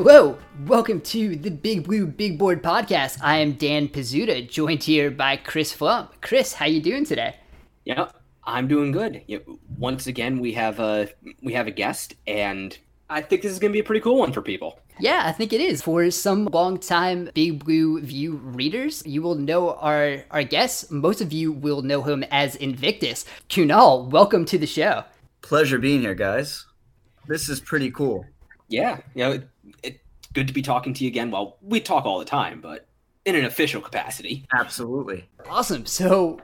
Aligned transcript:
Hello, 0.00 0.38
welcome 0.64 1.00
to 1.00 1.34
the 1.34 1.50
Big 1.50 1.82
Blue 1.82 2.06
Big 2.06 2.38
Board 2.38 2.62
podcast. 2.62 3.18
I 3.20 3.38
am 3.38 3.54
Dan 3.54 3.88
Pizzuta, 3.88 4.48
joined 4.48 4.84
here 4.84 5.10
by 5.10 5.36
Chris 5.36 5.74
Pflum. 5.76 6.08
Chris, 6.20 6.52
how 6.52 6.66
you 6.66 6.80
doing 6.80 7.04
today? 7.04 7.34
Yeah, 7.84 8.08
I'm 8.44 8.68
doing 8.68 8.92
good. 8.92 9.24
You 9.26 9.42
know, 9.44 9.58
once 9.76 10.06
again, 10.06 10.38
we 10.38 10.52
have 10.52 10.78
a 10.78 11.08
we 11.42 11.52
have 11.54 11.66
a 11.66 11.72
guest, 11.72 12.14
and 12.28 12.78
I 13.10 13.22
think 13.22 13.42
this 13.42 13.50
is 13.50 13.58
going 13.58 13.72
to 13.72 13.76
be 13.76 13.80
a 13.80 13.84
pretty 13.84 14.00
cool 14.00 14.20
one 14.20 14.32
for 14.32 14.40
people. 14.40 14.78
Yeah, 15.00 15.22
I 15.24 15.32
think 15.32 15.52
it 15.52 15.60
is. 15.60 15.82
For 15.82 16.08
some 16.12 16.44
long-time 16.44 17.30
Big 17.34 17.64
Blue 17.64 18.00
View 18.00 18.36
readers, 18.36 19.02
you 19.04 19.20
will 19.20 19.34
know 19.34 19.74
our 19.74 20.22
our 20.30 20.44
guest. 20.44 20.92
Most 20.92 21.20
of 21.20 21.32
you 21.32 21.50
will 21.50 21.82
know 21.82 22.02
him 22.02 22.22
as 22.30 22.54
Invictus. 22.54 23.24
Kunal, 23.48 24.08
welcome 24.08 24.44
to 24.44 24.58
the 24.58 24.66
show. 24.68 25.02
Pleasure 25.42 25.78
being 25.78 26.02
here, 26.02 26.14
guys. 26.14 26.66
This 27.26 27.48
is 27.48 27.58
pretty 27.58 27.90
cool. 27.90 28.24
Yeah, 28.68 29.00
you 29.14 29.24
know, 29.24 29.32
it, 29.32 29.48
it's 29.82 29.98
good 30.32 30.48
to 30.48 30.54
be 30.54 30.62
talking 30.62 30.94
to 30.94 31.04
you 31.04 31.08
again. 31.08 31.30
Well, 31.30 31.56
we 31.62 31.80
talk 31.80 32.04
all 32.04 32.18
the 32.18 32.24
time, 32.24 32.60
but 32.60 32.86
in 33.24 33.34
an 33.34 33.44
official 33.44 33.80
capacity. 33.80 34.46
Absolutely. 34.52 35.28
Awesome. 35.48 35.86
So, 35.86 36.40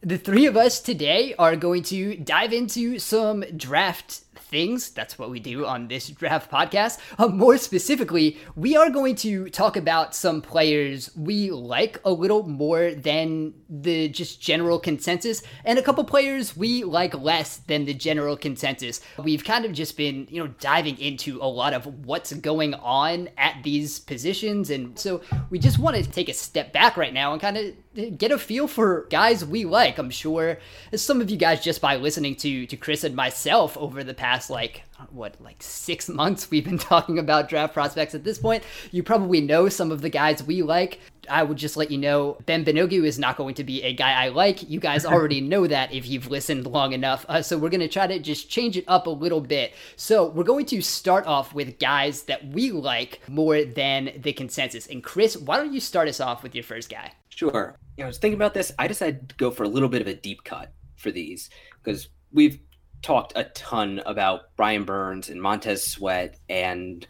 the 0.00 0.18
three 0.18 0.46
of 0.46 0.56
us 0.56 0.80
today 0.80 1.34
are 1.38 1.56
going 1.56 1.82
to 1.84 2.16
dive 2.16 2.52
into 2.52 2.98
some 2.98 3.44
draft 3.56 4.22
things. 4.40 4.90
That's 4.90 5.18
what 5.18 5.30
we 5.30 5.40
do 5.40 5.66
on 5.66 5.88
this 5.88 6.08
draft 6.08 6.50
podcast. 6.50 6.98
Uh, 7.18 7.28
more 7.28 7.58
specifically, 7.58 8.38
we 8.56 8.76
are 8.76 8.90
going 8.90 9.14
to 9.16 9.48
talk 9.50 9.76
about 9.76 10.14
some 10.14 10.40
players 10.40 11.10
we 11.16 11.50
like 11.50 12.00
a 12.04 12.12
little 12.12 12.46
more 12.46 12.92
than 12.92 13.54
the 13.68 14.08
just 14.08 14.40
general 14.40 14.78
consensus, 14.78 15.42
and 15.64 15.78
a 15.78 15.82
couple 15.82 16.04
players 16.04 16.56
we 16.56 16.84
like 16.84 17.14
less 17.14 17.58
than 17.58 17.84
the 17.84 17.94
general 17.94 18.36
consensus. 18.36 19.00
We've 19.22 19.44
kind 19.44 19.64
of 19.64 19.72
just 19.72 19.96
been, 19.96 20.26
you 20.30 20.42
know, 20.42 20.52
diving 20.60 20.98
into 20.98 21.40
a 21.42 21.48
lot 21.48 21.74
of 21.74 22.06
what's 22.06 22.32
going 22.32 22.74
on 22.74 23.28
at 23.36 23.62
these 23.62 23.98
positions, 23.98 24.70
and 24.70 24.98
so 24.98 25.20
we 25.50 25.58
just 25.58 25.78
want 25.78 25.96
to 25.96 26.02
take 26.02 26.28
a 26.28 26.34
step 26.34 26.72
back 26.72 26.96
right 26.96 27.12
now 27.12 27.32
and 27.32 27.40
kind 27.40 27.56
of 27.56 28.18
get 28.18 28.30
a 28.30 28.38
feel 28.38 28.68
for 28.68 29.06
guys 29.10 29.44
we 29.44 29.64
like. 29.64 29.98
I'm 29.98 30.10
sure 30.10 30.58
some 30.94 31.20
of 31.20 31.30
you 31.30 31.36
guys 31.36 31.62
just 31.62 31.80
by 31.80 31.96
listening 31.96 32.36
to 32.36 32.66
to 32.66 32.76
Chris 32.76 33.04
and 33.04 33.14
myself 33.14 33.76
over 33.76 34.04
the 34.04 34.14
past 34.14 34.27
like 34.50 34.82
what 35.10 35.40
like 35.40 35.62
six 35.62 36.08
months 36.08 36.50
we've 36.50 36.64
been 36.64 36.78
talking 36.92 37.18
about 37.18 37.48
draft 37.48 37.74
prospects. 37.74 38.14
At 38.14 38.24
this 38.24 38.38
point 38.38 38.62
you 38.90 39.02
probably 39.02 39.40
know 39.40 39.68
some 39.68 39.90
of 39.90 40.00
the 40.00 40.08
guys 40.08 40.42
we 40.42 40.62
like. 40.62 41.00
I 41.30 41.42
would 41.42 41.58
just 41.58 41.76
let 41.76 41.90
you 41.90 41.98
know 41.98 42.38
ben 42.46 42.64
benogu 42.64 43.04
is 43.04 43.18
not 43.18 43.36
going 43.36 43.54
to 43.56 43.64
be 43.64 43.82
a 43.82 43.92
guy 43.92 44.12
i 44.24 44.28
like. 44.28 44.68
You 44.68 44.80
guys 44.80 45.04
already 45.14 45.40
know 45.40 45.66
that 45.66 45.92
if 45.92 46.06
you've 46.06 46.30
listened 46.30 46.66
long 46.66 46.92
enough. 46.92 47.24
Uh, 47.28 47.42
so 47.42 47.58
we're 47.58 47.68
going 47.68 47.80
to 47.80 47.88
try 47.88 48.06
to 48.06 48.18
just 48.18 48.48
change 48.48 48.76
it 48.76 48.84
up 48.88 49.06
a 49.06 49.10
little 49.10 49.40
bit. 49.40 49.72
So 49.96 50.26
we're 50.26 50.44
going 50.44 50.66
to 50.66 50.80
start 50.80 51.26
off 51.26 51.54
with 51.54 51.78
guys 51.78 52.22
that 52.22 52.46
we 52.48 52.70
like 52.70 53.20
more 53.28 53.64
than 53.64 54.12
the 54.16 54.32
consensus. 54.32 54.86
And 54.86 55.02
chris 55.02 55.36
why 55.36 55.56
don't 55.56 55.72
you 55.72 55.80
start 55.80 56.08
us 56.08 56.20
off 56.20 56.42
with 56.42 56.54
your 56.54 56.64
first 56.64 56.90
guy? 56.90 57.12
Sure. 57.28 57.76
You 57.96 58.02
know, 58.02 58.06
I 58.06 58.08
was 58.08 58.18
thinking 58.18 58.38
about 58.38 58.54
this. 58.54 58.72
I 58.78 58.88
decided 58.88 59.28
to 59.28 59.34
go 59.36 59.50
for 59.50 59.62
a 59.62 59.68
little 59.68 59.88
bit 59.88 60.02
of 60.02 60.08
a 60.08 60.14
deep 60.14 60.44
cut 60.44 60.72
for 60.96 61.10
these 61.10 61.50
because 61.82 62.08
we've 62.32 62.58
talked 63.02 63.32
a 63.36 63.44
ton 63.44 64.00
about 64.06 64.54
Brian 64.56 64.84
Burns 64.84 65.28
and 65.28 65.40
Montez 65.40 65.86
Sweat 65.86 66.38
and 66.48 67.06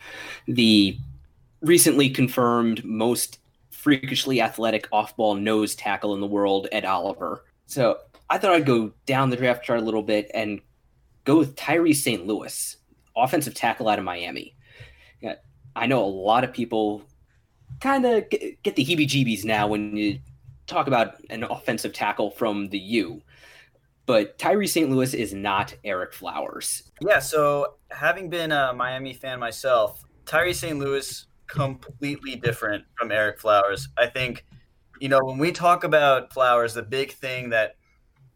the 0.47 0.99
recently 1.61 2.11
confirmed 2.11 2.85
most 2.85 3.39
freakishly 3.71 4.41
athletic 4.41 4.89
off-ball 4.93 5.37
nose 5.37 5.75
tackle 5.75 6.15
in 6.15 6.21
the 6.21 6.27
world, 6.27 6.69
Ed 6.73 6.85
Oliver. 6.85 7.45
So 7.67 7.99
I 8.29 8.39
thought 8.39 8.53
I'd 8.53 8.67
go 8.67 8.93
down 9.07 9.31
the 9.31 9.37
draft 9.37 9.65
chart 9.65 9.81
a 9.81 9.85
little 9.85 10.03
bit 10.03 10.31
and 10.35 10.61
go 11.25 11.39
with 11.39 11.57
Tyree 11.57 11.95
St. 11.95 12.27
Louis, 12.27 12.77
offensive 13.17 13.55
tackle 13.55 13.89
out 13.89 13.99
of 13.99 14.05
Miami. 14.05 14.55
I 15.77 15.87
know 15.87 16.05
a 16.05 16.07
lot 16.07 16.43
of 16.45 16.53
people 16.53 17.03
kind 17.81 18.05
of 18.05 18.29
get, 18.31 18.77
the 18.77 18.85
heebie-jeebies 18.85 19.45
now 19.45 19.69
when 19.69 19.97
you 19.97 20.19
talk 20.67 20.89
about 20.89 21.15
an 21.31 21.45
offensive 21.45 21.93
tackle 21.93 22.33
from 22.33 22.69
the 22.71 22.79
U 22.79 23.23
but 24.09 24.39
Tyree 24.39 24.67
St. 24.67 24.89
Louis 24.89 25.13
is 25.13 25.35
not 25.35 25.75
Ereck 25.85 26.15
Flowers. 26.15 26.91
Yeah, 26.99 27.19
so 27.19 27.75
having 27.91 28.31
been 28.31 28.53
a 28.53 28.73
Miami 28.73 29.13
fan 29.13 29.39
myself, 29.39 30.03
Tyree 30.25 30.55
St. 30.55 30.79
Louis 30.79 31.27
completely 31.47 32.35
different 32.35 32.87
from 32.99 33.11
Ereck 33.11 33.39
Flowers. 33.39 33.87
I 33.99 34.07
think, 34.07 34.47
you 34.99 35.11
know, 35.11 35.21
when 35.23 35.37
we 35.37 35.53
talk 35.53 35.85
about 35.85 36.33
Flowers, 36.33 36.73
the 36.73 36.83
big 36.83 37.13
thing 37.13 37.51
that, 37.51 37.77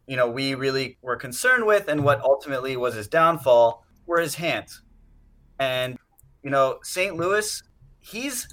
you 0.05 0.15
know, 0.15 0.29
we 0.29 0.53
really 0.53 0.99
were 1.01 1.15
concerned 1.15 1.65
with 1.65 1.87
and 1.87 2.03
what 2.03 2.21
ultimately 2.21 2.77
was 2.77 2.93
his 2.93 3.07
downfall 3.07 3.83
were 4.05 4.19
his 4.19 4.35
hands. 4.35 4.83
And, 5.57 5.97
you 6.43 6.51
know, 6.51 6.77
St. 6.83 7.15
Louis, 7.15 7.63
he's 7.99 8.47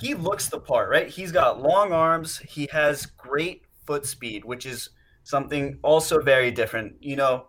he 0.00 0.14
looks 0.14 0.50
the 0.50 0.60
part, 0.60 0.90
right? 0.90 1.08
He's 1.08 1.32
got 1.32 1.62
long 1.62 1.92
arms, 1.92 2.36
he 2.40 2.68
has 2.72 3.06
great 3.06 3.62
foot 3.86 4.04
speed, 4.04 4.44
which 4.44 4.66
is 4.66 4.90
something 5.22 5.78
also 5.82 6.20
very 6.20 6.50
different. 6.50 6.96
You 7.00 7.16
know, 7.16 7.46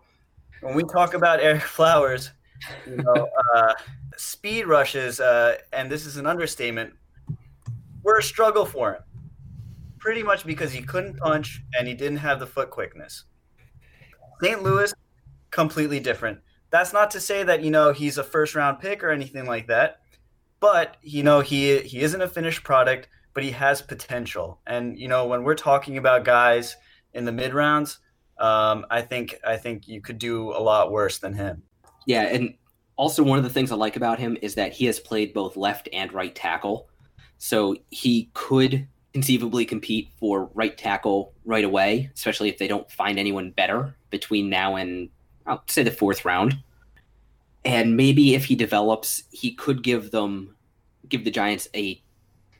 when 0.60 0.74
we 0.74 0.84
talk 0.84 1.14
about 1.14 1.40
Ereck 1.40 1.62
Flowers, 1.76 2.30
you 2.86 2.96
know, 2.96 3.28
uh, 3.54 3.74
speed 4.16 4.66
rushes, 4.66 5.20
uh, 5.20 5.56
and 5.72 5.90
this 5.90 6.06
is 6.06 6.16
an 6.16 6.26
understatement, 6.26 6.94
were 8.02 8.18
a 8.18 8.22
struggle 8.22 8.64
for 8.64 8.94
him. 8.94 9.02
Pretty 9.98 10.22
much 10.22 10.44
because 10.44 10.72
he 10.72 10.82
couldn't 10.82 11.16
punch 11.18 11.62
and 11.78 11.86
he 11.86 11.94
didn't 11.94 12.18
have 12.18 12.40
the 12.40 12.46
foot 12.46 12.70
quickness. 12.70 13.24
St. 14.42 14.62
Louis, 14.62 14.92
completely 15.52 16.00
different. 16.00 16.40
That's 16.70 16.92
not 16.92 17.10
to 17.12 17.20
say 17.20 17.44
that 17.44 17.62
you 17.62 17.70
know 17.70 17.92
he's 17.92 18.18
a 18.18 18.24
first 18.24 18.54
round 18.54 18.80
pick 18.80 19.04
or 19.04 19.10
anything 19.10 19.46
like 19.46 19.68
that, 19.68 20.00
but 20.58 20.96
you 21.02 21.22
know 21.22 21.40
he 21.40 21.78
he 21.80 22.00
isn't 22.00 22.20
a 22.20 22.28
finished 22.28 22.64
product, 22.64 23.08
but 23.34 23.44
he 23.44 23.50
has 23.52 23.80
potential. 23.82 24.60
And 24.66 24.98
you 24.98 25.06
know 25.06 25.26
when 25.26 25.44
we're 25.44 25.54
talking 25.54 25.98
about 25.98 26.24
guys 26.24 26.76
in 27.14 27.24
the 27.24 27.32
mid 27.32 27.54
rounds, 27.54 27.98
um, 28.38 28.86
I 28.90 29.02
think 29.02 29.38
I 29.44 29.56
think 29.56 29.88
you 29.88 30.00
could 30.00 30.18
do 30.18 30.50
a 30.50 30.60
lot 30.60 30.90
worse 30.90 31.18
than 31.18 31.34
him. 31.34 31.62
Yeah, 32.06 32.22
and 32.22 32.54
also 32.96 33.22
one 33.22 33.38
of 33.38 33.44
the 33.44 33.50
things 33.50 33.70
I 33.70 33.76
like 33.76 33.96
about 33.96 34.18
him 34.18 34.36
is 34.42 34.54
that 34.56 34.72
he 34.72 34.86
has 34.86 34.98
played 34.98 35.32
both 35.32 35.56
left 35.56 35.88
and 35.92 36.12
right 36.12 36.34
tackle, 36.34 36.88
so 37.38 37.76
he 37.90 38.30
could 38.34 38.86
conceivably 39.12 39.64
compete 39.64 40.10
for 40.18 40.50
right 40.54 40.76
tackle 40.76 41.34
right 41.44 41.64
away, 41.64 42.10
especially 42.14 42.48
if 42.48 42.58
they 42.58 42.68
don't 42.68 42.90
find 42.90 43.18
anyone 43.18 43.50
better 43.50 43.94
between 44.10 44.48
now 44.48 44.76
and 44.76 45.10
I'll 45.46 45.62
say 45.66 45.82
the 45.82 45.90
fourth 45.90 46.24
round. 46.24 46.58
And 47.64 47.96
maybe 47.96 48.34
if 48.34 48.46
he 48.46 48.54
develops, 48.54 49.22
he 49.30 49.54
could 49.54 49.82
give 49.82 50.10
them 50.10 50.56
give 51.08 51.24
the 51.24 51.30
Giants 51.30 51.68
a 51.74 52.02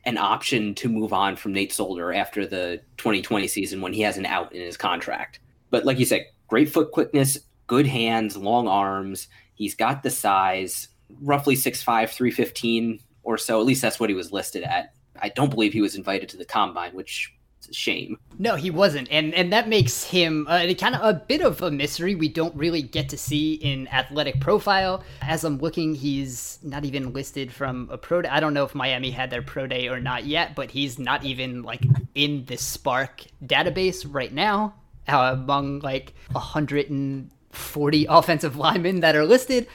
an 0.04 0.19
option 0.19 0.75
to 0.75 0.88
move 0.88 1.12
on 1.12 1.37
from 1.37 1.52
Nate 1.52 1.72
Solder 1.72 2.12
after 2.12 2.46
the 2.46 2.81
2020 2.96 3.46
season 3.46 3.81
when 3.81 3.93
he 3.93 4.00
has 4.02 4.19
an 4.19 4.26
out 4.26 4.52
in 4.52 4.60
his 4.60 4.76
contract. 4.76 5.38
But 5.70 5.84
like 5.84 5.99
you 5.99 6.04
said, 6.04 6.26
great 6.49 6.69
foot 6.69 6.90
quickness, 6.90 7.38
good 7.66 7.87
hands, 7.87 8.37
long 8.37 8.66
arms. 8.66 9.28
He's 9.54 9.75
got 9.75 10.02
the 10.02 10.10
size, 10.10 10.88
roughly 11.20 11.54
6'5, 11.54 12.10
315 12.10 13.00
or 13.22 13.38
so. 13.38 13.60
At 13.60 13.66
least 13.66 13.82
that's 13.82 14.00
what 14.00 14.10
he 14.10 14.16
was 14.16 14.32
listed 14.32 14.64
at. 14.64 14.93
I 15.20 15.28
don't 15.28 15.50
believe 15.50 15.72
he 15.72 15.81
was 15.81 15.94
invited 15.94 16.28
to 16.31 16.37
the 16.37 16.44
combine, 16.44 16.93
which 16.94 17.32
shame. 17.70 18.19
No, 18.38 18.56
he 18.56 18.70
wasn't, 18.70 19.09
and 19.11 19.35
and 19.35 19.53
that 19.53 19.69
makes 19.69 20.05
him 20.05 20.47
uh, 20.49 20.67
kind 20.75 20.94
of 20.94 21.03
a 21.03 21.14
bit 21.14 21.41
of 21.41 21.62
a 21.62 21.70
mystery. 21.70 22.14
We 22.14 22.29
don't 22.29 22.55
really 22.56 22.82
get 22.82 23.09
to 23.11 23.19
see 23.19 23.55
in 23.55 23.88
athletic 23.88 24.41
profile. 24.41 25.05
As 25.20 25.44
I'm 25.44 25.59
looking, 25.59 25.94
he's 25.94 26.59
not 26.62 26.85
even 26.85 27.12
listed 27.12 27.53
from 27.53 27.88
a 27.91 27.99
pro. 27.99 28.23
Day. 28.23 28.29
I 28.29 28.41
don't 28.41 28.55
know 28.55 28.64
if 28.64 28.75
Miami 28.75 29.11
had 29.11 29.31
their 29.31 29.43
pro 29.43 29.67
day 29.67 29.88
or 29.88 30.00
not 30.00 30.25
yet, 30.25 30.55
but 30.55 30.70
he's 30.70 30.99
not 30.99 31.25
even 31.25 31.62
like 31.62 31.85
in 32.14 32.44
the 32.47 32.56
SPARQ 32.56 33.26
database 33.47 34.06
right 34.08 34.32
now 34.32 34.75
uh, 35.08 35.31
among 35.35 35.81
like 35.81 36.15
140 36.32 38.06
offensive 38.08 38.56
linemen 38.56 39.00
that 39.00 39.17
are 39.17 39.25
listed. 39.25 39.67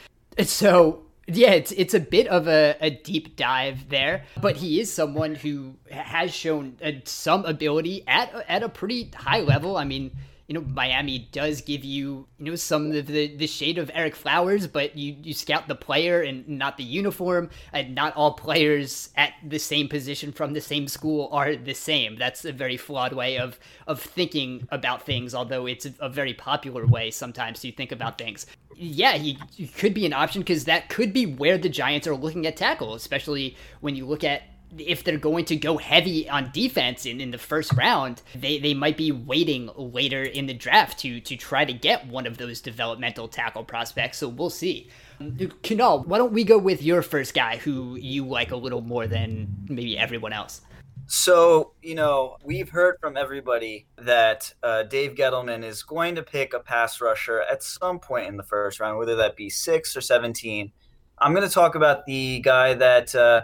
So 0.44 1.04
yeah, 1.28 1.52
it's 1.52 1.72
it's 1.74 1.94
a 1.94 2.00
bit 2.00 2.28
of 2.28 2.48
a, 2.48 2.76
a 2.80 2.90
deep 2.90 3.36
dive 3.36 3.90
there, 3.90 4.24
but 4.42 4.56
he 4.58 4.80
is 4.80 4.92
someone 4.92 5.36
who 5.36 5.76
has 5.92 6.34
shown 6.34 6.78
uh, 6.84 6.92
some 7.04 7.46
ability 7.46 8.04
at 8.08 8.34
at 8.48 8.64
a 8.64 8.70
pretty 8.70 9.12
high 9.14 9.42
level. 9.42 9.76
I 9.76 9.84
mean, 9.84 10.12
you 10.48 10.54
know, 10.54 10.62
Miami 10.62 11.28
does 11.34 11.60
give 11.60 11.84
you, 11.84 12.26
you 12.40 12.46
know, 12.46 12.56
some 12.56 12.92
of 12.92 13.08
the, 13.08 13.36
the 13.36 13.48
shade 13.48 13.78
of 13.78 13.90
Ereck 13.90 14.16
Flowers, 14.16 14.66
but 14.66 14.98
you, 14.98 15.18
you 15.22 15.34
scout 15.34 15.68
the 15.68 15.76
player 15.76 16.22
and 16.22 16.48
not 16.48 16.78
the 16.78 16.86
uniform. 16.86 17.50
And 17.74 17.94
not 17.94 18.16
all 18.16 18.34
players 18.34 19.10
at 19.16 19.34
the 19.46 19.60
same 19.60 19.90
position 19.90 20.32
from 20.32 20.54
the 20.54 20.62
same 20.62 20.88
school 20.88 21.30
are 21.34 21.56
the 21.56 21.74
same. 21.74 22.16
That's 22.16 22.46
a 22.46 22.54
very 22.54 22.78
flawed 22.78 23.12
way 23.12 23.38
of, 23.38 23.60
of 23.88 24.02
thinking 24.02 24.66
about 24.72 25.06
things, 25.06 25.36
although 25.36 25.66
it's 25.66 25.86
a, 26.00 26.08
very 26.08 26.34
popular 26.34 26.88
way 26.88 27.12
sometimes 27.12 27.60
to 27.60 27.72
think 27.72 27.92
about 27.92 28.18
things. 28.18 28.46
Yeah, 28.76 29.18
he, 29.18 29.38
he 29.54 29.68
could 29.68 29.94
be 29.94 30.06
an 30.06 30.14
option 30.14 30.42
because 30.42 30.64
that 30.66 30.88
could 30.88 31.12
be 31.12 31.26
where 31.26 31.58
the 31.58 31.70
Giants 31.70 32.08
are 32.08 32.16
looking 32.16 32.48
at 32.48 32.56
tackle, 32.56 32.94
especially 32.94 33.58
when 33.82 33.96
you 33.96 34.06
look 34.06 34.24
at 34.24 34.44
if 34.78 35.04
they're 35.04 35.18
going 35.18 35.46
to 35.46 35.56
go 35.56 35.78
heavy 35.78 36.30
on 36.30 36.52
defense 36.52 37.06
in, 37.06 37.22
in 37.22 37.32
the 37.32 37.38
first 37.38 37.74
round, 37.74 38.22
they, 38.36 38.60
they 38.60 38.74
might 38.74 38.98
be 38.98 39.12
waiting 39.12 39.70
later 39.76 40.24
in 40.24 40.46
the 40.46 40.54
draft 40.54 41.00
to 41.00 41.20
to 41.22 41.36
try 41.36 41.66
to 41.66 41.74
get 41.74 42.08
one 42.08 42.28
of 42.28 42.38
those 42.38 42.62
developmental 42.62 43.28
tackle 43.28 43.64
prospects. 43.64 44.18
So 44.18 44.28
we'll 44.28 44.50
see. 44.50 44.90
Kunal, 45.20 46.06
why 46.06 46.18
don't 46.18 46.34
we 46.34 46.44
go 46.44 46.58
with 46.58 46.84
your 46.84 47.02
first 47.02 47.34
guy 47.34 47.58
who 47.58 47.96
you 47.96 48.26
like 48.26 48.52
a 48.52 48.56
little 48.56 48.82
more 48.82 49.08
than 49.08 49.48
maybe 49.68 49.98
everyone 49.98 50.34
else? 50.34 50.62
So, 51.10 51.72
you 51.82 51.96
know, 51.96 52.36
we've 52.44 52.70
heard 52.70 52.98
from 53.00 53.16
everybody 53.16 53.88
that 53.98 54.54
uh, 54.62 54.84
Dave 54.84 55.16
Gettleman 55.16 55.64
is 55.64 55.82
going 55.82 56.16
to 56.16 56.24
pick 56.24 56.54
a 56.54 56.60
pass 56.60 57.00
rusher 57.00 57.44
at 57.50 57.64
some 57.64 57.98
point 57.98 58.28
in 58.28 58.36
the 58.36 58.44
first 58.44 58.82
round, 58.82 58.98
whether 58.98 59.16
that 59.16 59.38
be 59.38 59.50
six 59.50 59.96
or 59.96 60.02
17. 60.02 60.72
I'm 61.20 61.34
going 61.34 61.48
to 61.48 61.54
talk 61.54 61.76
about 61.76 62.06
the 62.06 62.42
guy 62.42 62.74
that. 62.74 63.16
Uh, 63.16 63.44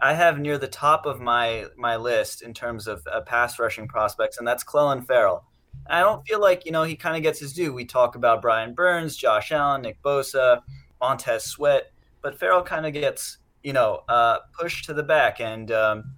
I 0.00 0.14
have 0.14 0.38
near 0.38 0.58
the 0.58 0.68
top 0.68 1.06
of 1.06 1.20
my 1.20 1.66
my 1.76 1.96
list 1.96 2.42
in 2.42 2.54
terms 2.54 2.86
of 2.86 3.06
uh, 3.10 3.20
pass 3.22 3.58
rushing 3.58 3.86
prospects, 3.86 4.38
and 4.38 4.46
that's 4.46 4.64
Clelin 4.64 5.06
Ferrell. 5.06 5.44
I 5.86 6.00
don't 6.00 6.26
feel 6.26 6.40
like 6.40 6.64
you 6.64 6.72
know 6.72 6.84
he 6.84 6.96
kind 6.96 7.16
of 7.16 7.22
gets 7.22 7.40
his 7.40 7.52
due. 7.52 7.72
We 7.72 7.84
talk 7.84 8.16
about 8.16 8.42
Brian 8.42 8.74
Burns, 8.74 9.16
Josh 9.16 9.52
Allen, 9.52 9.82
Nick 9.82 10.02
Bosa, 10.02 10.62
Montez 11.00 11.44
Sweat, 11.44 11.92
but 12.22 12.38
Farrell 12.38 12.62
kind 12.62 12.86
of 12.86 12.92
gets 12.92 13.38
you 13.62 13.72
know 13.72 14.02
uh, 14.08 14.38
pushed 14.58 14.86
to 14.86 14.94
the 14.94 15.02
back, 15.02 15.40
and 15.40 15.70
um, 15.70 16.14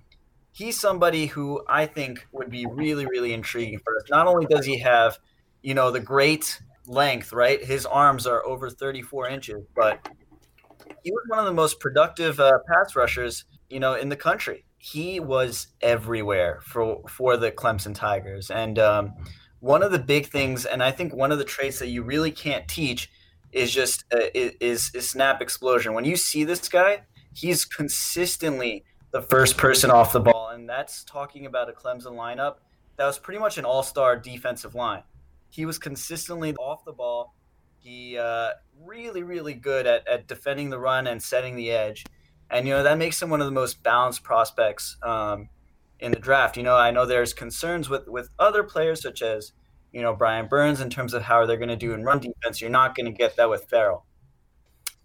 he's 0.53 0.79
somebody 0.79 1.27
who 1.27 1.63
I 1.69 1.87
think 1.87 2.27
would 2.33 2.51
be 2.51 2.67
really 2.67 3.07
really 3.07 3.33
intriguing 3.33 3.81
for 3.85 3.97
us. 3.97 4.05
Not 4.11 4.27
only 4.27 4.47
does 4.47 4.65
he 4.65 4.79
have 4.79 5.19
you 5.63 5.75
know 5.75 5.91
the 5.91 6.01
great 6.01 6.61
length, 6.87 7.33
right? 7.33 7.63
His 7.65 7.87
arms 7.87 8.27
are 8.27 8.45
over 8.45 8.69
34 8.71 9.29
inches, 9.29 9.65
but 9.75 10.09
he 11.05 11.13
was 11.13 11.23
one 11.29 11.39
of 11.39 11.45
the 11.47 11.53
most 11.53 11.81
productive 11.81 12.41
uh, 12.41 12.59
pass 12.69 12.97
rushers 12.97 13.45
you 13.73 13.81
know, 13.81 13.95
in 13.95 14.11
the 14.11 14.17
country. 14.17 14.65
He 14.77 15.19
was 15.19 15.69
everywhere 15.81 16.61
for 16.63 17.03
for 17.09 17.37
the 17.37 17.51
Clemson 17.51 17.95
Tigers, 17.95 18.51
and 18.51 18.79
um, 18.79 19.15
one 19.61 19.83
of 19.83 19.93
the 19.93 19.99
big 19.99 20.27
things, 20.27 20.67
and 20.67 20.83
I 20.83 20.91
think 20.91 21.15
one 21.15 21.33
of 21.33 21.39
the 21.39 21.45
traits 21.45 21.79
that 21.79 21.89
you 21.89 22.03
really 22.03 22.31
can't 22.31 22.69
teach 22.69 23.11
is 23.53 23.73
just 23.73 24.05
uh, 24.13 24.27
is 24.35 24.91
is 24.93 25.09
snap 25.09 25.41
explosion. 25.41 25.95
When 25.95 26.05
you 26.05 26.17
see 26.17 26.45
this 26.45 26.69
guy, 26.69 27.03
he's 27.33 27.65
consistently 27.65 28.85
the 29.13 29.23
first 29.23 29.57
person 29.57 29.91
off 29.91 30.13
the 30.13 30.21
ball, 30.21 30.49
and 30.49 30.69
that's 30.69 31.05
talking 31.05 31.47
about 31.47 31.71
a 31.71 31.73
Clemson 31.73 32.13
lineup 32.13 32.57
that 32.97 33.07
was 33.07 33.19
pretty 33.19 33.41
much 33.41 33.57
an 33.57 33.65
all-star 33.65 34.17
defensive 34.19 34.75
line. 34.75 35.03
He 35.49 35.65
was 35.65 35.79
consistently 35.79 36.55
off 36.57 36.85
the 36.85 36.93
ball. 36.93 37.35
He 37.83 38.17
uh, 38.17 38.51
really, 38.81 39.23
really 39.23 39.55
good 39.55 39.87
at, 39.87 40.07
at 40.09 40.27
defending 40.27 40.71
the 40.71 40.79
run 40.79 41.07
and 41.07 41.23
setting 41.23 41.57
the 41.57 41.71
edge 41.71 42.05
and 42.53 42.69
you 42.69 42.75
know 42.75 42.83
that 42.83 42.99
makes 42.99 43.21
him 43.21 43.31
one 43.31 43.41
of 43.41 43.47
the 43.47 43.53
most 43.53 43.83
balanced 43.83 44.23
prospects 44.23 44.97
um, 45.03 45.49
in 45.99 46.13
the 46.13 46.19
draft. 46.19 46.57
You 46.57 46.63
know, 46.63 46.77
I 46.77 46.91
know 46.91 47.07
there's 47.07 47.33
concerns 47.33 47.89
with 47.89 48.07
with 48.07 48.29
other 48.39 48.63
players 48.63 49.03
such 49.03 49.23
as 49.23 49.53
you 49.91 50.03
know 50.03 50.15
Brian 50.15 50.47
Burns 50.47 50.81
in 50.81 50.91
terms 50.91 51.15
of 51.15 51.23
how 51.23 51.47
they're 51.47 51.57
going 51.57 51.71
to 51.71 51.77
do 51.77 51.95
in 51.95 52.05
run 52.05 52.21
defense. 52.21 52.61
You're 52.61 52.71
not 52.71 52.95
going 52.95 53.07
to 53.07 53.13
get 53.13 53.37
that 53.37 53.49
with 53.49 53.65
Ferrell. 53.65 54.05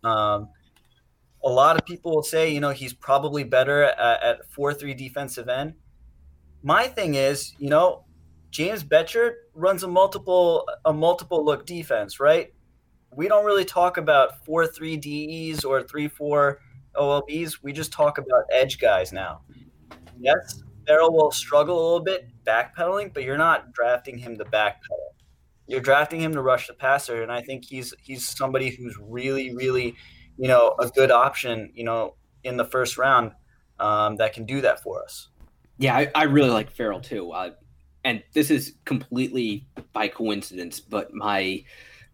Um, 0.03 0.50
a 1.44 1.50
lot 1.50 1.77
of 1.77 1.85
people 1.85 2.13
will 2.13 2.24
say, 2.24 2.51
you 2.51 2.59
know, 2.59 2.71
he's 2.71 2.94
probably 2.94 3.45
better 3.45 3.83
at, 3.83 4.24
at 4.24 4.51
four 4.51 4.74
three 4.74 4.94
defensive 4.94 5.47
end. 5.47 5.75
My 6.62 6.88
thing 6.88 7.15
is, 7.15 7.56
you 7.59 7.69
know, 7.69 8.03
James 8.51 8.83
Bettcher 8.83 9.35
runs 9.53 9.83
a 9.83 9.88
multiple 9.88 10.68
a 10.83 10.91
multiple 10.91 11.45
look 11.45 11.65
defense, 11.65 12.19
right? 12.19 12.51
We 13.15 13.27
don't 13.27 13.45
really 13.45 13.65
talk 13.65 13.98
about 13.98 14.45
four 14.45 14.68
three 14.68 14.98
DEs 14.98 15.63
or 15.63 15.83
three 15.83 16.07
four 16.07 16.59
OLBs. 16.95 17.59
We 17.62 17.74
just 17.74 17.92
talk 17.92 18.18
about 18.18 18.44
edge 18.51 18.80
guys 18.80 19.12
now. 19.12 19.42
Yes, 20.19 20.63
Ferrell 20.86 21.13
will 21.13 21.31
struggle 21.31 21.75
a 21.75 21.83
little 21.83 22.04
bit 22.04 22.30
backpedaling, 22.45 23.13
but 23.13 23.24
you're 23.24 23.38
not 23.38 23.74
drafting 23.74 24.18
him 24.18 24.38
to 24.38 24.45
backpedal. 24.45 25.13
You're 25.68 25.81
drafting 25.81 26.21
him 26.21 26.33
to 26.33 26.42
rush 26.42 26.68
the 26.68 26.74
passer, 26.74 27.24
and 27.24 27.31
I 27.31 27.42
think 27.42 27.65
he's 27.65 27.94
he's 28.01 28.27
somebody 28.27 28.69
who's 28.69 28.98
really, 29.01 29.53
really, 29.53 29.95
you 30.38 30.48
know, 30.48 30.75
a 30.80 30.88
good 30.88 31.12
option, 31.12 31.71
you 31.74 31.83
know, 31.83 32.15
in 32.44 32.57
the 32.57 32.65
first 32.65 32.98
round 32.98 33.33
um, 33.80 34.15
that 34.18 34.33
can 34.33 34.45
do 34.45 34.62
that 34.62 34.81
for 34.81 35.03
us. 35.03 35.30
Yeah, 35.77 35.95
I, 35.95 36.12
I 36.15 36.24
really 36.24 36.50
like 36.50 36.71
Ferrell 36.71 37.01
too. 37.01 37.31
Uh, 37.31 37.51
and 38.03 38.24
this 38.33 38.50
is 38.50 38.75
completely 38.86 39.68
by 39.92 40.07
coincidence, 40.07 40.80
but 40.80 41.13
my 41.13 41.63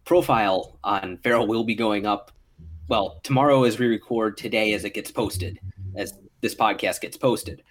profile 0.04 0.78
on 0.84 1.18
Ferrell 1.22 1.46
will 1.46 1.64
be 1.64 1.74
going 1.74 2.06
up 2.06 2.32
well, 2.88 3.20
tomorrow 3.22 3.64
as 3.64 3.78
we 3.78 3.86
record, 3.86 4.36
today 4.36 4.74
as 4.74 4.84
it 4.84 4.94
gets 4.94 5.10
posted, 5.10 5.58
as 5.96 6.18
this 6.40 6.54
podcast 6.54 7.00
gets 7.00 7.16
posted. 7.16 7.62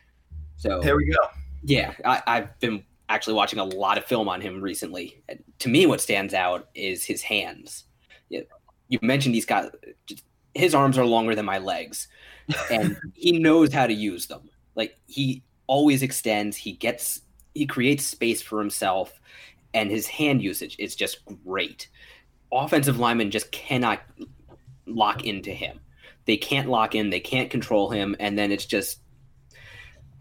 So 0.56 0.80
there 0.82 0.98
we 0.98 1.06
go. 1.06 1.18
Yeah, 1.64 1.94
I, 2.04 2.22
I've 2.26 2.60
been 2.60 2.84
actually 3.10 3.36
watching 3.36 3.60
a 3.60 3.64
lot 3.64 3.98
of 3.98 4.06
film 4.06 4.28
on 4.28 4.42
him 4.42 4.62
recently. 4.62 5.24
To 5.60 5.70
me, 5.70 5.86
what 5.86 6.02
stands 6.02 6.34
out 6.34 6.70
is 6.74 7.04
his 7.04 7.22
hands. 7.22 7.86
You 8.30 9.00
mentioned 9.02 9.36
he's 9.36 9.46
got 9.46 9.74
his 10.56 10.76
arms 10.76 10.98
are 10.98 11.06
longer 11.06 11.36
than 11.36 11.46
my 11.46 11.58
legs, 11.58 12.08
and 12.72 12.98
he 13.14 13.40
knows 13.40 13.74
how 13.74 13.88
to 13.88 13.94
use 13.94 14.28
them. 14.28 14.50
Like 14.76 14.98
he 15.06 15.44
always 15.68 16.02
extends. 16.02 16.58
He 16.58 16.74
gets 16.74 17.22
he 17.54 17.66
creates 17.66 18.06
space 18.06 18.42
for 18.42 18.60
himself, 18.60 19.20
and 19.74 19.90
his 19.90 20.08
hand 20.08 20.42
usage 20.42 20.76
is 20.80 20.96
just 20.96 21.20
great. 21.46 21.88
Offensive 22.54 23.00
linemen 23.00 23.32
just 23.32 23.52
cannot 23.52 24.02
lock 24.86 25.26
into 25.26 25.52
him. 25.52 25.80
They 26.26 26.38
can't 26.38 26.70
lock 26.70 26.96
in, 26.96 27.10
they 27.10 27.20
can't 27.20 27.50
control 27.50 27.90
him, 27.90 28.16
and 28.20 28.38
then 28.38 28.52
it's 28.52 28.66
just 28.66 29.00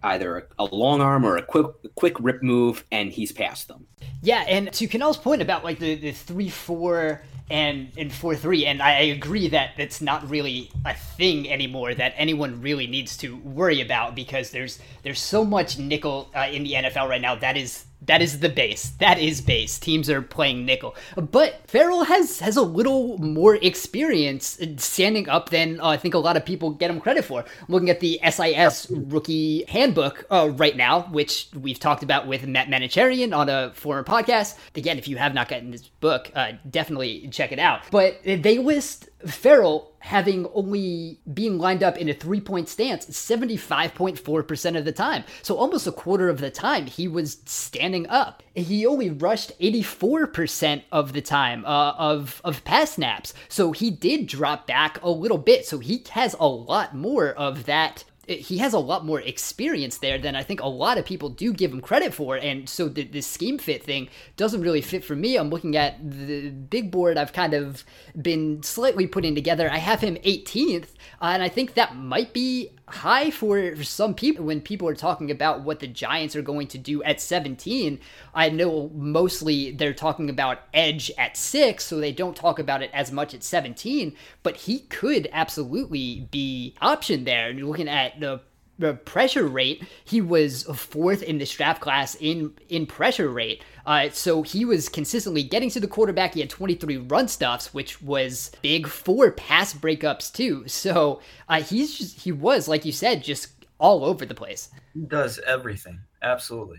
either 0.02 0.48
a, 0.58 0.64
long 0.64 1.00
arm 1.00 1.24
or 1.24 1.36
a 1.36 1.42
quick 1.42 1.66
quick 1.94 2.18
rip 2.18 2.42
move, 2.42 2.84
and 2.90 3.12
he's 3.12 3.32
past 3.32 3.68
them. 3.68 3.86
Yeah, 4.20 4.44
and 4.48 4.72
to 4.72 4.88
Kunal's 4.88 5.16
point 5.16 5.42
about 5.42 5.64
like 5.64 5.78
the, 5.78 5.94
the 5.94 6.12
three 6.12 6.48
four 6.48 7.22
and 7.50 7.92
and 7.96 8.12
four 8.12 8.34
three, 8.34 8.66
and 8.66 8.82
I 8.82 9.00
agree 9.02 9.48
that 9.48 9.70
it's 9.78 10.00
not 10.00 10.28
really 10.28 10.70
a 10.84 10.94
thing 10.94 11.50
anymore 11.50 11.94
that 11.94 12.14
anyone 12.16 12.60
really 12.60 12.86
needs 12.86 13.16
to 13.18 13.36
worry 13.36 13.80
about 13.80 14.14
because 14.14 14.50
there's 14.50 14.80
there's 15.02 15.20
so 15.20 15.44
much 15.44 15.78
nickel 15.78 16.30
uh, 16.34 16.48
in 16.50 16.64
the 16.64 16.72
NFL 16.72 17.08
right 17.08 17.20
now 17.20 17.34
that 17.36 17.56
is 17.56 17.84
that 18.06 18.22
is 18.22 18.40
the 18.40 18.48
base. 18.48 18.90
That 18.98 19.18
is 19.18 19.40
base. 19.40 19.78
Teams 19.78 20.10
are 20.10 20.22
playing 20.22 20.64
nickel, 20.66 20.94
but 21.16 21.62
Ferrell 21.66 22.04
has 22.04 22.40
has 22.40 22.56
a 22.56 22.62
little 22.62 23.18
more 23.18 23.56
experience 23.56 24.58
standing 24.78 25.28
up 25.28 25.50
than 25.50 25.80
uh, 25.80 25.88
I 25.88 25.96
think 25.96 26.14
a 26.14 26.18
lot 26.18 26.36
of 26.36 26.44
people 26.44 26.70
get 26.70 26.90
him 26.90 27.00
credit 27.00 27.24
for. 27.24 27.40
I'm 27.40 27.66
looking 27.68 27.90
at 27.90 28.00
the 28.00 28.20
SIS 28.28 28.86
rookie 28.90 29.64
handbook 29.68 30.24
uh, 30.30 30.50
right 30.54 30.76
now, 30.76 31.02
which 31.02 31.48
we've 31.54 31.78
talked 31.78 32.02
about 32.02 32.26
with 32.26 32.46
Matt 32.46 32.68
Manocherian 32.68 33.36
on 33.36 33.48
a 33.48 33.72
former 33.74 34.04
podcast. 34.04 34.56
Again, 34.74 34.98
if 34.98 35.06
you 35.08 35.16
have 35.16 35.34
not 35.34 35.48
gotten 35.48 35.70
this 35.70 35.88
book, 36.00 36.30
uh, 36.34 36.52
definitely 36.68 37.28
check 37.28 37.52
it 37.52 37.58
out. 37.58 37.82
But 37.90 38.20
they 38.24 38.58
list 38.58 39.08
Ferrell, 39.26 39.92
having 40.00 40.46
only 40.54 41.20
being 41.32 41.58
lined 41.58 41.82
up 41.82 41.96
in 41.96 42.08
a 42.08 42.14
three 42.14 42.40
point 42.40 42.68
stance 42.68 43.06
75.4% 43.06 44.78
of 44.78 44.84
the 44.84 44.92
time. 44.92 45.24
So 45.42 45.56
almost 45.56 45.86
a 45.86 45.92
quarter 45.92 46.28
of 46.28 46.40
the 46.40 46.50
time 46.50 46.86
he 46.86 47.06
was 47.08 47.38
standing 47.44 48.06
up. 48.08 48.42
He 48.54 48.86
only 48.86 49.10
rushed 49.10 49.58
84% 49.60 50.82
of 50.90 51.12
the 51.12 51.22
time 51.22 51.64
uh, 51.64 51.92
of, 51.92 52.40
of 52.44 52.64
pass 52.64 52.92
snaps. 52.92 53.32
So 53.48 53.72
he 53.72 53.90
did 53.90 54.26
drop 54.26 54.66
back 54.66 55.02
a 55.02 55.10
little 55.10 55.38
bit. 55.38 55.66
So 55.66 55.78
he 55.78 56.04
has 56.10 56.34
a 56.38 56.46
lot 56.46 56.94
more 56.94 57.30
of 57.30 57.66
that 57.66 58.04
he 58.26 58.58
has 58.58 58.72
a 58.72 58.78
lot 58.78 59.04
more 59.04 59.20
experience 59.20 59.98
there 59.98 60.18
than 60.18 60.36
I 60.36 60.42
think 60.42 60.60
a 60.60 60.68
lot 60.68 60.96
of 60.96 61.04
people 61.04 61.28
do 61.28 61.52
give 61.52 61.72
him 61.72 61.80
credit 61.80 62.14
for. 62.14 62.36
And 62.36 62.68
so 62.68 62.88
the, 62.88 63.04
the 63.04 63.20
scheme 63.20 63.58
fit 63.58 63.82
thing 63.82 64.08
doesn't 64.36 64.60
really 64.60 64.80
fit 64.80 65.04
for 65.04 65.16
me. 65.16 65.36
I'm 65.36 65.50
looking 65.50 65.76
at 65.76 65.98
the 66.08 66.50
big 66.50 66.90
board 66.90 67.18
I've 67.18 67.32
kind 67.32 67.54
of 67.54 67.84
been 68.20 68.62
slightly 68.62 69.06
putting 69.06 69.34
together. 69.34 69.68
I 69.70 69.78
have 69.78 70.00
him 70.00 70.16
18th, 70.16 70.84
uh, 71.20 71.30
and 71.32 71.42
I 71.42 71.48
think 71.48 71.74
that 71.74 71.96
might 71.96 72.32
be 72.32 72.70
high 72.92 73.30
for, 73.30 73.76
some 73.82 74.14
people 74.14 74.44
when 74.44 74.60
people 74.60 74.88
are 74.88 74.94
talking 74.94 75.30
about 75.30 75.62
what 75.62 75.80
the 75.80 75.86
Giants 75.86 76.36
are 76.36 76.42
going 76.42 76.68
to 76.68 76.78
do 76.78 77.02
at 77.02 77.20
17. 77.20 77.98
I 78.34 78.48
know 78.50 78.90
mostly 78.94 79.72
they're 79.72 79.94
talking 79.94 80.30
about 80.30 80.60
edge 80.74 81.10
at 81.18 81.36
six, 81.36 81.84
so 81.84 81.98
they 81.98 82.12
don't 82.12 82.36
talk 82.36 82.58
about 82.58 82.82
it 82.82 82.90
as 82.92 83.10
much 83.10 83.34
at 83.34 83.42
17, 83.42 84.14
but 84.42 84.56
he 84.56 84.80
could 84.80 85.28
absolutely 85.32 86.28
be 86.30 86.74
option 86.80 87.24
there. 87.24 87.48
And 87.48 87.58
you're 87.58 87.68
looking 87.68 87.88
at 87.88 88.20
the 88.20 88.40
the 88.82 88.94
pressure 88.94 89.46
rate, 89.46 89.84
he 90.04 90.20
was 90.20 90.64
fourth 90.64 91.22
in 91.22 91.38
this 91.38 91.52
draft 91.52 91.80
class 91.80 92.16
in 92.20 92.52
in 92.68 92.86
pressure 92.86 93.28
rate. 93.28 93.64
Uh, 93.86 94.10
so 94.10 94.42
he 94.42 94.64
was 94.64 94.88
consistently 94.88 95.42
getting 95.42 95.70
to 95.70 95.80
the 95.80 95.88
quarterback. 95.88 96.34
He 96.34 96.40
had 96.40 96.50
23 96.50 96.98
run 96.98 97.28
stuffs, 97.28 97.72
which 97.72 98.02
was 98.02 98.50
big 98.62 98.86
for 98.86 99.30
pass 99.30 99.74
breakups 99.74 100.32
too. 100.32 100.68
So 100.68 101.20
uh, 101.48 101.62
he's 101.62 101.96
just 101.96 102.20
he 102.20 102.32
was 102.32 102.68
like 102.68 102.84
you 102.84 102.92
said, 102.92 103.24
just 103.24 103.48
all 103.78 104.04
over 104.04 104.26
the 104.26 104.34
place. 104.34 104.68
He 104.94 105.00
does 105.00 105.40
everything 105.46 106.00
absolutely. 106.22 106.78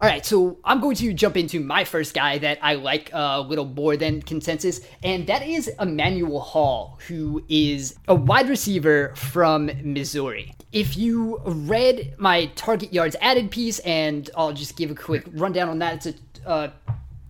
All 0.00 0.08
right, 0.08 0.24
so 0.24 0.58
I'm 0.64 0.80
going 0.80 0.96
to 0.96 1.12
jump 1.12 1.36
into 1.36 1.60
my 1.60 1.84
first 1.84 2.14
guy 2.14 2.38
that 2.38 2.58
I 2.62 2.74
like 2.74 3.10
a 3.12 3.40
little 3.40 3.64
more 3.64 3.96
than 3.96 4.22
consensus, 4.22 4.80
and 5.02 5.26
that 5.28 5.46
is 5.46 5.68
Emmanuel 5.80 6.40
Hall, 6.40 6.98
who 7.06 7.44
is 7.48 7.94
a 8.08 8.14
wide 8.14 8.48
receiver 8.48 9.14
from 9.14 9.70
Missouri. 9.82 10.54
If 10.72 10.96
you 10.96 11.40
read 11.44 12.14
my 12.18 12.46
target 12.54 12.92
yards 12.92 13.14
added 13.20 13.50
piece, 13.50 13.78
and 13.80 14.28
I'll 14.36 14.52
just 14.52 14.76
give 14.76 14.90
a 14.90 14.94
quick 14.94 15.24
rundown 15.32 15.68
on 15.68 15.78
that, 15.78 16.06
it's 16.06 16.18
a 16.44 16.48
uh, 16.48 16.70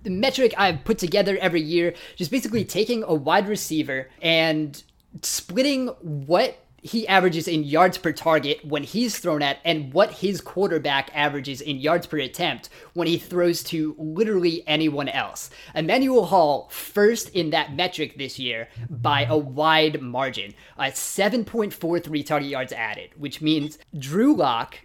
metric 0.05 0.55
I've 0.57 0.85
put 0.85 0.99
together 0.99 1.37
every 1.41 1.61
year, 1.61 1.95
just 2.17 2.31
basically 2.31 2.65
taking 2.65 3.03
a 3.03 3.15
wide 3.15 3.47
receiver 3.49 4.11
and 4.23 4.83
splitting 5.23 5.89
what 6.01 6.64
he 6.85 7.09
averages 7.09 7.49
in 7.49 7.65
yards 7.65 7.97
per 7.97 8.13
target 8.13 8.63
when 8.63 8.83
he's 8.83 9.19
thrown 9.19 9.41
at 9.41 9.59
and 9.65 9.93
what 9.95 10.13
his 10.13 10.43
quarterback 10.43 11.11
averages 11.15 11.63
in 11.63 11.79
yards 11.79 12.07
per 12.07 12.19
attempt 12.19 12.69
when 12.93 13.09
he 13.09 13.17
throws 13.17 13.63
to 13.65 13.97
literally 13.99 14.63
anyone 14.67 15.09
else. 15.09 15.49
Emmanuel 15.75 16.27
Hall 16.27 16.69
first 16.71 17.31
in 17.31 17.49
that 17.51 17.75
metric 17.75 18.19
this 18.19 18.39
year 18.39 18.69
by 18.91 19.25
a 19.25 19.37
wide 19.37 20.03
margin, 20.03 20.53
uh, 20.77 20.85
7.43 20.85 22.27
target 22.27 22.51
yards 22.51 22.73
added, 22.73 23.11
which 23.17 23.41
means 23.41 23.79
Drew 23.99 24.37
Lock 24.37 24.77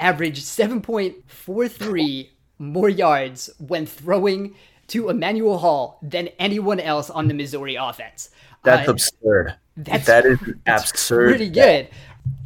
averaged 0.00 0.42
7.43 0.42 2.30
more 2.58 2.88
yards 2.88 3.48
when 3.58 3.86
throwing 3.86 4.56
to 4.88 5.08
Emmanuel 5.08 5.58
Hall 5.58 6.00
than 6.02 6.28
anyone 6.40 6.80
else 6.80 7.10
on 7.10 7.28
the 7.28 7.34
Missouri 7.34 7.76
offense. 7.76 8.30
That's 8.64 8.88
uh, 8.88 8.90
absurd. 8.90 9.54
That's 9.76 10.06
that 10.06 10.24
is 10.26 10.38
absurd. 10.66 11.30
Pretty 11.30 11.50
good. 11.50 11.88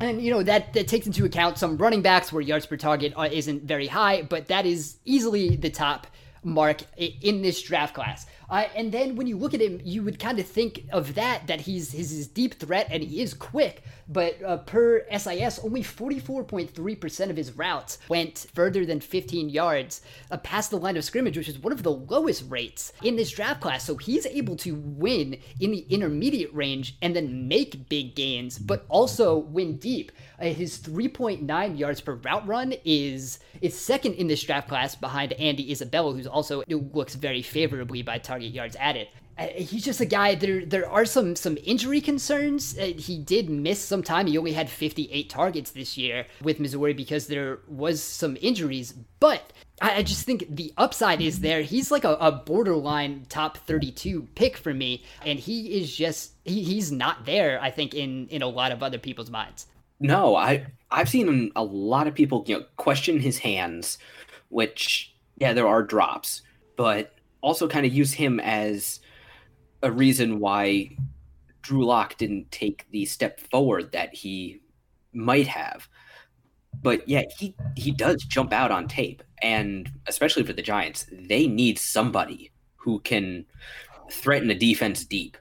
And 0.01 0.21
you 0.21 0.33
know 0.33 0.43
that 0.43 0.73
that 0.73 0.89
takes 0.89 1.07
into 1.07 1.25
account 1.25 1.59
some 1.59 1.77
running 1.77 2.03
backs 2.03 2.33
where 2.33 2.43
yards 2.43 2.67
per 2.67 2.77
target 2.77 3.13
uh, 3.17 3.29
isn't 3.31 3.63
very 3.65 3.87
high, 3.87 4.23
but 4.23 4.49
that 4.49 4.67
is 4.67 4.97
easily 5.05 5.57
the 5.57 5.71
top 5.71 6.07
mark 6.43 6.83
in 6.97 7.43
this 7.43 7.63
draft 7.63 7.95
class. 7.95 8.27
Uh, 8.51 8.65
and 8.75 8.93
then 8.93 9.17
when 9.17 9.27
you 9.27 9.37
look 9.37 9.55
at 9.55 9.61
him, 9.61 9.81
you 9.85 10.03
would 10.03 10.19
kind 10.19 10.39
of 10.39 10.47
think 10.47 10.85
of 10.93 11.15
that 11.15 11.47
that 11.47 11.63
he's 11.63 11.93
his, 11.93 12.11
his 12.11 12.27
deep 12.27 12.55
threat 12.55 12.89
and 12.91 13.03
he 13.03 13.21
is 13.21 13.35
quick. 13.35 13.83
But 14.09 14.43
uh, 14.43 14.59
per 14.59 15.05
SIS, 15.11 15.59
only 15.59 15.83
44.3% 15.83 17.31
of 17.31 17.37
his 17.37 17.53
routes 17.53 17.99
went 18.09 18.47
further 18.55 18.87
than 18.87 19.01
15 19.01 19.51
yards 19.51 20.01
uh, 20.31 20.39
past 20.39 20.71
the 20.71 20.79
line 20.79 20.97
of 20.97 21.05
scrimmage, 21.05 21.37
which 21.37 21.49
is 21.49 21.59
one 21.59 21.73
of 21.73 21.83
the 21.83 21.93
lowest 21.93 22.45
rates 22.49 22.93
in 23.03 23.17
this 23.17 23.31
draft 23.31 23.61
class. 23.61 23.85
So 23.85 23.97
he's 23.97 24.25
able 24.25 24.57
to 24.57 24.75
win 24.75 25.39
in 25.61 25.73
the 25.73 25.87
intermediate 25.91 26.55
range 26.55 26.97
and 27.03 27.15
then 27.15 27.49
make 27.49 27.89
big 27.89 28.15
gains, 28.15 28.59
but 28.59 28.87
also 28.89 29.37
win 29.37 29.77
deep. 29.77 30.11
Uh, 30.41 30.47
his 30.47 30.79
3.9 30.79 31.79
yards 31.79 32.01
per 32.01 32.15
route 32.15 32.47
run 32.47 32.75
is 32.85 33.39
is 33.61 33.79
second 33.79 34.15
in 34.15 34.29
this 34.29 34.43
draft 34.43 34.69
class 34.69 34.95
behind 34.95 35.33
Andy 35.33 35.71
Isabella, 35.73 36.13
who's 36.13 36.27
also 36.27 36.63
looks 36.69 37.15
very 37.15 37.43
favorably 37.43 38.03
by 38.03 38.19
target 38.19 38.53
yards 38.53 38.77
added. 38.77 39.09
Uh, 39.39 39.47
he's 39.55 39.85
just 39.85 40.01
a 40.01 40.05
guy. 40.05 40.35
There, 40.35 40.65
there 40.65 40.89
are 40.89 41.05
some 41.05 41.37
some 41.37 41.57
injury 41.65 42.01
concerns. 42.01 42.77
Uh, 42.77 42.93
he 42.97 43.19
did 43.19 43.49
miss 43.49 43.81
some 43.81 44.03
time. 44.03 44.27
He 44.27 44.37
only 44.37 44.53
had 44.53 44.69
58 44.69 45.31
targets 45.31 45.71
this 45.71 45.97
year 45.97 46.27
with 46.43 46.59
Missouri 46.59 46.93
because 46.93 47.29
there 47.29 47.61
was 47.69 48.03
some 48.03 48.37
injuries. 48.41 48.93
But 49.21 49.53
I, 49.81 49.99
I 49.99 50.03
just 50.03 50.25
think 50.25 50.45
the 50.49 50.73
upside 50.77 51.21
is 51.21 51.41
there. 51.41 51.63
He's 51.63 51.93
like 51.93 52.05
a, 52.05 52.15
a, 52.15 52.33
borderline 52.33 53.27
top 53.29 53.59
32 53.59 54.29
pick 54.35 54.57
for 54.57 54.75
me, 54.75 55.05
and 55.25 55.39
he 55.39 55.81
is 55.81 55.95
just 55.95 56.33
he, 56.45 56.65
he's 56.65 56.91
not 56.91 57.25
there. 57.25 57.61
I 57.63 57.71
think 57.71 57.95
in 57.95 58.27
in 58.29 58.43
a 58.43 58.49
lot 58.49 58.73
of 58.73 58.83
other 58.83 58.99
people's 58.99 59.31
minds. 59.31 59.67
No, 60.01 60.37
I 60.37 60.67
I've 60.91 61.09
seen 61.09 61.53
a 61.57 61.63
lot 61.63 62.07
of 62.07 62.15
people 62.15 62.45
you 62.47 62.59
know 62.59 62.65
question 62.77 63.21
his 63.21 63.39
hands, 63.39 63.99
which 64.49 65.15
yeah 65.37 65.53
there 65.53 65.67
are 65.67 65.83
drops, 65.83 66.43
but 66.77 67.15
also 67.41 67.69
kind 67.69 67.87
of 67.87 67.93
use 67.93 68.13
him 68.13 68.41
as 68.41 69.01
a 69.83 69.91
reason 69.91 70.41
why 70.41 70.97
Drew 71.63 71.85
Lock 71.85 72.17
didn't 72.17 72.51
take 72.51 72.87
the 72.91 73.05
step 73.05 73.41
forward 73.41 73.93
that 73.93 74.15
he 74.15 74.61
might 75.13 75.47
have. 75.47 75.89
But 76.83 77.09
yeah, 77.09 77.25
he 77.37 77.55
he 77.77 77.91
does 77.91 78.23
jump 78.23 78.53
out 78.53 78.71
on 78.71 78.87
tape, 78.89 79.23
and 79.43 79.91
especially 80.07 80.45
for 80.45 80.53
the 80.53 80.63
Giants, 80.63 81.07
they 81.13 81.47
need 81.47 81.79
somebody 81.79 82.53
who 82.77 83.01
can 83.01 83.45
threaten 84.11 84.51
a 84.51 84.55
defense 84.55 85.05
deep 85.05 85.37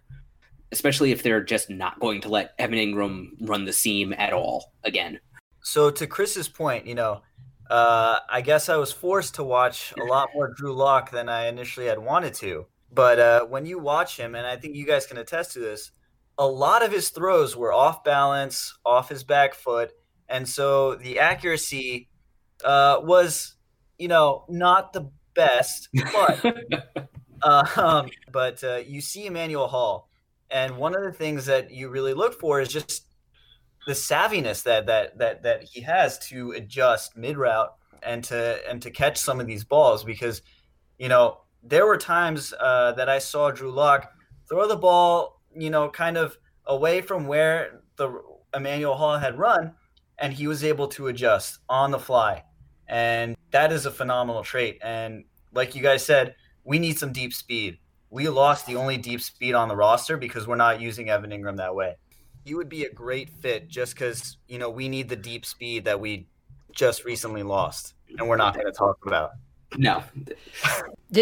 especially 0.72 1.12
if 1.12 1.24
they're 1.24 1.44
just 1.44 1.70
not 1.70 2.00
going 2.00 2.22
to 2.22 2.30
let 2.30 2.54
Evan 2.60 2.78
Engram 2.78 3.30
run 3.42 3.66
the 3.66 3.74
seam 3.74 4.14
at 4.18 4.34
all 4.34 4.74
again. 4.84 5.20
So 5.64 5.90
to 5.92 6.08
Chris's 6.08 6.48
point, 6.48 6.86
you 6.86 6.96
know, 6.96 7.22
uh, 7.70 8.20
I 8.30 8.42
guess 8.42 8.70
I 8.70 8.78
was 8.78 8.92
forced 8.92 9.36
to 9.36 9.44
watch 9.44 9.94
a 10.00 10.04
lot 10.04 10.30
more 10.34 10.54
Drew 10.54 10.74
Lock 10.74 11.12
than 11.12 11.28
I 11.28 11.48
initially 11.48 11.88
had 11.88 12.00
wanted 12.00 12.34
to. 12.36 12.66
But 12.92 13.20
uh, 13.20 13.46
when 13.46 13.66
you 13.66 13.80
watch 13.80 14.18
him, 14.18 14.36
and 14.36 14.48
I 14.48 14.56
think 14.56 14.76
you 14.76 14.86
guys 14.86 15.06
can 15.06 15.18
attest 15.18 15.54
to 15.54 15.60
this, 15.60 15.92
a 16.38 16.48
lot 16.48 16.84
of 16.84 16.92
his 16.92 17.10
throws 17.10 17.56
were 17.56 17.74
off 17.74 18.04
balance, 18.04 18.74
off 18.86 19.10
his 19.10 19.24
back 19.24 19.54
foot, 19.54 19.92
and 20.30 20.48
so 20.48 20.96
the 20.96 21.20
accuracy 21.20 22.10
uh, 22.64 23.00
was, 23.02 23.56
you 23.98 24.08
know, 24.08 24.46
not 24.48 24.94
the 24.94 25.10
best. 25.36 25.90
But 25.94 26.46
uh, 27.42 27.66
um, 27.76 28.10
but 28.32 28.64
uh, 28.64 28.78
you 28.78 29.02
see 29.02 29.26
Emmanuel 29.26 29.68
Hall, 29.68 30.07
and 30.52 30.78
one 30.78 30.96
of 30.96 31.04
the 31.04 31.12
things 31.12 31.46
that 31.46 31.72
you 31.72 31.90
really 31.90 32.14
look 32.14 32.40
for 32.40 32.62
is 32.62 32.70
just 32.70 33.08
the 33.86 33.94
savviness 33.94 34.64
that 34.64 34.86
that 34.86 35.18
that 35.18 35.44
that 35.44 35.64
he 35.64 35.82
has 35.82 36.20
to 36.20 36.52
adjust 36.52 37.16
mid 37.18 37.38
route 37.38 37.74
and 38.04 38.24
to 38.26 38.60
and 38.70 38.82
to 38.82 38.92
catch 38.92 39.18
some 39.18 39.40
of 39.40 39.48
these 39.48 39.64
balls 39.64 40.04
because 40.04 40.42
you 40.98 41.10
know 41.10 41.40
there 41.64 41.86
were 41.86 41.98
times 41.98 42.54
uh, 42.60 42.92
that 42.94 43.10
I 43.10 43.20
saw 43.20 43.52
Drew 43.52 43.72
Lock 43.72 44.12
throw 44.48 44.68
the 44.68 44.76
ball 44.76 45.42
you 45.56 45.70
know 45.70 45.90
kind 45.90 46.18
of 46.18 46.38
away 46.66 47.02
from 47.02 47.28
where 47.28 47.82
the 47.96 48.22
Emmanuel 48.54 48.96
Hall 48.96 49.18
had 49.18 49.38
run 49.40 49.74
and 50.20 50.34
he 50.34 50.48
was 50.48 50.64
able 50.64 50.88
to 50.88 51.08
adjust 51.08 51.60
on 51.70 51.92
the 51.92 52.00
fly. 52.00 52.44
And 52.88 53.36
that 53.52 53.72
is 53.72 53.86
a 53.86 53.92
phenomenal 53.92 54.44
trait. 54.44 54.80
And 54.82 55.26
like 55.54 55.76
you 55.76 55.82
guys 55.82 56.06
said 56.06 56.36
we 56.64 56.80
need 56.80 56.98
some 57.00 57.14
deep 57.14 57.34
speed 57.34 57.78
we 58.18 58.28
lost 58.30 58.66
the 58.66 58.76
only 58.76 58.98
deep 58.98 59.22
speed 59.22 59.54
on 59.54 59.68
the 59.68 59.76
roster 59.76 60.18
because 60.18 60.48
we're 60.48 60.56
not 60.56 60.82
using 60.82 61.08
Evan 61.08 61.30
Engram 61.30 61.58
that 61.58 61.76
way. 61.76 61.98
He 62.44 62.56
would 62.56 62.68
be 62.68 62.84
a 62.84 62.92
great 62.92 63.30
fit 63.30 63.68
just 63.68 63.94
because, 63.94 64.38
you 64.48 64.58
know, 64.58 64.72
we 64.72 64.90
need 64.90 65.08
the 65.08 65.16
deep 65.16 65.46
speed 65.46 65.86
that 65.86 66.00
we 66.00 66.26
just 66.72 67.06
recently 67.06 67.44
lost 67.44 67.94
and 68.18 68.28
we're 68.28 68.38
not 68.38 68.56
going 68.56 68.66
to 68.66 68.72
talk 68.72 69.06
about. 69.06 69.34
No. 69.78 70.04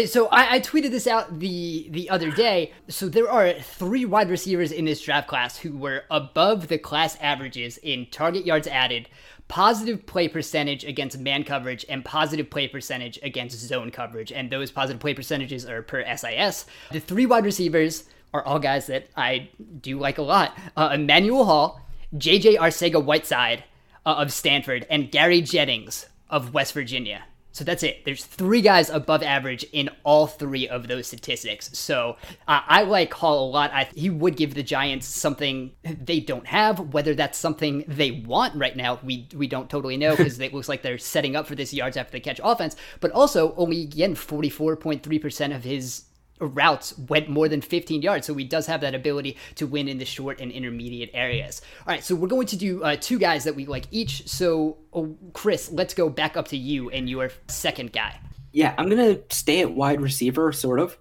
So 0.06 0.28
I, 0.28 0.54
I, 0.54 0.60
tweeted 0.60 0.90
this 0.90 1.06
out 1.06 1.38
the 1.38 1.88
the 1.90 2.08
other 2.08 2.30
day. 2.30 2.72
So 2.88 3.08
there 3.08 3.30
are 3.30 3.52
three 3.52 4.04
wide 4.04 4.30
receivers 4.30 4.72
in 4.72 4.84
this 4.84 5.02
draft 5.02 5.28
class 5.28 5.58
who 5.58 5.76
were 5.76 6.04
above 6.10 6.68
the 6.68 6.78
class 6.78 7.18
averages 7.20 7.76
in 7.78 8.06
target 8.10 8.46
yards 8.46 8.66
added, 8.68 9.08
positive 9.48 10.06
play 10.06 10.28
percentage 10.28 10.84
against 10.84 11.18
man 11.18 11.44
coverage 11.44 11.84
and 11.88 12.04
positive 12.04 12.50
play 12.50 12.68
percentage 12.68 13.18
against 13.22 13.58
zone 13.58 13.90
coverage. 13.90 14.32
And 14.32 14.50
those 14.50 14.70
positive 14.70 15.00
play 15.00 15.14
percentages 15.14 15.66
are 15.66 15.82
per 15.82 16.04
SIS. 16.16 16.66
The 16.90 17.00
three 17.00 17.26
wide 17.26 17.44
receivers 17.44 18.04
are 18.34 18.44
all 18.44 18.58
guys 18.58 18.86
that 18.86 19.08
I 19.16 19.50
do 19.80 19.98
like 19.98 20.18
a 20.18 20.22
lot. 20.22 20.58
Uh, 20.76 20.90
Emmanuel 20.94 21.44
Hall, 21.44 21.80
JJ 22.14 22.58
Arcega 22.58 23.02
Whiteside 23.02 23.64
uh, 24.04 24.14
of 24.14 24.32
Stanford, 24.32 24.86
and 24.90 25.10
Gary 25.10 25.40
Jennings 25.40 26.06
of 26.28 26.52
West 26.52 26.72
Virginia. 26.74 27.24
So 27.56 27.64
that's 27.64 27.82
it. 27.82 28.04
There's 28.04 28.22
three 28.22 28.60
guys 28.60 28.90
above 28.90 29.22
average 29.22 29.64
in 29.72 29.88
all 30.04 30.26
three 30.26 30.68
of 30.68 30.88
those 30.88 31.06
statistics. 31.06 31.70
So 31.72 32.18
uh, 32.46 32.60
I 32.66 32.82
like 32.82 33.14
Hall 33.14 33.48
a 33.48 33.50
lot. 33.50 33.70
I, 33.72 33.88
he 33.94 34.10
would 34.10 34.36
give 34.36 34.52
the 34.52 34.62
Giants 34.62 35.06
something 35.06 35.72
they 35.82 36.20
don't 36.20 36.46
have. 36.46 36.92
Whether 36.92 37.14
that's 37.14 37.38
something 37.38 37.82
they 37.88 38.10
want 38.10 38.54
right 38.56 38.76
now, 38.76 39.00
we 39.02 39.26
we 39.34 39.46
don't 39.46 39.70
totally 39.70 39.96
know 39.96 40.14
because 40.14 40.38
it 40.40 40.52
looks 40.52 40.68
like 40.68 40.82
they're 40.82 40.98
setting 40.98 41.34
up 41.34 41.46
for 41.46 41.54
this 41.54 41.72
yards 41.72 41.96
after 41.96 42.12
the 42.12 42.20
catch 42.20 42.42
offense. 42.44 42.76
But 43.00 43.12
also 43.12 43.54
only 43.56 43.80
again 43.84 44.14
44.3 44.14 45.22
percent 45.22 45.54
of 45.54 45.64
his 45.64 46.04
routes 46.38 46.96
went 46.98 47.28
more 47.28 47.48
than 47.48 47.60
15 47.60 48.02
yards. 48.02 48.26
So 48.26 48.34
he 48.34 48.44
does 48.44 48.66
have 48.66 48.80
that 48.82 48.94
ability 48.94 49.36
to 49.56 49.66
win 49.66 49.88
in 49.88 49.98
the 49.98 50.04
short 50.04 50.40
and 50.40 50.50
intermediate 50.50 51.10
areas. 51.14 51.62
All 51.86 51.94
right, 51.94 52.04
so 52.04 52.14
we're 52.14 52.28
going 52.28 52.46
to 52.48 52.56
do 52.56 52.82
uh, 52.82 52.96
two 53.00 53.18
guys 53.18 53.44
that 53.44 53.54
we 53.54 53.66
like 53.66 53.86
each. 53.90 54.28
So, 54.28 54.78
oh, 54.92 55.16
Chris, 55.32 55.70
let's 55.70 55.94
go 55.94 56.08
back 56.08 56.36
up 56.36 56.48
to 56.48 56.56
you 56.56 56.90
and 56.90 57.08
your 57.08 57.30
second 57.48 57.92
guy. 57.92 58.20
Yeah, 58.52 58.74
I'm 58.78 58.88
going 58.88 59.16
to 59.16 59.22
stay 59.34 59.60
at 59.60 59.72
wide 59.72 60.00
receiver, 60.00 60.52
sort 60.52 60.80
of, 60.80 60.96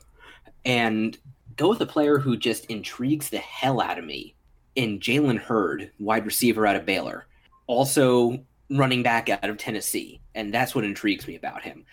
and 0.65 1.17
go 1.55 1.69
with 1.69 1.81
a 1.81 1.85
player 1.85 2.17
who 2.17 2.35
just 2.35 2.65
intrigues 2.65 3.29
the 3.29 3.37
hell 3.37 3.79
out 3.79 3.97
of 3.97 4.05
me 4.05 4.35
in 4.75 4.99
Jalen 4.99 5.39
Hurd, 5.39 5.91
wide 5.99 6.25
receiver 6.25 6.67
out 6.67 6.75
of 6.75 6.85
Baylor. 6.85 7.27
Also, 7.67 8.39
running 8.69 9.03
back 9.03 9.29
out 9.29 9.49
of 9.49 9.57
Tennessee. 9.57 10.21
And 10.33 10.53
that's 10.53 10.75
what 10.75 10.83
intrigues 10.83 11.27
me 11.27 11.35
about 11.35 11.63
him. 11.63 11.85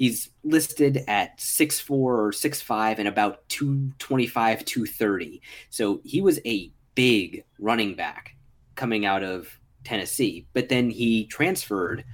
He's 0.00 0.30
listed 0.44 1.04
at 1.08 1.36
6'4 1.36 1.90
or 1.90 2.30
6'5 2.30 2.98
and 2.98 3.06
about 3.06 3.46
225, 3.50 4.64
230. 4.64 5.42
So 5.68 6.00
he 6.04 6.22
was 6.22 6.40
a 6.46 6.72
big 6.94 7.44
running 7.58 7.96
back 7.96 8.34
coming 8.76 9.04
out 9.04 9.22
of 9.22 9.60
Tennessee. 9.84 10.46
But 10.54 10.70
then 10.70 10.88
he 10.88 11.26
transferred 11.26 12.06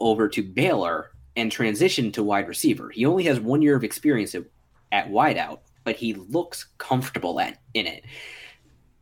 over 0.00 0.28
to 0.30 0.42
Baylor 0.42 1.12
and 1.36 1.48
transitioned 1.48 2.12
to 2.14 2.24
wide 2.24 2.48
receiver. 2.48 2.90
He 2.90 3.06
only 3.06 3.22
has 3.22 3.38
one 3.38 3.62
year 3.62 3.76
of 3.76 3.84
experience 3.84 4.34
at, 4.34 4.42
at 4.90 5.08
wideout, 5.08 5.60
but 5.84 5.94
he 5.94 6.14
looks 6.14 6.70
comfortable 6.78 7.38
at, 7.38 7.58
in 7.74 7.86
it. 7.86 8.04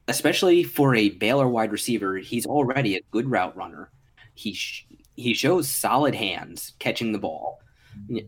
Especially 0.08 0.62
for 0.62 0.94
a 0.94 1.08
Baylor 1.08 1.48
wide 1.48 1.72
receiver, 1.72 2.18
he's 2.18 2.44
already 2.44 2.96
a 2.96 3.02
good 3.12 3.30
route 3.30 3.56
runner. 3.56 3.90
He 4.34 4.52
sh- 4.52 4.86
he 5.16 5.32
shows 5.32 5.70
solid 5.70 6.14
hands 6.14 6.74
catching 6.78 7.12
the 7.12 7.18
ball 7.18 7.60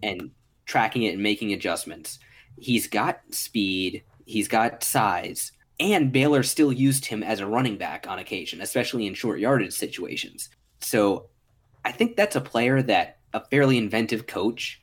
and 0.03 0.31
tracking 0.67 1.03
it 1.03 1.15
and 1.15 1.23
making 1.23 1.53
adjustments. 1.53 2.19
He's 2.59 2.87
got 2.87 3.21
speed, 3.31 4.03
he's 4.25 4.49
got 4.49 4.85
size, 4.85 5.53
and 5.81 6.13
Baylor 6.13 6.43
still 6.43 6.73
used 6.73 7.07
him 7.07 7.23
as 7.23 7.41
a 7.41 7.47
running 7.47 7.77
back 7.77 8.07
on 8.09 8.19
occasion, 8.19 8.61
especially 8.61 9.07
in 9.07 9.15
short 9.15 9.41
yardage 9.41 9.73
situations. 9.73 10.49
So 10.81 11.29
I 11.85 11.93
think 11.93 12.17
that's 12.17 12.37
a 12.37 12.41
player 12.41 12.83
that 12.83 13.19
a 13.33 13.45
fairly 13.47 13.79
inventive 13.79 14.27
coach, 14.27 14.81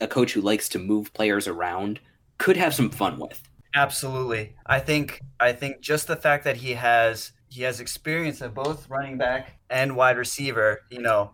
a 0.00 0.08
coach 0.08 0.32
who 0.32 0.40
likes 0.40 0.68
to 0.70 0.78
move 0.78 1.12
players 1.14 1.46
around, 1.48 2.00
could 2.38 2.56
have 2.56 2.74
some 2.74 2.90
fun 2.90 3.18
with. 3.18 3.42
Absolutely. 3.74 4.54
I 4.66 4.80
think 4.80 5.22
I 5.40 5.52
think 5.52 5.80
just 5.80 6.06
the 6.06 6.16
fact 6.16 6.44
that 6.44 6.56
he 6.56 6.72
has 6.72 7.32
he 7.48 7.62
has 7.62 7.80
experience 7.80 8.42
at 8.42 8.54
both 8.54 8.88
running 8.88 9.16
back 9.16 9.58
and 9.70 9.96
wide 9.96 10.16
receiver, 10.16 10.80
you 10.90 11.00
know, 11.00 11.30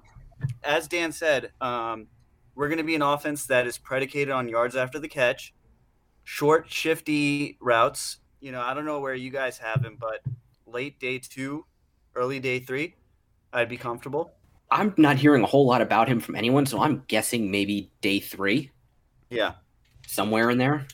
as 0.62 0.86
Dan 0.86 1.12
said, 1.12 1.50
um, 1.60 2.06
we're 2.58 2.66
going 2.66 2.78
to 2.78 2.84
be 2.84 2.96
an 2.96 3.02
offense 3.02 3.46
that 3.46 3.68
is 3.68 3.78
predicated 3.78 4.30
on 4.30 4.48
yards 4.48 4.74
after 4.74 4.98
the 4.98 5.06
catch, 5.06 5.54
short, 6.24 6.68
shifty 6.68 7.56
routes. 7.60 8.18
You 8.40 8.50
know, 8.50 8.60
I 8.60 8.74
don't 8.74 8.84
know 8.84 8.98
where 8.98 9.14
you 9.14 9.30
guys 9.30 9.58
have 9.58 9.84
him, 9.84 9.96
but 9.98 10.22
late 10.66 10.98
day 10.98 11.20
two, 11.20 11.64
early 12.16 12.40
day 12.40 12.58
three, 12.58 12.96
I'd 13.52 13.68
be 13.68 13.76
comfortable. 13.76 14.32
I'm 14.72 14.92
not 14.96 15.18
hearing 15.18 15.44
a 15.44 15.46
whole 15.46 15.66
lot 15.66 15.80
about 15.80 16.08
him 16.08 16.18
from 16.18 16.34
anyone, 16.34 16.66
so 16.66 16.82
I'm 16.82 17.04
guessing 17.06 17.48
maybe 17.48 17.92
day 18.00 18.18
three. 18.18 18.72
Yeah. 19.30 19.52
Somewhere 20.08 20.50
in 20.50 20.58
there, 20.58 20.84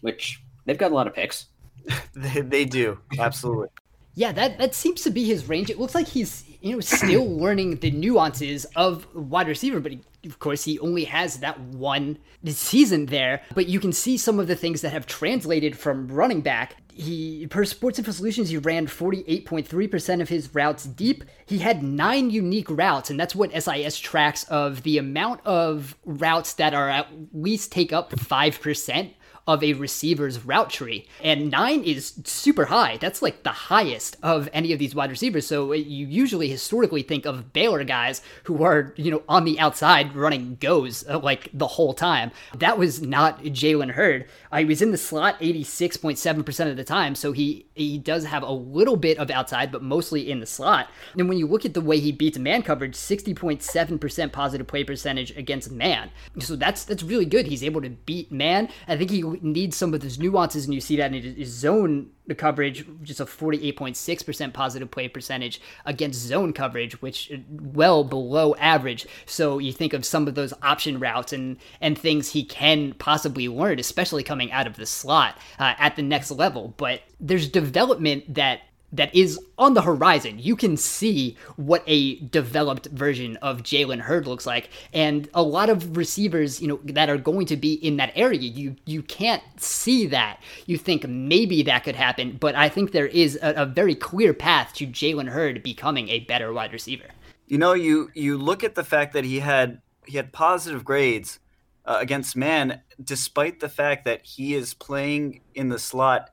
which 0.00 0.42
they've 0.64 0.78
got 0.78 0.90
a 0.90 0.94
lot 0.94 1.06
of 1.06 1.12
picks. 1.12 1.48
they, 2.14 2.40
they 2.40 2.64
do. 2.64 2.98
Absolutely. 3.18 3.68
Yeah, 4.14 4.32
that, 4.32 4.56
that 4.56 4.74
seems 4.74 5.02
to 5.02 5.10
be 5.10 5.26
his 5.26 5.50
range. 5.50 5.68
It 5.68 5.78
looks 5.78 5.94
like 5.94 6.08
he's 6.08 6.44
you 6.62 6.72
know 6.72 6.80
still 6.80 7.28
learning 7.36 7.76
the 7.76 7.90
nuances 7.90 8.64
of 8.74 9.06
wide 9.14 9.48
receiver, 9.48 9.80
but 9.80 9.92
he, 9.92 10.00
of 10.24 10.38
course 10.38 10.64
he 10.64 10.78
only 10.80 11.04
has 11.04 11.38
that 11.38 11.58
one 11.60 12.18
season 12.46 13.06
there. 13.06 13.42
But 13.54 13.68
you 13.68 13.80
can 13.80 13.92
see 13.92 14.16
some 14.16 14.38
of 14.38 14.46
the 14.46 14.56
things 14.56 14.80
that 14.82 14.92
have 14.92 15.06
translated 15.06 15.76
from 15.76 16.08
running 16.08 16.40
back. 16.40 16.76
He 16.92 17.46
per 17.46 17.64
Sports 17.64 17.98
Info 17.98 18.10
Solutions, 18.10 18.50
he 18.50 18.58
ran 18.58 18.86
48.3% 18.86 20.20
of 20.20 20.28
his 20.28 20.54
routes 20.54 20.84
deep. 20.84 21.24
He 21.46 21.58
had 21.58 21.82
nine 21.82 22.30
unique 22.30 22.68
routes, 22.68 23.10
and 23.10 23.18
that's 23.18 23.34
what 23.34 23.52
SIS 23.52 23.98
tracks 23.98 24.44
of 24.44 24.82
the 24.82 24.98
amount 24.98 25.40
of 25.46 25.96
routes 26.04 26.54
that 26.54 26.74
are 26.74 26.90
at 26.90 27.08
least 27.32 27.72
take 27.72 27.92
up 27.92 28.18
five 28.18 28.60
percent 28.60 29.14
of 29.46 29.62
a 29.64 29.72
receiver's 29.74 30.44
route 30.44 30.70
tree. 30.70 31.06
And 31.22 31.50
nine 31.50 31.82
is 31.82 32.14
super 32.24 32.66
high. 32.66 32.98
That's 32.98 33.22
like 33.22 33.42
the 33.42 33.50
highest 33.50 34.16
of 34.22 34.48
any 34.52 34.72
of 34.72 34.78
these 34.78 34.94
wide 34.94 35.10
receivers. 35.10 35.46
So 35.46 35.72
you 35.72 36.06
usually 36.06 36.48
historically 36.48 37.02
think 37.02 37.26
of 37.26 37.52
Baylor 37.52 37.84
guys 37.84 38.22
who 38.44 38.62
are, 38.62 38.94
you 38.96 39.10
know, 39.10 39.22
on 39.28 39.44
the 39.44 39.58
outside 39.58 40.14
running 40.14 40.56
goes 40.60 41.04
uh, 41.08 41.18
like 41.18 41.48
the 41.52 41.66
whole 41.66 41.94
time. 41.94 42.30
That 42.56 42.78
was 42.78 43.02
not 43.02 43.42
Jalen 43.42 43.92
Hurd. 43.92 44.26
Uh, 44.52 44.58
he 44.58 44.64
was 44.64 44.82
in 44.82 44.90
the 44.90 44.98
slot 44.98 45.40
86.7% 45.40 46.70
of 46.70 46.76
the 46.76 46.84
time. 46.84 47.14
So 47.14 47.32
he, 47.32 47.66
he 47.74 47.98
does 47.98 48.24
have 48.24 48.42
a 48.42 48.52
little 48.52 48.96
bit 48.96 49.18
of 49.18 49.30
outside, 49.30 49.72
but 49.72 49.82
mostly 49.82 50.30
in 50.30 50.40
the 50.40 50.46
slot. 50.46 50.88
And 51.16 51.28
when 51.28 51.38
you 51.38 51.46
look 51.46 51.64
at 51.64 51.74
the 51.74 51.80
way 51.80 51.98
he 51.98 52.12
beats 52.12 52.38
man 52.38 52.62
coverage, 52.62 52.94
60.7% 52.94 54.32
positive 54.32 54.66
play 54.66 54.84
percentage 54.84 55.36
against 55.36 55.70
man. 55.70 56.10
So 56.38 56.56
that's, 56.56 56.84
that's 56.84 57.02
really 57.02 57.26
good. 57.26 57.46
He's 57.46 57.64
able 57.64 57.82
to 57.82 57.90
beat 57.90 58.30
man. 58.30 58.68
I 58.86 58.96
think 58.96 59.10
he 59.10 59.24
needs 59.40 59.76
some 59.76 59.94
of 59.94 60.00
those 60.00 60.18
nuances, 60.18 60.64
and 60.64 60.74
you 60.74 60.80
see 60.80 60.96
that 60.96 61.14
in 61.14 61.22
his 61.22 61.48
zone 61.48 62.10
coverage, 62.36 62.86
just 63.02 63.20
a 63.20 63.24
48.6% 63.24 64.52
positive 64.52 64.90
play 64.90 65.08
percentage 65.08 65.60
against 65.84 66.20
zone 66.20 66.52
coverage, 66.52 67.00
which 67.02 67.32
well 67.50 68.04
below 68.04 68.54
average. 68.56 69.06
So 69.26 69.58
you 69.58 69.72
think 69.72 69.92
of 69.92 70.04
some 70.04 70.28
of 70.28 70.34
those 70.34 70.54
option 70.62 71.00
routes 71.00 71.32
and 71.32 71.56
and 71.80 71.98
things 71.98 72.30
he 72.30 72.44
can 72.44 72.94
possibly 72.94 73.48
learn, 73.48 73.78
especially 73.78 74.22
coming 74.22 74.52
out 74.52 74.66
of 74.66 74.76
the 74.76 74.86
slot 74.86 75.38
uh, 75.58 75.74
at 75.78 75.96
the 75.96 76.02
next 76.02 76.30
level. 76.30 76.74
But 76.76 77.02
there's 77.18 77.48
development 77.48 78.34
that 78.34 78.60
that 78.92 79.14
is 79.14 79.38
on 79.58 79.74
the 79.74 79.82
horizon. 79.82 80.38
You 80.38 80.56
can 80.56 80.76
see 80.76 81.36
what 81.56 81.82
a 81.86 82.16
developed 82.20 82.86
version 82.86 83.36
of 83.36 83.62
Jalen 83.62 84.00
Hurd 84.00 84.26
looks 84.26 84.46
like, 84.46 84.70
and 84.92 85.28
a 85.34 85.42
lot 85.42 85.70
of 85.70 85.96
receivers, 85.96 86.60
you 86.60 86.68
know, 86.68 86.80
that 86.84 87.08
are 87.08 87.18
going 87.18 87.46
to 87.46 87.56
be 87.56 87.74
in 87.74 87.96
that 87.98 88.12
area. 88.14 88.40
You 88.40 88.76
you 88.86 89.02
can't 89.02 89.42
see 89.56 90.06
that. 90.06 90.40
You 90.66 90.76
think 90.76 91.06
maybe 91.06 91.62
that 91.64 91.84
could 91.84 91.96
happen, 91.96 92.36
but 92.40 92.54
I 92.54 92.68
think 92.68 92.92
there 92.92 93.06
is 93.06 93.38
a, 93.42 93.62
a 93.62 93.66
very 93.66 93.94
clear 93.94 94.34
path 94.34 94.72
to 94.74 94.86
Jalen 94.86 95.28
Hurd 95.28 95.62
becoming 95.62 96.08
a 96.08 96.20
better 96.20 96.52
wide 96.52 96.72
receiver. 96.72 97.06
You 97.46 97.58
know, 97.58 97.74
you 97.74 98.10
you 98.14 98.38
look 98.38 98.64
at 98.64 98.74
the 98.74 98.84
fact 98.84 99.12
that 99.14 99.24
he 99.24 99.40
had 99.40 99.82
he 100.06 100.16
had 100.16 100.32
positive 100.32 100.84
grades 100.84 101.38
uh, 101.84 101.98
against 102.00 102.36
man, 102.36 102.80
despite 103.02 103.60
the 103.60 103.68
fact 103.68 104.04
that 104.04 104.24
he 104.24 104.54
is 104.54 104.74
playing 104.74 105.42
in 105.54 105.68
the 105.68 105.78
slot 105.78 106.30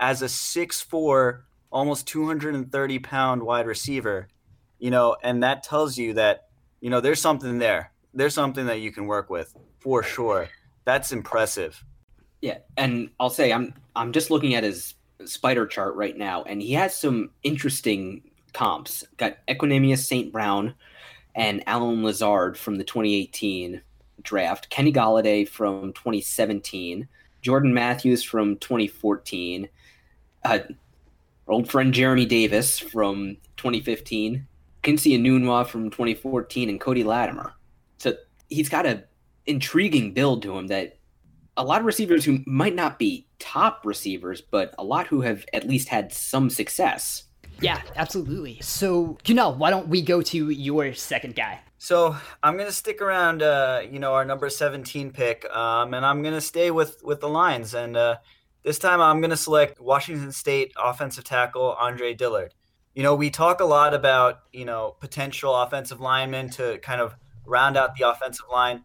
as 0.00 0.22
a 0.22 0.28
six 0.28 0.80
four 0.80 1.44
almost 1.70 2.06
230 2.06 2.98
pound 3.00 3.42
wide 3.42 3.66
receiver, 3.66 4.28
you 4.78 4.90
know, 4.90 5.16
and 5.22 5.42
that 5.42 5.62
tells 5.62 5.96
you 5.98 6.14
that, 6.14 6.48
you 6.80 6.90
know, 6.90 7.00
there's 7.00 7.20
something 7.20 7.58
there. 7.58 7.92
There's 8.14 8.34
something 8.34 8.66
that 8.66 8.80
you 8.80 8.92
can 8.92 9.06
work 9.06 9.30
with 9.30 9.54
for 9.80 10.02
sure. 10.02 10.48
That's 10.84 11.12
impressive. 11.12 11.84
Yeah, 12.40 12.58
and 12.76 13.10
I'll 13.18 13.30
say 13.30 13.52
I'm 13.52 13.74
I'm 13.96 14.12
just 14.12 14.30
looking 14.30 14.54
at 14.54 14.64
his 14.64 14.94
spider 15.24 15.66
chart 15.66 15.96
right 15.96 16.16
now, 16.16 16.44
and 16.44 16.62
he 16.62 16.72
has 16.74 16.96
some 16.96 17.30
interesting 17.42 18.22
comps. 18.52 19.04
Got 19.16 19.38
Equanimeous 19.46 19.98
St. 19.98 20.32
Brown 20.32 20.74
and 21.34 21.62
Allen 21.66 22.02
Lazard 22.02 22.56
from 22.56 22.76
the 22.76 22.84
2018 22.84 23.82
draft, 24.22 24.70
Kenny 24.70 24.92
Golladay 24.92 25.48
from 25.48 25.92
2017, 25.92 27.08
Jordan 27.42 27.72
Matthews 27.72 28.22
from 28.22 28.56
2014, 28.56 29.68
uh, 30.44 30.58
old 31.48 31.70
friend 31.70 31.92
Jeremy 31.92 32.26
Davis 32.26 32.78
from 32.78 33.36
2015, 33.56 34.46
Quincy 34.82 35.18
Enunwa 35.18 35.66
from 35.66 35.90
2014, 35.90 36.68
and 36.68 36.80
Cody 36.80 37.04
Latimer. 37.04 37.54
So 37.98 38.14
he's 38.48 38.68
got 38.68 38.86
a 38.86 39.04
intriguing 39.46 40.12
build 40.12 40.42
to 40.42 40.56
him 40.56 40.66
that 40.68 40.98
a 41.56 41.64
lot 41.64 41.80
of 41.80 41.86
receivers 41.86 42.24
who 42.24 42.40
might 42.46 42.74
not 42.74 42.98
be 42.98 43.26
top 43.38 43.84
receivers, 43.84 44.40
but 44.40 44.74
a 44.78 44.84
lot 44.84 45.06
who 45.06 45.22
have 45.22 45.44
at 45.52 45.66
least 45.66 45.88
had 45.88 46.12
some 46.12 46.50
success. 46.50 47.24
Yeah, 47.60 47.82
absolutely. 47.96 48.60
So, 48.60 49.18
you 49.26 49.34
know, 49.34 49.50
why 49.50 49.70
don't 49.70 49.88
we 49.88 50.00
go 50.00 50.22
to 50.22 50.50
your 50.50 50.94
second 50.94 51.34
guy? 51.34 51.60
So 51.78 52.16
I'm 52.42 52.56
gonna 52.56 52.72
stick 52.72 53.00
around, 53.00 53.42
uh, 53.42 53.82
you 53.90 53.98
know, 53.98 54.14
our 54.14 54.24
number 54.24 54.48
17 54.48 55.10
pick, 55.10 55.44
um, 55.50 55.94
and 55.94 56.04
I'm 56.04 56.22
gonna 56.22 56.40
stay 56.40 56.70
with 56.70 57.02
with 57.02 57.20
the 57.20 57.28
Lions. 57.28 57.74
And 57.74 57.96
uh, 57.96 58.16
This 58.62 58.78
time 58.78 59.00
I'm 59.00 59.20
going 59.20 59.30
to 59.30 59.36
select 59.36 59.80
Washington 59.80 60.32
State 60.32 60.72
offensive 60.82 61.24
tackle 61.24 61.76
Andre 61.78 62.14
Dillard. 62.14 62.54
You 62.94 63.02
know, 63.02 63.14
we 63.14 63.30
talk 63.30 63.60
a 63.60 63.64
lot 63.64 63.94
about, 63.94 64.40
you 64.52 64.64
know, 64.64 64.96
potential 65.00 65.54
offensive 65.54 66.00
linemen 66.00 66.50
to 66.50 66.78
kind 66.78 67.00
of 67.00 67.14
round 67.46 67.76
out 67.76 67.96
the 67.96 68.08
offensive 68.08 68.46
line. 68.50 68.82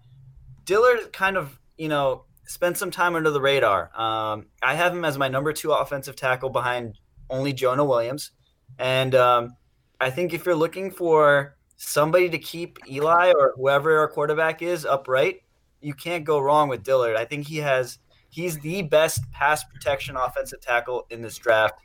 Dillard 0.66 1.12
kind 1.12 1.36
of, 1.36 1.60
you 1.78 1.90
know, 1.90 2.26
spent 2.46 2.78
some 2.78 2.92
time 2.92 3.16
under 3.16 3.32
the 3.32 3.42
radar. 3.42 3.90
Um, 4.00 4.48
I 4.62 4.76
have 4.76 4.94
him 4.94 5.04
as 5.06 5.18
my 5.18 5.28
number 5.28 5.52
two 5.52 5.72
offensive 5.72 6.16
tackle 6.16 6.50
behind 6.50 7.00
only 7.30 7.54
Jonah 7.54 7.86
Williams. 7.86 8.32
And 8.78 9.16
um, 9.16 9.56
I 10.00 10.10
think 10.10 10.34
if 10.34 10.46
you're 10.46 10.56
looking 10.56 10.92
for 10.92 11.58
somebody 11.78 12.30
to 12.30 12.38
keep 12.38 12.80
Eli 12.90 13.32
or 13.32 13.54
whoever 13.56 13.98
our 14.00 14.08
quarterback 14.08 14.62
is 14.62 14.86
upright, 14.86 15.42
you 15.82 15.94
can't 15.94 16.24
go 16.24 16.40
wrong 16.40 16.70
with 16.70 16.84
Dillard. 16.84 17.16
I 17.16 17.26
think 17.26 17.48
he 17.48 17.58
has 17.58 18.00
he's 18.34 18.58
the 18.60 18.82
best 18.82 19.22
pass 19.32 19.64
protection 19.64 20.16
offensive 20.16 20.60
tackle 20.60 21.06
in 21.12 21.22
this 21.22 21.38
draft, 21.38 21.80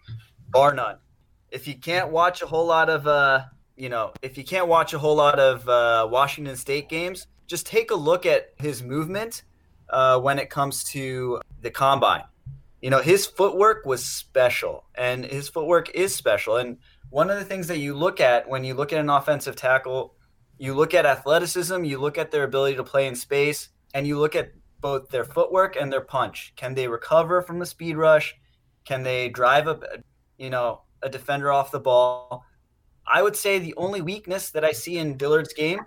bar 0.49 0.73
none. 0.73 0.97
If 1.51 1.69
you 1.69 1.77
can't 1.77 2.11
watch 2.11 2.41
a 2.43 2.47
whole 2.47 2.67
lot 2.67 2.89
of 2.89 3.07
uh, 3.07 3.45
you 3.77 3.89
know, 3.89 4.13
if 4.23 4.37
you 4.37 4.45
can't 4.45 4.67
watch 4.67 4.93
a 4.95 4.99
whole 4.99 5.15
lot 5.15 5.39
of 5.39 5.69
uh, 5.69 6.09
Washington 6.11 6.57
State 6.57 6.89
games, 6.89 7.27
just 7.47 7.67
take 7.67 7.91
a 7.91 7.95
look 7.95 8.27
at 8.27 8.53
his 8.57 8.83
movement 8.83 9.45
uh, 9.91 10.19
when 10.19 10.39
it 10.39 10.51
comes 10.51 10.85
to 10.85 11.41
the 11.61 11.71
combine. 11.71 12.25
You 12.83 12.91
know, 12.91 13.01
his 13.01 13.27
footwork 13.27 13.87
was 13.87 14.05
special, 14.05 14.85
and 14.97 15.25
his 15.25 15.49
footwork 15.49 15.91
is 15.95 16.15
special. 16.15 16.57
And 16.57 16.79
one 17.11 17.31
of 17.31 17.39
the 17.39 17.45
things 17.45 17.69
that 17.69 17.79
you 17.79 17.95
look 17.95 18.21
at 18.21 18.49
when 18.49 18.65
you 18.65 18.75
look 18.75 18.93
at 18.93 19.01
an 19.01 19.11
offensive 19.11 19.55
tackle, 19.55 20.15
you 20.59 20.75
look 20.75 20.95
at 20.95 21.07
athleticism, 21.07 21.85
you 21.85 21.99
look 21.99 22.19
at 22.19 22.31
their 22.31 22.45
ability 22.45 22.77
to 22.77 22.85
play 22.85 23.07
in 23.07 23.15
space, 23.15 23.69
and 23.95 24.07
you 24.07 24.19
look 24.19 24.35
at 24.35 24.51
both 24.81 25.09
their 25.09 25.25
footwork 25.25 25.77
and 25.77 25.93
their 25.93 26.01
punch. 26.01 26.53
Can 26.57 26.75
they 26.75 26.89
recover 26.89 27.43
from 27.43 27.63
a 27.63 27.67
speed 27.67 27.97
rush? 27.97 28.37
Can 28.85 29.03
they 29.03 29.29
drive 29.29 29.69
a 29.69 29.79
you 30.39 30.51
know 30.51 30.83
a 31.03 31.09
defender 31.09 31.53
off 31.53 31.71
the 31.71 31.81
ball? 31.81 32.45
I 33.07 33.23
would 33.23 33.37
say 33.37 33.59
the 33.59 33.75
only 33.77 34.01
weakness 34.01 34.51
that 34.51 34.65
I 34.65 34.73
see 34.73 34.99
in 34.99 35.17
Dillard's 35.17 35.53
game 35.53 35.81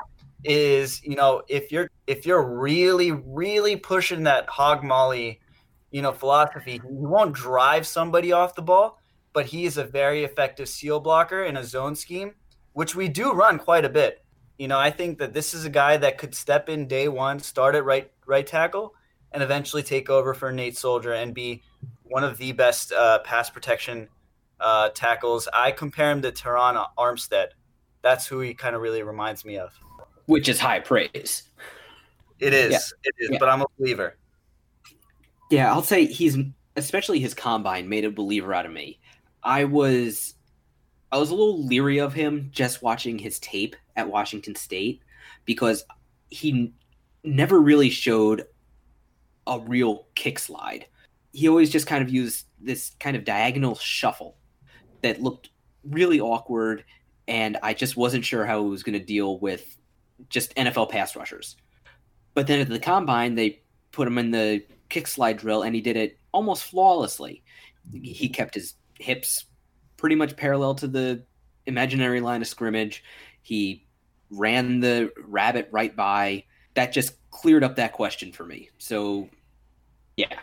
is 0.43 1.04
you 1.04 1.15
know 1.15 1.43
if 1.47 1.71
you're 1.71 1.89
if 2.08 2.25
you're 2.25 2.60
really 2.60 3.12
really 3.12 3.75
pushing 3.75 4.23
that 4.23 4.49
hog 4.49 4.84
molly 4.84 5.39
you 5.91 6.01
know 6.01 6.12
philosophy, 6.12 6.73
he 6.73 6.82
won't 6.84 7.34
drive 7.34 7.86
somebody 7.86 8.32
off 8.32 8.56
the 8.56 8.62
ball, 8.62 8.99
but 9.34 9.45
he 9.45 9.65
is 9.65 9.77
a 9.77 9.84
very 9.84 10.23
effective 10.23 10.67
seal 10.67 10.99
blocker 10.99 11.43
in 11.43 11.58
a 11.58 11.63
zone 11.63 11.95
scheme, 11.95 12.34
which 12.73 12.95
we 12.95 13.08
do 13.08 13.34
run 13.34 13.60
quite 13.60 13.86
a 13.86 13.89
bit. 13.89 14.20
You 14.62 14.67
know, 14.67 14.78
I 14.78 14.91
think 14.91 15.17
that 15.17 15.34
this 15.34 15.56
is 15.56 15.65
a 15.65 15.71
guy 15.71 15.97
that 15.97 16.19
could 16.19 16.36
step 16.36 16.69
in 16.69 16.88
day 16.88 17.08
one, 17.08 17.39
start 17.39 17.74
at 17.74 17.84
right 17.84 18.12
right 18.28 18.45
tackle, 18.45 18.93
and 19.32 19.41
eventually 19.41 19.82
take 19.82 20.08
over 20.08 20.36
for 20.36 20.52
Nate 20.52 20.78
Solder 20.78 21.13
and 21.13 21.34
be 21.34 21.63
one 22.04 22.24
of 22.24 22.38
the 22.38 22.52
best 22.52 22.91
uh, 22.91 23.17
pass 23.24 23.50
protection 23.50 24.08
uh, 24.60 24.89
tackles. 24.89 25.47
I 25.52 25.71
compare 25.71 26.12
him 26.12 26.21
to 26.21 26.32
Terron 26.32 26.86
Armstead. 26.95 27.47
That's 28.04 28.28
who 28.28 28.39
he 28.41 28.54
kind 28.54 28.76
of 28.76 28.84
really 28.84 29.02
reminds 29.02 29.43
me 29.45 29.58
of. 29.58 29.74
Which 30.28 30.47
is 30.47 30.60
high 30.60 30.82
praise. 30.82 31.50
It 32.38 32.54
is. 32.54 32.71
Yeah. 32.71 32.78
It 33.06 33.15
is. 33.17 33.30
Yeah. 33.32 33.38
But 33.39 33.50
I'm 33.50 33.63
a 33.63 33.67
believer. 33.80 34.15
Yeah, 35.50 35.74
I'll 35.74 35.82
say 35.82 36.06
he's 36.06 36.38
especially 36.76 37.19
his 37.19 37.34
combine 37.34 37.89
made 37.89 38.06
a 38.06 38.12
believer 38.12 38.54
out 38.54 38.67
of 38.67 38.71
me. 38.71 39.00
I 39.41 39.63
was 39.63 40.36
I 41.12 41.17
was 41.17 41.30
a 41.30 41.36
little 41.36 41.65
leery 41.65 42.00
of 42.00 42.13
him 42.13 42.50
just 42.52 42.82
watching 42.82 43.17
his 43.19 43.39
tape 43.39 43.76
at 43.95 44.10
Washington 44.10 44.56
State 44.56 45.02
because 45.45 45.84
he 46.30 46.74
never 47.24 47.60
really 47.60 47.89
showed 47.89 48.45
a 49.47 49.60
real 49.60 50.08
kick 50.15 50.39
slide. 50.39 50.86
He 51.34 51.47
always 51.50 51.69
just 51.69 51.88
kind 51.88 52.04
of 52.04 52.10
used 52.10 52.45
this 52.60 52.95
kind 53.00 53.17
of 53.17 53.26
diagonal 53.26 53.76
shuffle 53.76 54.38
that 55.02 55.21
looked 55.21 55.50
really 55.84 56.19
awkward, 56.19 56.86
and 57.28 57.58
I 57.62 57.74
just 57.74 57.97
wasn't 57.97 58.26
sure 58.26 58.45
how 58.45 58.63
he 58.63 58.69
was 58.69 58.84
going 58.84 58.97
to 58.97 59.06
deal 59.06 59.39
with 59.39 59.78
just 60.30 60.56
NFL 60.56 60.89
pass 60.89 61.15
rushers. 61.15 61.58
But 62.34 62.47
then 62.47 62.62
at 62.62 62.69
the 62.69 62.80
combine, 62.80 63.36
they 63.36 63.62
put 63.91 64.08
him 64.08 64.17
in 64.17 64.32
the 64.32 64.63
kick 64.89 65.08
slide 65.08 65.38
drill, 65.38 65.63
and 65.63 65.76
he 65.76 65.82
did 65.82 65.97
it 65.97 66.19
almost 66.32 66.63
flawlessly. 66.63 67.43
He 67.91 68.30
kept 68.30 68.56
his 68.56 68.76
hips 69.00 69.45
pretty 70.01 70.15
much 70.15 70.35
parallel 70.35 70.73
to 70.73 70.87
the 70.87 71.23
imaginary 71.67 72.21
line 72.21 72.41
of 72.41 72.47
scrimmage. 72.47 73.03
He 73.43 73.85
ran 74.31 74.79
the 74.79 75.13
rabbit 75.23 75.69
right 75.71 75.95
by. 75.95 76.45
That 76.73 76.91
just 76.91 77.13
cleared 77.29 77.63
up 77.63 77.75
that 77.75 77.93
question 77.93 78.31
for 78.31 78.43
me. 78.43 78.71
So, 78.79 79.29
yeah. 80.17 80.39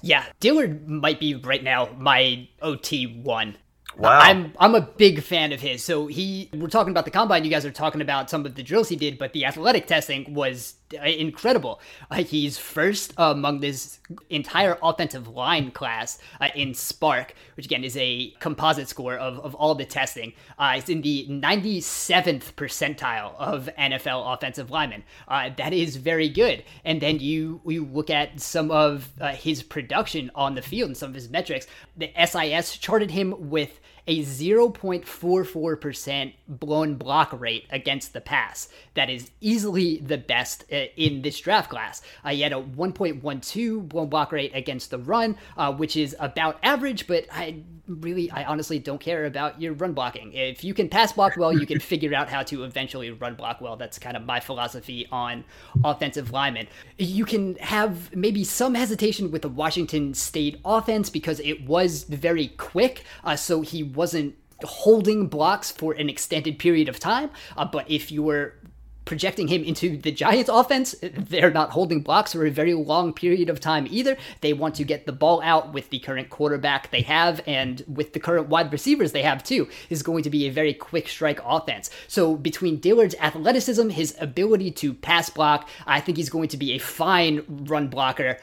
Yeah, 0.00 0.24
Dillard 0.40 0.88
might 0.88 1.20
be 1.20 1.34
right 1.34 1.62
now 1.62 1.90
my 1.98 2.48
OT 2.62 3.20
one. 3.22 3.58
Wow. 3.96 4.18
I'm 4.18 4.54
I'm 4.58 4.74
a 4.74 4.80
big 4.80 5.22
fan 5.22 5.52
of 5.52 5.60
his. 5.60 5.84
So 5.84 6.06
he 6.06 6.48
we're 6.54 6.68
talking 6.68 6.92
about 6.92 7.04
the 7.04 7.10
combine, 7.10 7.44
you 7.44 7.50
guys 7.50 7.66
are 7.66 7.70
talking 7.70 8.00
about 8.00 8.30
some 8.30 8.46
of 8.46 8.54
the 8.54 8.62
drills 8.62 8.88
he 8.88 8.96
did, 8.96 9.18
but 9.18 9.34
the 9.34 9.44
athletic 9.44 9.86
testing 9.86 10.32
was 10.32 10.74
incredible. 10.92 11.80
Uh, 12.10 12.22
he's 12.22 12.58
first 12.58 13.12
among 13.16 13.60
this 13.60 13.98
entire 14.30 14.78
offensive 14.82 15.28
line 15.28 15.70
class 15.70 16.18
uh, 16.40 16.48
in 16.54 16.72
SPARQ, 16.72 17.30
which 17.56 17.66
again 17.66 17.84
is 17.84 17.96
a 17.96 18.30
composite 18.40 18.88
score 18.88 19.16
of, 19.16 19.38
of 19.40 19.54
all 19.54 19.74
the 19.74 19.84
testing. 19.84 20.32
Uh, 20.58 20.74
it's 20.76 20.88
in 20.88 21.02
the 21.02 21.26
97th 21.28 22.52
percentile 22.54 23.34
of 23.38 23.68
NFL 23.78 24.34
offensive 24.34 24.70
linemen. 24.70 25.04
Uh, 25.26 25.50
that 25.56 25.72
is 25.72 25.96
very 25.96 26.28
good. 26.28 26.64
And 26.84 27.00
then 27.00 27.18
you 27.18 27.60
you 27.66 27.84
look 27.86 28.10
at 28.10 28.40
some 28.40 28.70
of 28.70 29.10
uh, 29.20 29.32
his 29.32 29.62
production 29.62 30.30
on 30.34 30.54
the 30.54 30.62
field 30.62 30.88
and 30.88 30.96
some 30.96 31.10
of 31.10 31.14
his 31.14 31.30
metrics. 31.30 31.66
The 31.96 32.10
SIS 32.26 32.76
charted 32.76 33.10
him 33.10 33.34
with 33.50 33.80
a 34.06 34.22
0.44% 34.22 36.34
blown 36.46 36.96
block 36.96 37.34
rate 37.38 37.66
against 37.70 38.12
the 38.12 38.20
pass. 38.20 38.68
That 38.94 39.08
is 39.08 39.30
easily 39.40 39.96
the 39.98 40.18
best 40.18 40.64
uh, 40.70 40.88
in 40.96 41.22
this 41.22 41.40
draft 41.40 41.70
class. 41.70 42.02
Uh, 42.24 42.30
he 42.30 42.42
had 42.42 42.52
a 42.52 42.62
1.12 42.62 43.88
blown 43.88 44.08
block 44.08 44.32
rate 44.32 44.52
against 44.54 44.90
the 44.90 44.98
run, 44.98 45.36
uh, 45.56 45.72
which 45.72 45.96
is 45.96 46.14
about 46.20 46.58
average, 46.62 47.06
but 47.06 47.26
I 47.32 47.62
really, 47.86 48.30
I 48.30 48.44
honestly 48.44 48.78
don't 48.78 49.00
care 49.00 49.26
about 49.26 49.60
your 49.60 49.74
run 49.74 49.92
blocking. 49.92 50.32
If 50.32 50.64
you 50.64 50.74
can 50.74 50.88
pass 50.88 51.12
block 51.12 51.36
well, 51.36 51.52
you 51.52 51.66
can 51.66 51.80
figure 51.94 52.14
out 52.14 52.28
how 52.28 52.42
to 52.44 52.64
eventually 52.64 53.10
run 53.10 53.34
block 53.34 53.60
well. 53.60 53.76
That's 53.76 53.98
kind 53.98 54.16
of 54.16 54.24
my 54.24 54.40
philosophy 54.40 55.06
on 55.10 55.44
offensive 55.84 56.32
linemen. 56.32 56.68
You 56.98 57.24
can 57.24 57.56
have 57.56 58.14
maybe 58.14 58.44
some 58.44 58.74
hesitation 58.74 59.30
with 59.30 59.42
the 59.42 59.48
Washington 59.48 60.14
State 60.14 60.60
offense 60.64 61.10
because 61.10 61.40
it 61.40 61.66
was 61.66 62.04
very 62.04 62.48
quick, 62.48 63.04
uh, 63.22 63.36
so 63.36 63.60
he 63.60 63.82
wasn't 63.82 64.36
holding 64.62 65.26
blocks 65.26 65.70
for 65.70 65.92
an 65.92 66.08
extended 66.08 66.58
period 66.58 66.88
of 66.88 66.98
time. 66.98 67.30
Uh, 67.56 67.64
but 67.64 67.90
if 67.90 68.10
you 68.10 68.22
were 68.22 68.54
projecting 69.04 69.48
him 69.48 69.62
into 69.62 69.96
the 69.96 70.12
Giants 70.12 70.50
offense, 70.52 70.94
they're 71.02 71.50
not 71.50 71.70
holding 71.70 72.00
blocks 72.00 72.32
for 72.32 72.46
a 72.46 72.50
very 72.50 72.74
long 72.74 73.12
period 73.12 73.48
of 73.48 73.60
time 73.60 73.86
either. 73.90 74.16
They 74.40 74.52
want 74.52 74.74
to 74.76 74.84
get 74.84 75.06
the 75.06 75.12
ball 75.12 75.42
out 75.42 75.72
with 75.72 75.90
the 75.90 75.98
current 75.98 76.30
quarterback 76.30 76.90
they 76.90 77.02
have 77.02 77.40
and 77.46 77.82
with 77.86 78.12
the 78.12 78.20
current 78.20 78.48
wide 78.48 78.72
receivers 78.72 79.12
they 79.12 79.22
have 79.22 79.42
too, 79.42 79.68
is 79.90 80.02
going 80.02 80.22
to 80.22 80.30
be 80.30 80.46
a 80.46 80.52
very 80.52 80.74
quick 80.74 81.08
strike 81.08 81.40
offense. 81.44 81.90
So 82.08 82.36
between 82.36 82.80
Dillard's 82.80 83.14
athleticism, 83.20 83.90
his 83.90 84.16
ability 84.20 84.70
to 84.72 84.94
pass 84.94 85.30
block, 85.30 85.68
I 85.86 86.00
think 86.00 86.16
he's 86.16 86.30
going 86.30 86.48
to 86.48 86.56
be 86.56 86.72
a 86.72 86.78
fine 86.78 87.44
run 87.48 87.88
blocker 87.88 88.38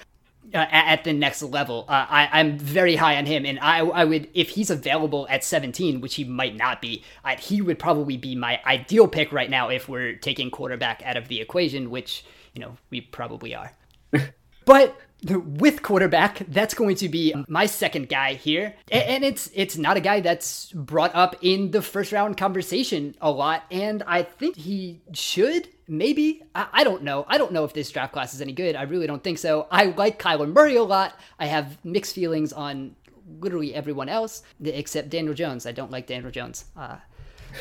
uh, 0.54 0.66
at 0.70 1.04
the 1.04 1.14
next 1.14 1.42
level. 1.42 1.86
Uh, 1.88 2.06
I, 2.10 2.40
am 2.40 2.58
very 2.58 2.96
high 2.96 3.18
on 3.18 3.26
him, 3.26 3.46
and 3.46 3.60
I, 3.60 3.80
I 3.80 4.06
would 4.06 4.30
if 4.34 4.50
he's 4.50 4.70
available 4.70 5.28
at 5.30 5.44
17, 5.44 6.02
which 6.02 6.16
he 6.16 6.24
might 6.24 6.56
not 6.56 6.82
be. 6.82 7.04
I, 7.24 7.36
he 7.36 7.62
would 7.62 7.80
probably 7.80 8.18
be 8.18 8.36
my 8.36 8.60
ideal 8.66 9.08
pick 9.08 9.32
right 9.32 9.50
now 9.50 9.70
if 9.70 9.88
we're 9.88 10.16
taking 10.16 10.52
quarterback 10.52 11.02
out 11.06 11.18
of 11.18 11.28
the 11.28 11.42
equation, 11.42 11.90
which 11.90 12.26
you 12.54 12.62
know 12.62 12.78
we 12.90 13.02
probably 13.02 13.56
are. 13.56 13.72
but 14.66 14.96
with 15.24 15.84
quarterback, 15.84 16.44
that's 16.48 16.74
going 16.74 16.96
to 16.96 17.08
be 17.08 17.34
my 17.48 17.66
second 17.66 18.10
guy 18.10 18.34
here, 18.34 18.76
and 18.92 19.24
it's 19.24 19.52
it's 19.54 19.78
not 19.78 19.98
a 19.98 20.02
guy 20.02 20.20
that's 20.20 20.72
brought 20.72 21.14
up 21.14 21.36
in 21.42 21.72
the 21.72 21.82
first 21.82 22.12
round 22.12 22.38
conversation 22.38 23.16
a 23.22 23.30
lot, 23.30 23.64
and 23.70 24.04
I 24.08 24.24
think 24.24 24.56
he 24.58 25.02
should 25.14 25.68
maybe. 25.92 26.42
I, 26.56 26.68
I, 26.72 26.84
don't 26.84 27.04
know. 27.04 27.26
I 27.28 27.38
don't 27.38 27.52
know 27.52 27.66
if 27.66 27.74
this 27.74 27.92
draft 27.92 28.14
class 28.14 28.34
is 28.34 28.42
any 28.42 28.54
good. 28.54 28.76
I 28.76 28.84
really 28.84 29.06
don't 29.06 29.24
think 29.24 29.38
so. 29.38 29.68
I 29.70 29.86
like 29.86 30.18
kyler 30.18 30.52
murray 30.52 30.78
a 30.78 30.84
lot. 30.84 31.20
I 31.38 31.46
have 31.46 31.78
mixed 31.86 32.16
feelings 32.16 32.54
on 32.54 32.96
literally 33.40 33.76
everyone 33.76 34.10
else 34.10 34.44
except 34.64 35.10
daniel 35.10 35.34
jones. 35.34 35.66
I 35.66 35.72
don't 35.72 35.92
like 35.92 36.08
daniel 36.08 36.32
jones. 36.32 36.66
Uh, 36.76 36.98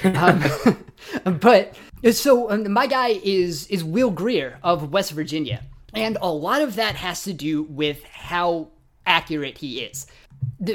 um, 0.05 0.43
but 1.41 1.77
so 2.13 2.51
um, 2.51 2.73
my 2.73 2.87
guy 2.87 3.21
is 3.23 3.67
is 3.67 3.85
will 3.85 4.11
Grier 4.11 4.59
of 4.63 4.93
west 4.93 5.13
virginia. 5.13 5.63
And 5.93 6.17
a 6.23 6.31
lot 6.31 6.63
of 6.63 6.77
that 6.77 6.95
has 6.95 7.25
to 7.25 7.33
do 7.33 7.65
with 7.65 8.03
how 8.05 8.69
accurate 9.07 9.59
he 9.59 9.81
is 9.81 10.07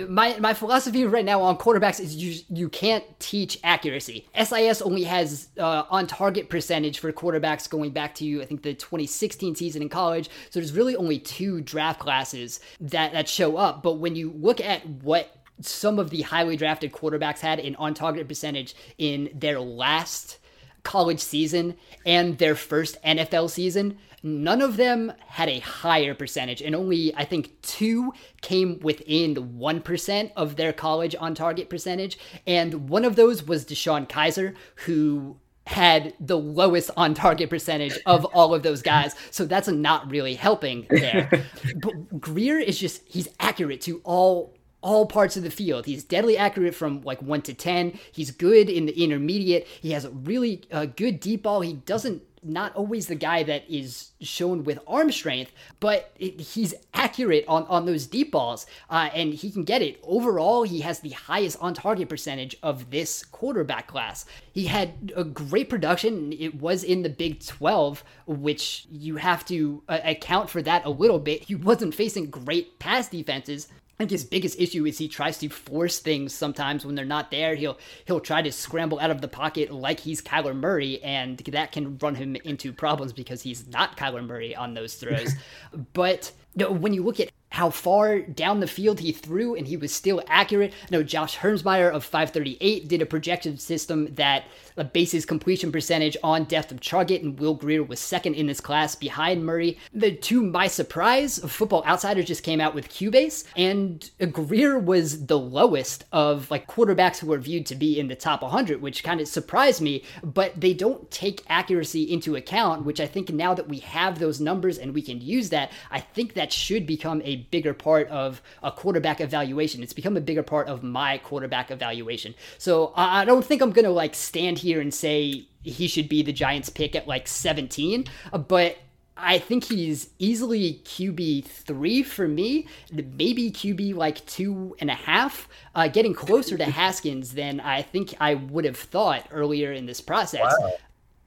my 0.10 0.38
my 0.40 0.54
philosophy 0.54 1.06
right 1.06 1.26
now 1.26 1.42
on 1.42 1.58
quarterbacks 1.58 2.00
is 2.00 2.16
you 2.16 2.42
you 2.50 2.70
can't 2.70 3.04
teach 3.20 3.60
accuracy. 3.64 4.28
SIS 4.36 4.82
only 4.82 5.04
has 5.04 5.50
uh, 5.60 5.84
on 5.90 6.08
target 6.08 6.50
percentage 6.50 7.00
for 7.00 7.12
quarterbacks 7.12 7.70
going 7.70 7.92
back 7.92 8.16
to 8.16 8.42
I 8.42 8.46
think 8.46 8.64
the 8.64 8.74
2016 8.74 9.56
season 9.56 9.82
in 9.84 9.90
college. 9.90 10.30
So 10.50 10.60
there's 10.60 10.74
really 10.74 10.96
only 10.96 11.20
two 11.20 11.62
draft 11.62 12.00
classes 12.00 12.60
that 12.80 13.14
that 13.14 13.30
show 13.30 13.58
up. 13.58 13.84
But 13.84 13.94
when 13.94 14.16
you 14.16 14.32
look 14.32 14.60
at 14.60 14.86
what 14.88 15.36
some 15.62 16.00
of 16.00 16.10
the 16.10 16.24
highly 16.24 16.58
drafted 16.58 16.92
quarterbacks 16.92 17.40
had 17.40 17.60
in 17.60 17.76
on 17.76 17.94
target 17.94 18.28
percentage 18.28 18.76
in 18.98 19.30
their 19.34 19.60
last 19.60 20.40
college 20.86 21.20
season 21.20 21.76
and 22.06 22.38
their 22.38 22.56
first 22.56 23.02
NFL 23.04 23.50
season, 23.50 23.98
none 24.24 24.62
of 24.62 24.78
them 24.78 25.12
had 25.28 25.50
a 25.50 25.60
higher 25.60 26.14
percentage, 26.14 26.62
and 26.62 26.74
only 26.74 27.14
I 27.16 27.26
think 27.26 27.62
two 27.62 28.14
came 28.42 28.80
within 28.80 29.36
1% 29.36 30.32
of 30.38 30.56
their 30.56 30.72
college 30.72 31.16
on 31.20 31.36
target 31.36 31.70
percentage. 31.70 32.18
And 32.48 32.90
one 32.90 33.04
of 33.04 33.18
those 33.18 33.44
was 33.44 33.66
DeShone 33.66 34.08
Kizer, 34.08 34.56
who 34.86 35.38
had 35.68 36.14
the 36.20 36.38
lowest 36.38 36.92
on 36.96 37.14
target 37.14 37.50
percentage 37.50 37.98
of 38.06 38.26
all 38.34 38.54
of 38.54 38.64
those 38.64 38.82
guys. 38.82 39.16
So 39.32 39.46
that's 39.46 39.68
not 39.68 40.10
really 40.10 40.36
helping 40.36 40.86
there. 40.90 41.30
but 41.78 42.20
Grier 42.22 42.60
is 42.60 42.80
just, 42.80 43.02
he's 43.06 43.28
accurate 43.40 43.82
to 43.82 44.02
all 44.04 44.55
all 44.86 45.08
parts 45.08 45.36
of 45.36 45.42
the 45.42 45.50
field. 45.50 45.88
He's 45.88 46.04
deadly 46.04 46.38
accurate 46.38 46.76
from 46.76 47.02
like 47.02 47.20
1 47.20 47.42
to 47.42 47.56
10. 47.56 48.00
He's 48.12 48.30
good 48.30 48.70
in 48.70 48.86
the 48.86 49.04
intermediate. 49.04 49.68
He 49.82 49.92
has 49.92 50.06
a 50.06 50.12
really 50.12 50.62
uh, 50.72 50.86
good 50.86 51.20
deep 51.20 51.42
ball. 51.42 51.62
He 51.62 51.74
doesn't 51.74 52.22
not 52.44 52.76
always 52.76 53.08
the 53.08 53.16
guy 53.16 53.42
that 53.42 53.64
is 53.68 54.12
shown 54.22 54.64
with 54.64 54.78
arm 54.86 55.12
strength, 55.12 55.52
but 55.80 56.12
it, 56.20 56.40
he's 56.40 56.76
accurate 56.94 57.44
on, 57.48 57.64
on 57.64 57.88
those 57.88 58.06
deep 58.06 58.32
balls, 58.32 58.68
uh, 58.92 59.10
and 59.16 59.34
he 59.34 59.50
can 59.50 59.64
get 59.64 59.82
it. 59.82 60.00
Overall, 60.04 60.62
he 60.62 60.82
has 60.82 61.00
the 61.00 61.10
highest 61.10 61.58
on 61.60 61.74
target 61.74 62.08
percentage 62.08 62.56
of 62.62 62.92
this 62.92 63.26
quarterback 63.26 63.88
class. 63.88 64.26
He 64.52 64.66
had 64.66 65.12
a 65.16 65.24
great 65.24 65.68
production. 65.68 66.32
It 66.32 66.62
was 66.62 66.84
in 66.84 67.02
the 67.02 67.10
Big 67.10 67.44
12, 67.44 68.04
which 68.28 68.86
you 68.92 69.16
have 69.16 69.44
to 69.46 69.82
uh, 69.90 69.98
account 70.04 70.52
for 70.52 70.62
that 70.62 70.86
a 70.86 70.92
little 70.92 71.20
bit. 71.20 71.46
He 71.46 71.56
wasn't 71.56 71.96
facing 71.96 72.30
great 72.30 72.78
pass 72.78 73.08
defenses, 73.08 73.68
I 73.96 74.04
think 74.04 74.12
his 74.12 74.26
biggest 74.26 74.60
issue 74.60 74.86
is 74.86 74.98
he 74.98 75.08
tries 75.08 75.38
to 75.38 75.48
force 75.48 76.00
things 76.00 76.34
sometimes 76.34 76.86
when 76.86 76.96
they're 76.96 77.06
not 77.06 77.32
there. 77.32 77.56
He'll 77.56 77.78
he'll 78.06 78.20
try 78.20 78.42
to 78.42 78.52
scramble 78.52 79.00
out 79.00 79.10
of 79.10 79.22
the 79.22 79.30
pocket 79.30 79.72
like 79.72 80.02
he's 80.02 80.22
Kyler 80.22 80.56
Murray, 80.56 81.02
and 81.02 81.38
that 81.38 81.72
can 81.72 81.98
run 82.00 82.16
him 82.16 82.36
into 82.36 82.74
problems 82.74 83.14
because 83.14 83.42
he's 83.42 83.68
not 83.68 83.96
Kyler 83.96 84.26
Murray 84.26 84.54
on 84.54 84.74
those 84.74 84.96
throws. 84.96 85.34
but 85.94 86.32
you 86.56 86.66
know, 86.66 86.72
when 86.72 86.94
you 86.94 87.04
look 87.04 87.22
at 87.22 87.32
how 87.50 87.70
far 87.70 88.20
down 88.20 88.60
the 88.60 88.68
field 88.68 89.00
he 89.00 89.12
threw 89.12 89.56
and 89.56 89.68
he 89.68 89.78
was 89.78 89.94
still 89.94 90.22
accurate. 90.28 90.74
No, 90.92 91.04
Josh 91.04 91.38
Hermsmeyer 91.38 91.90
of 91.90 92.04
538 92.04 92.88
did 92.88 93.02
a 93.02 93.06
projection 93.06 93.58
system 93.58 94.14
that 94.16 94.44
bases 94.92 95.26
completion 95.26 95.72
percentage 95.72 96.18
on 96.22 96.44
depth 96.44 96.72
of 96.72 96.82
target, 96.82 97.22
and 97.22 97.40
Will 97.40 97.54
Grier 97.54 97.82
was 97.82 98.00
second 98.00 98.36
in 98.36 98.48
this 98.48 98.60
class 98.60 98.96
behind 98.96 99.46
Murray. 99.46 99.78
The, 99.94 100.14
two, 100.14 100.44
my 100.44 100.68
surprise, 100.68 101.40
Football 101.40 101.86
Outsiders 101.86 102.26
just 102.26 102.44
came 102.44 102.60
out 102.60 102.76
with 102.76 102.90
QBASE, 102.90 103.46
and 103.56 104.10
Grier 104.34 104.78
was 104.78 105.28
the 105.28 105.40
lowest 105.40 106.04
of 106.12 106.52
like 106.52 106.68
quarterbacks 106.68 107.20
who 107.20 107.28
were 107.28 107.38
viewed 107.38 107.66
to 107.68 107.76
be 107.76 108.00
in 108.00 108.10
the 108.10 108.16
top 108.16 108.42
100, 108.42 108.82
which 108.82 109.04
kind 109.04 109.22
of 109.22 109.28
surprised 109.30 109.82
me. 109.82 110.04
But 110.24 110.60
they 110.60 110.74
don't 110.74 111.10
take 111.10 111.44
accuracy 111.48 112.04
into 112.04 112.36
account, 112.36 112.84
which 112.84 113.00
I 113.00 113.08
think 113.08 113.30
now 113.30 113.54
that 113.54 113.70
we 113.70 113.80
have 113.80 114.20
those 114.20 114.42
numbers 114.42 114.78
and 114.78 114.94
we 114.94 115.02
can 115.02 115.22
use 115.22 115.50
that, 115.52 115.72
I 115.90 116.02
think 116.02 116.34
that 116.34 116.52
should 116.52 116.86
become 116.86 117.22
a 117.24 117.45
bigger 117.52 117.74
part 117.74 118.08
of 118.10 118.42
a 118.64 118.72
quarterback 118.72 119.22
evaluation. 119.22 119.84
It's 119.84 119.94
become 119.94 120.18
a 120.18 120.22
bigger 120.22 120.44
part 120.44 120.68
of 120.68 120.84
my 120.84 121.18
quarterback 121.20 121.72
evaluation. 121.72 122.36
So 122.58 122.94
I 122.96 123.26
don't 123.26 123.46
think 123.46 123.62
I'm 123.62 123.72
going 123.72 123.86
to 123.86 123.92
like 123.92 124.16
stand 124.16 124.60
here 124.60 124.82
and 124.82 124.94
say 124.94 125.46
he 125.64 125.88
should 125.88 126.10
be 126.10 126.22
the 126.22 126.34
Giants 126.34 126.70
pick 126.70 126.96
at 126.96 127.08
like 127.08 127.28
17, 127.28 128.06
but 128.48 128.78
I 129.18 129.40
think 129.40 129.64
he's 129.64 130.10
easily 130.20 130.82
QB 130.84 131.46
three 131.46 132.04
for 132.04 132.28
me, 132.28 132.68
maybe 132.92 133.50
QB 133.50 133.96
like 133.96 134.26
two 134.26 134.76
and 134.80 134.90
a 134.90 134.96
half, 134.96 135.48
uh, 135.74 135.88
getting 135.88 136.14
closer 136.14 136.58
to 136.58 136.66
Haskins 136.66 137.34
than 137.34 137.62
I 137.62 137.82
think 137.82 138.14
I 138.20 138.36
would 138.36 138.66
have 138.66 138.78
thought 138.78 139.26
earlier 139.32 139.72
in 139.72 139.86
this 139.86 140.02
process. 140.02 140.54
Wow. 140.60 140.74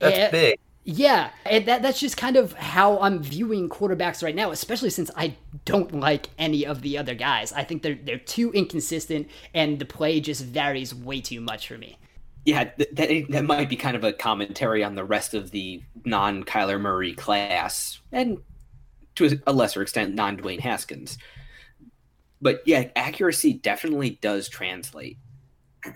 That's 0.01 0.19
and, 0.19 0.33
big. 0.33 0.59
Yeah, 0.91 1.33
and 1.45 1.67
that 1.67 1.83
that's 1.83 2.01
just 2.01 2.17
kind 2.17 2.37
of 2.37 2.55
how 2.55 2.99
I'm 3.01 3.23
viewing 3.23 3.69
quarterbacks 3.69 4.23
right 4.23 4.35
now, 4.35 4.53
especially 4.53 4.89
since 4.89 5.11
I 5.15 5.37
don't 5.67 5.93
like 5.93 6.31
any 6.39 6.65
of 6.65 6.81
the 6.81 6.97
other 6.97 7.15
guys. 7.15 7.53
I 7.53 7.63
think 7.63 7.83
they're 7.83 7.99
they're 8.03 8.17
too 8.17 8.51
inconsistent 8.53 9.29
and 9.53 9.79
the 9.79 9.85
play 9.85 10.19
just 10.19 10.43
varies 10.47 10.95
way 10.95 11.21
too 11.21 11.43
much 11.43 11.69
for 11.69 11.77
me. 11.77 11.99
Yeah, 12.47 12.71
that 12.79 13.27
that 13.29 13.45
might 13.45 13.69
be 13.69 13.77
kind 13.77 13.97
of 13.99 14.05
a 14.05 14.15
commentary 14.15 14.83
on 14.83 14.95
the 14.95 15.05
rest 15.05 15.35
of 15.35 15.51
the 15.51 15.83
non 16.07 16.43
Kyler 16.43 16.81
Murray 16.81 17.13
class 17.13 18.01
and 18.11 18.39
to 19.17 19.39
a 19.47 19.53
lesser 19.53 19.83
extent 19.83 20.15
non 20.15 20.39
Dwayne 20.39 20.61
Haskins. 20.61 21.19
But 22.41 22.63
yeah, 22.65 22.89
accuracy 22.97 23.53
definitely 23.53 24.19
does 24.23 24.49
translate. 24.49 25.19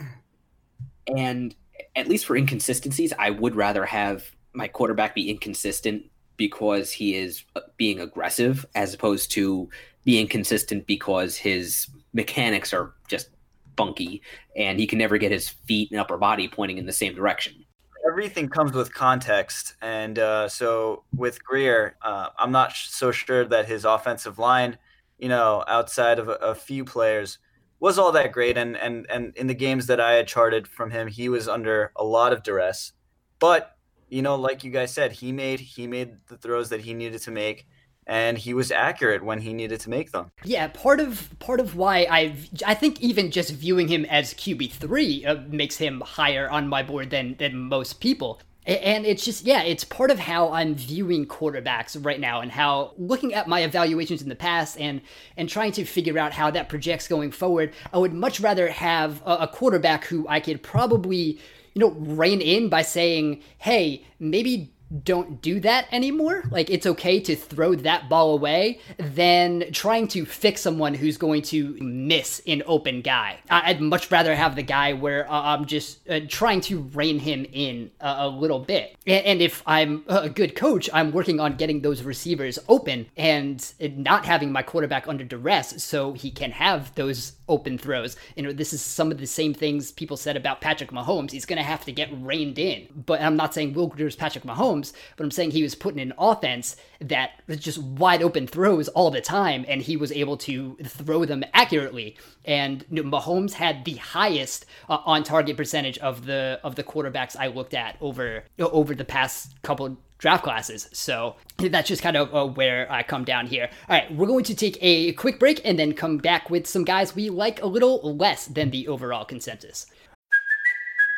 And 1.09 1.57
at 1.97 2.07
least 2.07 2.27
for 2.27 2.37
inconsistencies, 2.37 3.13
I 3.19 3.31
would 3.31 3.57
rather 3.57 3.85
have 3.85 4.25
my 4.55 4.69
quarterback 4.69 5.15
be 5.15 5.31
inconsistent 5.31 6.05
because 6.37 6.91
he 6.91 7.15
is 7.15 7.45
uh, 7.57 7.61
being 7.77 8.01
aggressive 8.01 8.67
as 8.75 8.95
opposed 8.95 9.31
to 9.33 9.69
being 10.05 10.27
consistent 10.27 10.87
because 10.87 11.37
his 11.37 11.89
mechanics 12.13 12.73
are 12.73 12.95
just 13.09 13.31
funky 13.77 14.23
and 14.57 14.79
he 14.79 14.87
can 14.87 14.99
never 14.99 15.19
get 15.19 15.33
his 15.33 15.49
feet 15.49 15.91
and 15.91 16.01
upper 16.01 16.19
body 16.19 16.49
pointing 16.49 16.79
in 16.79 16.87
the 16.87 16.93
same 16.93 17.15
direction. 17.15 17.65
Everything 18.07 18.49
comes 18.49 18.73
with 18.73 18.93
context. 18.93 19.75
And 19.81 20.19
uh, 20.19 20.49
so 20.49 21.05
with 21.17 21.43
Grier, 21.45 21.97
uh, 22.03 22.31
I'm 22.39 22.51
not 22.51 22.73
so 22.73 23.13
sure 23.13 23.45
that 23.45 23.67
his 23.67 23.85
offensive 23.85 24.39
line, 24.39 24.77
you 25.19 25.29
know, 25.29 25.65
outside 25.69 26.19
of 26.19 26.29
a, 26.29 26.33
a 26.33 26.55
few 26.55 26.85
players, 26.85 27.39
was 27.79 27.99
all 27.99 28.13
that 28.13 28.33
great. 28.33 28.57
And, 28.59 28.77
and, 28.77 29.07
and 29.09 29.37
in 29.37 29.47
the 29.47 29.55
games 29.55 29.87
that 29.87 30.01
I 30.01 30.13
had 30.13 30.27
charted 30.27 30.67
from 30.67 30.91
him, 30.91 31.07
he 31.07 31.29
was 31.29 31.49
under 31.49 31.93
a 31.97 32.05
lot 32.05 32.33
of 32.33 32.43
duress. 32.43 32.93
But 33.39 33.72
you 34.13 34.21
know, 34.21 34.37
like 34.37 34.63
you 34.63 34.71
guys 34.71 34.93
said, 34.93 35.13
he 35.13 35.33
made 35.33 35.61
he 35.61 35.87
made 35.87 36.27
the 36.29 36.37
throws 36.37 36.69
that 36.69 36.83
he 36.83 36.93
needed 36.93 37.23
to 37.23 37.31
make 37.31 37.67
and 38.07 38.37
he 38.37 38.53
was 38.53 38.71
accurate 38.71 39.25
when 39.25 39.41
he 39.41 39.55
needed 39.55 39.81
to 39.81 39.91
make 39.91 40.13
them. 40.13 40.31
Yeah, 40.45 40.69
part 40.69 41.01
of 41.01 41.31
part 41.39 41.61
of 41.61 41.77
why 41.77 42.07
I 42.11 42.37
I 42.67 42.75
think 42.75 43.01
even 43.01 43.31
just 43.31 43.53
viewing 43.53 43.89
him 43.89 44.05
as 44.05 44.35
QB 44.35 44.73
three 44.73 45.25
uh, 45.25 45.37
makes 45.49 45.77
him 45.79 46.03
higher 46.03 46.51
on 46.51 46.69
my 46.69 46.83
board 46.83 47.09
than 47.11 47.37
than 47.39 47.57
most 47.57 48.01
people. 48.01 48.41
And 48.65 49.05
it's 49.05 49.25
just, 49.25 49.45
yeah, 49.45 49.63
it's 49.65 49.83
part 49.83 50.13
of 50.13 50.21
how 50.21 50.53
I'm 50.53 50.77
viewing 50.77 51.27
quarterbacks 51.27 51.97
right 52.07 52.21
now 52.21 52.43
and 52.43 52.53
how 52.53 52.93
looking 52.97 53.35
at 53.35 53.49
my 53.49 53.65
evaluations 53.65 54.23
in 54.23 54.29
the 54.29 54.37
past 54.37 54.79
and, 54.79 55.01
and 55.37 55.49
trying 55.49 55.73
to 55.73 55.85
figure 55.85 56.17
out 56.17 56.33
how 56.33 56.49
that 56.53 56.69
projects 56.69 57.09
going 57.09 57.33
forward, 57.33 57.75
I 57.93 57.99
would 57.99 58.13
much 58.13 58.39
rather 58.39 58.71
have 58.71 59.21
a, 59.27 59.39
a 59.39 59.49
quarterback 59.49 60.05
who 60.05 60.29
I 60.29 60.39
could 60.39 60.63
probably 60.63 61.41
you 61.75 61.81
know, 61.81 61.91
rein 61.91 62.41
in 62.41 62.69
by 62.69 62.83
saying, 62.83 63.43
hey, 63.59 64.05
maybe 64.19 64.73
don't 65.05 65.41
do 65.41 65.61
that 65.61 65.87
anymore. 65.91 66.45
Like 66.51 66.71
it's 66.71 66.87
okay 66.87 67.21
to 67.21 67.35
throw 67.35 67.75
that 67.77 68.09
ball 68.09 68.35
away 68.35 68.81
than 68.99 69.73
trying 69.73 70.09
to 70.09 70.27
fix 70.27 70.61
someone 70.61 70.95
who's 70.95 71.17
going 71.17 71.43
to 71.43 71.77
miss 71.81 72.43
an 72.47 72.63
open 72.67 73.01
guy. 73.01 73.39
I'd 73.49 73.81
much 73.81 74.11
rather 74.11 74.35
have 74.35 74.55
the 74.55 74.63
guy 74.63 74.93
where 74.93 75.31
uh, 75.31 75.43
I'm 75.43 75.65
just 75.65 76.09
uh, 76.09 76.21
trying 76.29 76.61
to 76.63 76.81
rein 76.81 77.19
him 77.19 77.47
in 77.53 77.91
a, 78.01 78.29
little 78.29 78.59
bit. 78.59 78.97
And, 79.07 79.43
if 79.43 79.63
I'm 79.67 80.05
a 80.09 80.29
good 80.29 80.55
coach, 80.55 80.89
I'm 80.93 81.11
working 81.11 81.41
on 81.41 81.57
getting 81.57 81.81
those 81.81 82.03
receivers 82.03 82.59
open 82.69 83.07
and 83.17 83.73
not 83.81 84.25
having 84.25 84.53
my 84.53 84.63
quarterback 84.63 85.09
under 85.09 85.25
duress 85.25 85.83
so 85.83 86.13
he 86.13 86.31
can 86.31 86.51
have 86.53 86.95
those 86.95 87.33
open 87.49 87.79
throws. 87.79 88.17
You 88.37 88.43
know, 88.43 88.53
this 88.53 88.73
is 88.73 88.81
some 88.81 89.11
of 89.11 89.19
the 89.19 89.27
same 89.27 89.55
things 89.55 89.93
people 89.93 90.17
said 90.17 90.37
about 90.37 90.61
Patrick 90.61 90.91
Mahomes. 90.91 91.31
He's 91.31 91.45
going 91.45 91.59
to 91.59 91.63
have 91.63 91.85
to 91.85 91.93
get 91.93 92.09
reined 92.13 92.59
in. 92.59 92.89
But 92.95 93.21
I'm 93.21 93.37
not 93.37 93.55
saying 93.55 93.75
Will 93.75 93.89
Patrick 93.89 94.45
Mahomes 94.45 94.93
but 95.17 95.25
I'm 95.25 95.31
saying 95.31 95.51
he 95.53 95.63
was 95.63 95.75
put 95.75 95.95
in 95.95 96.01
an 96.01 96.13
offense 96.19 96.77
that 97.01 97.41
was 97.47 97.59
just 97.59 97.79
wide 97.79 98.23
open 98.23 98.47
throws 98.47 98.89
all 98.89 99.11
the 99.11 99.21
time, 99.21 99.65
and 99.69 99.83
he 99.83 99.97
was 99.97 100.13
able 100.13 100.37
to 100.39 100.77
throw 100.85 101.25
them 101.25 101.45
accurately. 101.53 102.17
And 102.45 102.85
you 102.91 103.03
know, 103.03 103.19
Mahomes 103.19 103.55
had 103.55 103.85
the 103.85 103.97
highest 103.97 104.67
uh, 104.89 104.99
on 105.05 105.23
target 105.23 105.57
percentage 105.57 105.99
of 105.99 106.27
the 106.27 106.61
of 106.63 106.77
the 106.77 106.85
quarterbacks 106.85 107.37
I 107.39 107.49
looked 107.49 107.75
at 107.75 107.97
over 108.01 108.45
over 108.59 108.95
the 108.95 109.05
past 109.05 109.61
couple 109.63 109.99
draft 110.23 110.45
classes. 110.45 110.89
So 110.93 111.35
that's 111.59 111.89
just 111.89 112.01
kind 112.01 112.17
of 112.17 112.33
uh, 112.33 112.47
where 112.47 112.91
I 112.91 113.03
come 113.03 113.25
down 113.25 113.49
here. 113.49 113.69
All 113.89 113.97
right, 113.97 114.15
we're 114.15 114.29
going 114.29 114.45
to 114.45 114.55
take 114.55 114.79
a 114.81 115.13
quick 115.15 115.41
break 115.41 115.61
and 115.65 115.77
then 115.77 115.93
come 115.95 116.19
back 116.19 116.49
with 116.49 116.65
some 116.65 116.85
guys 116.85 117.17
we 117.17 117.29
like 117.29 117.61
a 117.61 117.67
little 117.67 118.17
less 118.17 118.47
than 118.47 118.71
the 118.71 118.87
overall 118.87 119.25
consensus. 119.25 119.87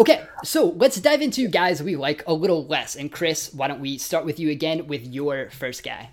Okay, 0.00 0.26
so 0.42 0.70
let's 0.78 0.98
dive 0.98 1.20
into 1.20 1.46
guys 1.46 1.82
we 1.82 1.94
like 1.94 2.26
a 2.26 2.32
little 2.32 2.66
less. 2.66 2.96
And 2.96 3.12
Chris, 3.12 3.52
why 3.52 3.68
don't 3.68 3.82
we 3.82 3.98
start 3.98 4.24
with 4.24 4.40
you 4.40 4.48
again 4.48 4.86
with 4.86 5.06
your 5.06 5.50
first 5.50 5.84
guy? 5.84 6.08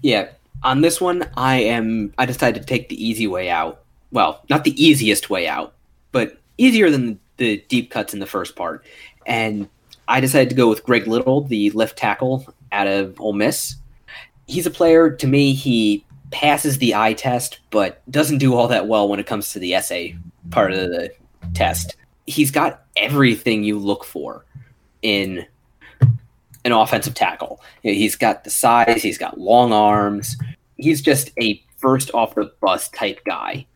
Yeah, 0.00 0.28
on 0.62 0.80
this 0.80 1.00
one, 1.00 1.28
I 1.36 1.56
am. 1.56 2.14
I 2.18 2.26
decided 2.26 2.60
to 2.62 2.66
take 2.66 2.88
the 2.88 3.04
easy 3.04 3.26
way 3.26 3.50
out. 3.50 3.82
Well, 4.12 4.44
not 4.48 4.62
the 4.62 4.80
easiest 4.80 5.28
way 5.28 5.48
out, 5.48 5.74
but 6.12 6.38
easier 6.56 6.88
than 6.88 7.18
the 7.36 7.56
deep 7.68 7.90
cuts 7.90 8.14
in 8.14 8.20
the 8.20 8.26
first 8.26 8.54
part. 8.54 8.86
And 9.26 9.68
I 10.06 10.20
decided 10.20 10.50
to 10.50 10.54
go 10.54 10.68
with 10.68 10.84
Greg 10.84 11.08
Little, 11.08 11.40
the 11.40 11.70
left 11.70 11.98
tackle 11.98 12.46
out 12.70 12.86
of 12.86 13.20
Ole 13.20 13.32
Miss. 13.32 13.74
He's 14.46 14.66
a 14.66 14.70
player. 14.70 15.10
To 15.10 15.26
me, 15.26 15.52
he 15.52 16.04
passes 16.30 16.78
the 16.78 16.94
eye 16.94 17.14
test, 17.14 17.58
but 17.70 18.08
doesn't 18.08 18.38
do 18.38 18.54
all 18.54 18.68
that 18.68 18.86
well 18.86 19.08
when 19.08 19.18
it 19.18 19.26
comes 19.26 19.52
to 19.52 19.58
the 19.58 19.74
essay 19.74 20.16
part 20.50 20.72
of 20.72 20.90
the 20.90 21.10
test 21.54 21.96
he's 22.26 22.50
got 22.50 22.84
everything 22.96 23.64
you 23.64 23.78
look 23.78 24.04
for 24.04 24.44
in 25.02 25.46
an 26.64 26.72
offensive 26.72 27.14
tackle. 27.14 27.60
You 27.82 27.92
know, 27.92 27.98
he's 27.98 28.16
got 28.16 28.44
the 28.44 28.50
size, 28.50 29.02
he's 29.02 29.18
got 29.18 29.38
long 29.38 29.72
arms. 29.72 30.36
He's 30.76 31.00
just 31.00 31.30
a 31.40 31.62
first 31.78 32.10
off 32.12 32.34
the 32.34 32.52
bus 32.60 32.88
type 32.88 33.20
guy. 33.24 33.66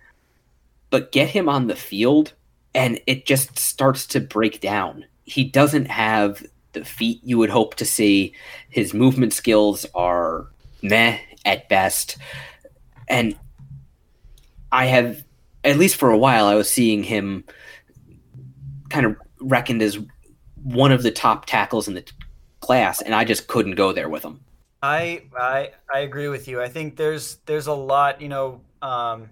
But 0.90 1.12
get 1.12 1.28
him 1.28 1.48
on 1.48 1.68
the 1.68 1.76
field 1.76 2.32
and 2.74 3.00
it 3.06 3.26
just 3.26 3.58
starts 3.58 4.06
to 4.08 4.20
break 4.20 4.60
down. 4.60 5.04
He 5.24 5.44
doesn't 5.44 5.86
have 5.86 6.44
the 6.72 6.84
feet 6.84 7.20
you 7.22 7.38
would 7.38 7.50
hope 7.50 7.76
to 7.76 7.84
see. 7.84 8.34
His 8.68 8.92
movement 8.92 9.32
skills 9.32 9.86
are 9.94 10.46
meh 10.82 11.18
at 11.44 11.68
best. 11.68 12.16
And 13.08 13.36
I 14.72 14.86
have, 14.86 15.24
at 15.64 15.78
least 15.78 15.96
for 15.96 16.10
a 16.10 16.18
while, 16.18 16.46
I 16.46 16.54
was 16.54 16.70
seeing 16.70 17.02
him 17.02 17.44
kind 18.90 19.06
of 19.06 19.16
reckoned 19.40 19.82
as 19.82 19.98
one 20.62 20.92
of 20.92 21.02
the 21.02 21.10
top 21.10 21.46
tackles 21.46 21.88
in 21.88 21.94
the 21.94 22.04
class, 22.60 23.00
and 23.00 23.14
I 23.14 23.24
just 23.24 23.48
couldn't 23.48 23.74
go 23.74 23.92
there 23.92 24.08
with 24.08 24.22
him. 24.22 24.40
I 24.82 25.22
I 25.38 25.70
I 25.92 26.00
agree 26.00 26.28
with 26.28 26.48
you. 26.48 26.60
I 26.60 26.68
think 26.68 26.96
there's 26.96 27.36
there's 27.46 27.66
a 27.66 27.72
lot, 27.72 28.20
you 28.20 28.28
know, 28.28 28.60
um, 28.82 29.30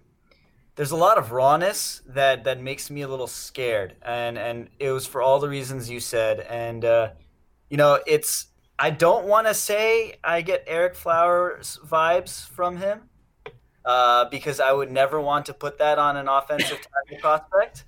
there's 0.77 0.91
a 0.91 0.97
lot 0.97 1.19
of 1.19 1.33
rawness 1.33 2.03
that 2.07 2.45
that 2.45 2.61
makes 2.61 2.91
me 2.91 3.03
a 3.03 3.09
little 3.09 3.27
scared, 3.27 3.97
and 4.03 4.39
and 4.39 4.69
it 4.79 4.91
was 4.91 5.07
for 5.07 5.23
all 5.23 5.39
the 5.39 5.49
reasons 5.49 5.91
you 5.91 6.01
said, 6.01 6.41
and 6.41 6.85
uh, 6.85 7.11
you 7.71 7.77
know, 7.77 7.99
it's 8.07 8.47
I 8.79 8.91
don't 8.91 9.27
want 9.27 9.47
to 9.47 9.55
say 9.55 10.15
I 10.23 10.43
get 10.43 10.67
Ereck 10.67 10.95
Flowers 10.95 11.79
vibes 11.87 12.47
from 12.49 12.77
him. 12.77 13.03
Uh, 13.85 14.29
because 14.29 14.61
I 14.61 14.71
would 14.71 14.91
never 14.91 15.19
want 15.19 15.47
to 15.47 15.55
put 15.55 15.79
that 15.79 15.99
on 15.99 16.19
an 16.19 16.29
offensive 16.29 16.77
tackle 16.77 17.19
prospect. 17.23 17.85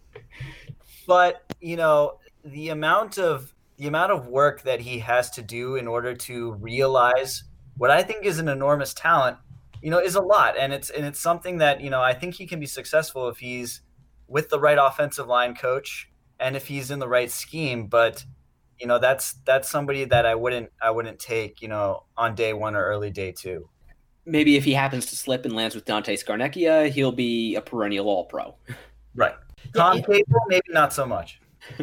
But 1.11 1.43
you 1.61 1.75
know 1.75 2.21
the 2.45 2.69
amount 2.69 3.19
of 3.19 3.53
the 3.79 3.89
amount 3.89 4.13
of 4.13 4.29
work 4.29 4.63
that 4.63 4.79
he 4.79 5.01
has 5.01 5.29
to 5.31 5.43
do 5.43 5.75
in 5.75 5.89
order 5.89 6.15
to 6.15 6.53
realize 6.53 7.43
what 7.77 7.91
I 7.91 8.05
think 8.05 8.25
is 8.25 8.39
an 8.39 8.47
enormous 8.47 8.95
talent, 8.95 9.37
you 9.83 9.91
know, 9.91 9.99
is 9.99 10.15
a 10.15 10.21
lot, 10.21 10.57
and 10.57 10.73
it's 10.73 10.89
and 10.89 11.05
it's 11.05 11.19
something 11.19 11.59
that 11.59 11.81
you 11.81 11.91
know 11.91 12.01
I 12.01 12.15
think 12.15 12.37
he 12.37 12.47
can 12.47 12.61
be 12.61 12.67
successful 12.67 13.29
if 13.29 13.39
he's 13.39 13.81
with 14.29 14.51
the 14.51 14.61
right 14.61 14.79
offensive 14.81 15.27
line 15.27 15.57
coach 15.57 16.09
and 16.39 16.55
if 16.55 16.69
he's 16.69 16.93
in 16.93 17.01
the 17.01 17.09
right 17.09 17.29
scheme. 17.29 17.89
But 17.89 18.25
you 18.79 18.87
know, 18.87 19.01
that's 19.01 19.33
that's 19.45 19.69
somebody 19.69 20.05
that 20.05 20.27
I 20.27 20.37
wouldn't 20.37 20.71
I 20.81 20.93
wouldn't 20.93 21.19
take 21.19 21.61
you 21.61 21.67
know 21.67 22.05
on 22.17 22.37
day 22.37 22.53
one 22.53 22.77
or 22.77 22.85
early 22.85 23.11
day 23.11 23.33
two. 23.33 23.69
Maybe 24.27 24.55
if 24.55 24.63
he 24.63 24.75
happens 24.75 25.07
to 25.07 25.17
slip 25.17 25.45
and 25.45 25.57
lands 25.57 25.75
with 25.75 25.87
Dante 25.87 26.15
Scarnecchia, 26.15 26.89
he'll 26.89 27.11
be 27.11 27.57
a 27.57 27.61
perennial 27.61 28.09
All 28.09 28.27
Pro. 28.27 28.55
Right. 29.17 29.35
Tom 29.75 30.03
Cable, 30.03 30.41
maybe 30.49 30.67
not 30.71 30.93
so 30.93 31.07
much. 31.07 31.41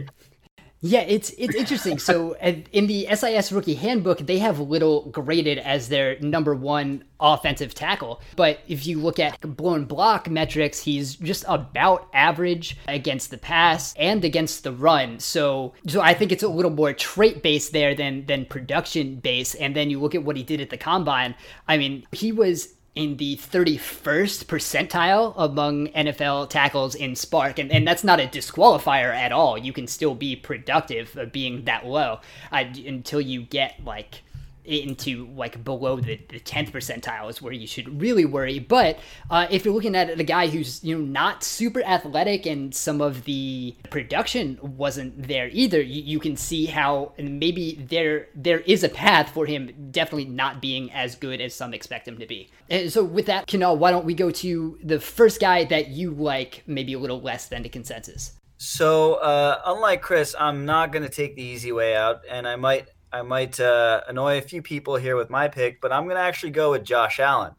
Yeah, 0.81 1.01
it's 1.01 1.31
it's 1.39 1.55
interesting. 1.55 1.97
So 1.97 2.35
in 2.35 2.85
the 2.85 3.07
SIS 3.15 3.51
rookie 3.51 3.73
handbook, 3.73 4.19
they 4.19 4.37
have 4.37 4.59
Little 4.59 5.09
graded 5.09 5.57
as 5.57 5.89
their 5.89 6.19
number 6.19 6.53
one 6.53 7.03
offensive 7.19 7.73
tackle. 7.73 8.21
But 8.35 8.59
if 8.67 8.85
you 8.85 8.99
look 8.99 9.17
at 9.17 9.41
blown 9.41 9.85
block 9.85 10.29
metrics, 10.29 10.83
he's 10.83 11.15
just 11.15 11.45
about 11.47 12.07
average 12.13 12.77
against 12.87 13.31
the 13.31 13.39
pass 13.39 13.95
and 13.97 14.23
against 14.23 14.63
the 14.63 14.71
run. 14.71 15.19
So 15.19 15.73
so 15.87 16.01
I 16.01 16.13
think 16.13 16.31
it's 16.31 16.43
a 16.43 16.47
little 16.47 16.71
more 16.71 16.93
trait 16.93 17.41
based 17.41 17.73
there 17.73 17.95
than 17.95 18.27
than 18.27 18.45
production 18.45 19.15
based. 19.15 19.55
And 19.59 19.75
then 19.75 19.89
you 19.89 19.99
look 19.99 20.13
at 20.13 20.23
what 20.23 20.37
he 20.37 20.43
did 20.43 20.61
at 20.61 20.69
the 20.69 20.77
combine. 20.77 21.33
I 21.67 21.77
mean, 21.77 22.05
he 22.11 22.31
was 22.31 22.75
in 22.97 23.17
the 23.17 23.37
31st 23.37 24.45
percentile 24.45 25.33
among 25.37 25.87
NFL 25.89 26.49
tackles 26.49 26.95
in 26.95 27.11
SPARQ. 27.11 27.59
And, 27.59 27.71
and 27.71 27.87
that's 27.87 28.03
not 28.03 28.19
a 28.19 28.23
disqualifier 28.23 29.13
at 29.13 29.31
all. 29.31 29.57
You 29.57 29.71
can 29.71 29.87
still 29.87 30.15
be 30.15 30.35
productive 30.35 31.17
being 31.31 31.65
that 31.65 31.85
low 31.85 32.19
uh, 32.51 32.63
until 32.85 33.21
you 33.21 33.43
get 33.43 33.83
like 33.83 34.23
into 34.67 35.27
like 35.35 35.63
below 35.63 35.99
the, 35.99 36.19
the 36.29 36.39
10th 36.39 36.71
percentile 36.71 37.29
is 37.29 37.41
where 37.41 37.53
you 37.53 37.67
should 37.67 38.01
really 38.01 38.25
worry. 38.25 38.59
But 38.59 38.99
uh, 39.29 39.47
if 39.49 39.65
you're 39.65 39.73
looking 39.73 39.95
at 39.95 40.19
a 40.19 40.23
guy 40.23 40.47
who's 40.47 40.83
you 40.83 40.97
know 40.97 41.03
not 41.03 41.43
super 41.43 41.81
athletic 41.83 42.45
and 42.45 42.73
some 42.73 43.01
of 43.01 43.23
the 43.25 43.75
production 43.89 44.59
wasn't 44.61 45.27
there 45.27 45.49
either, 45.51 45.81
you, 45.81 46.01
you 46.01 46.19
can 46.19 46.35
see 46.35 46.65
how 46.65 47.13
maybe 47.17 47.85
there 47.89 48.27
there 48.35 48.59
is 48.61 48.83
a 48.83 48.89
path 48.89 49.33
for 49.33 49.45
him 49.45 49.89
definitely 49.91 50.25
not 50.25 50.61
being 50.61 50.91
as 50.91 51.15
good 51.15 51.41
as 51.41 51.53
some 51.53 51.73
expect 51.73 52.07
him 52.07 52.17
to 52.19 52.25
be. 52.25 52.49
And 52.69 52.91
so 52.91 53.03
with 53.03 53.25
that, 53.27 53.47
Kunal, 53.47 53.77
why 53.77 53.91
don't 53.91 54.05
we 54.05 54.13
go 54.13 54.31
to 54.31 54.77
the 54.83 54.99
first 54.99 55.39
guy 55.39 55.63
that 55.65 55.89
you 55.89 56.11
like 56.11 56.63
maybe 56.67 56.93
a 56.93 56.99
little 56.99 57.21
less 57.21 57.47
than 57.47 57.63
the 57.63 57.69
consensus? 57.69 58.33
So, 58.57 59.15
uh, 59.15 59.61
unlike 59.65 60.01
Chris, 60.01 60.35
I'm 60.37 60.65
not 60.65 60.91
going 60.91 61.03
to 61.03 61.09
take 61.09 61.35
the 61.35 61.43
easy 61.43 61.71
way 61.71 61.95
out, 61.95 62.21
and 62.27 62.47
I 62.47 62.55
might 62.55 62.87
I 63.17 63.23
might 63.23 63.59
uh, 63.59 64.01
annoy 64.07 64.37
a 64.37 64.41
few 64.41 64.61
people 64.61 64.95
here 64.95 65.15
with 65.15 65.31
my 65.31 65.47
pick, 65.47 65.81
but 65.81 65.91
I'm 65.91 66.03
going 66.03 66.17
to 66.17 66.21
actually 66.21 66.51
go 66.51 66.71
with 66.71 66.83
Josh 66.83 67.19
Allen. 67.19 67.53